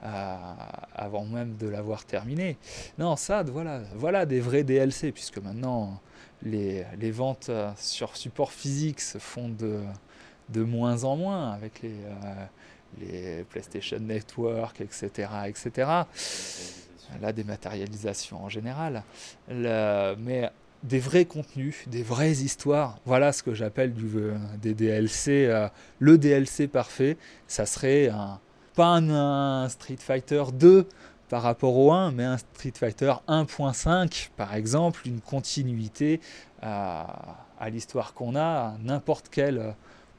avant 0.04 1.24
même 1.24 1.56
de 1.56 1.66
l'avoir 1.66 2.04
terminé. 2.04 2.58
Non, 2.98 3.16
ça, 3.16 3.42
voilà, 3.42 3.80
voilà 3.96 4.26
des 4.26 4.40
vrais 4.40 4.64
DLC, 4.64 5.12
puisque 5.12 5.38
maintenant 5.38 6.00
les, 6.42 6.84
les 6.98 7.10
ventes 7.10 7.46
euh, 7.48 7.70
sur 7.76 8.16
support 8.16 8.52
physique 8.52 9.00
se 9.00 9.18
font 9.18 9.48
de, 9.48 9.80
de 10.50 10.62
moins 10.62 11.04
en 11.04 11.16
moins 11.16 11.52
avec 11.52 11.80
les, 11.82 11.94
euh, 11.94 12.46
les 13.00 13.44
PlayStation 13.44 13.98
Network, 13.98 14.80
etc., 14.80 15.28
etc. 15.46 15.90
La 17.20 17.32
dématérialisation 17.32 18.44
en 18.44 18.48
général. 18.48 19.02
Mais 19.48 20.50
des 20.84 20.98
vrais 20.98 21.24
contenus, 21.24 21.88
des 21.88 22.02
vraies 22.02 22.32
histoires, 22.32 22.98
voilà 23.06 23.32
ce 23.32 23.42
que 23.42 23.54
j'appelle 23.54 23.94
des 24.60 24.74
DLC. 24.74 25.46
euh, 25.46 25.68
le 25.98 26.18
DLC 26.18 26.68
parfait, 26.68 27.16
ça 27.48 27.64
serait 27.64 28.08
un, 28.08 28.38
pas 28.74 28.96
un, 28.96 29.68
Street 29.68 29.96
Fighter 29.98 30.44
2 30.52 30.87
par 31.28 31.42
rapport 31.42 31.76
au 31.76 31.92
1, 31.92 32.12
mais 32.12 32.24
un 32.24 32.38
Street 32.38 32.72
Fighter 32.74 33.12
1.5 33.28 34.30
par 34.37 34.54
exemple, 34.54 35.02
une 35.06 35.20
continuité 35.20 36.20
à, 36.62 37.37
l'histoire 37.70 38.14
qu'on 38.14 38.37
a, 38.37 38.76
n'importe 38.82 39.28
quel 39.30 39.58
euh, 39.58 39.70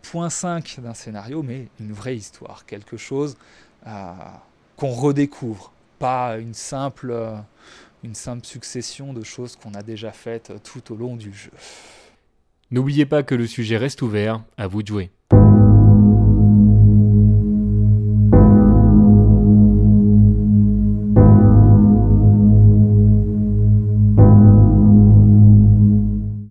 point 0.01 0.29
5 0.29 0.79
d'un 0.79 0.93
scénario, 0.93 1.43
mais 1.43 1.67
une 1.79 1.93
vraie 1.93 2.15
histoire, 2.15 2.65
quelque 2.65 2.97
chose 2.97 3.37
euh, 3.85 4.11
qu'on 4.77 4.91
redécouvre, 4.91 5.71
pas 5.99 6.37
une 6.37 6.53
simple, 6.53 7.11
euh, 7.11 7.35
une 8.03 8.15
simple 8.15 8.45
succession 8.45 9.13
de 9.13 9.23
choses 9.23 9.55
qu'on 9.55 9.73
a 9.73 9.83
déjà 9.83 10.11
faites 10.11 10.53
tout 10.63 10.91
au 10.91 10.95
long 10.95 11.15
du 11.15 11.33
jeu. 11.33 11.51
N'oubliez 12.71 13.05
pas 13.05 13.21
que 13.21 13.35
le 13.35 13.45
sujet 13.45 13.77
reste 13.77 14.01
ouvert, 14.01 14.41
à 14.57 14.67
vous 14.67 14.81
de 14.81 14.87
jouer. 14.87 15.11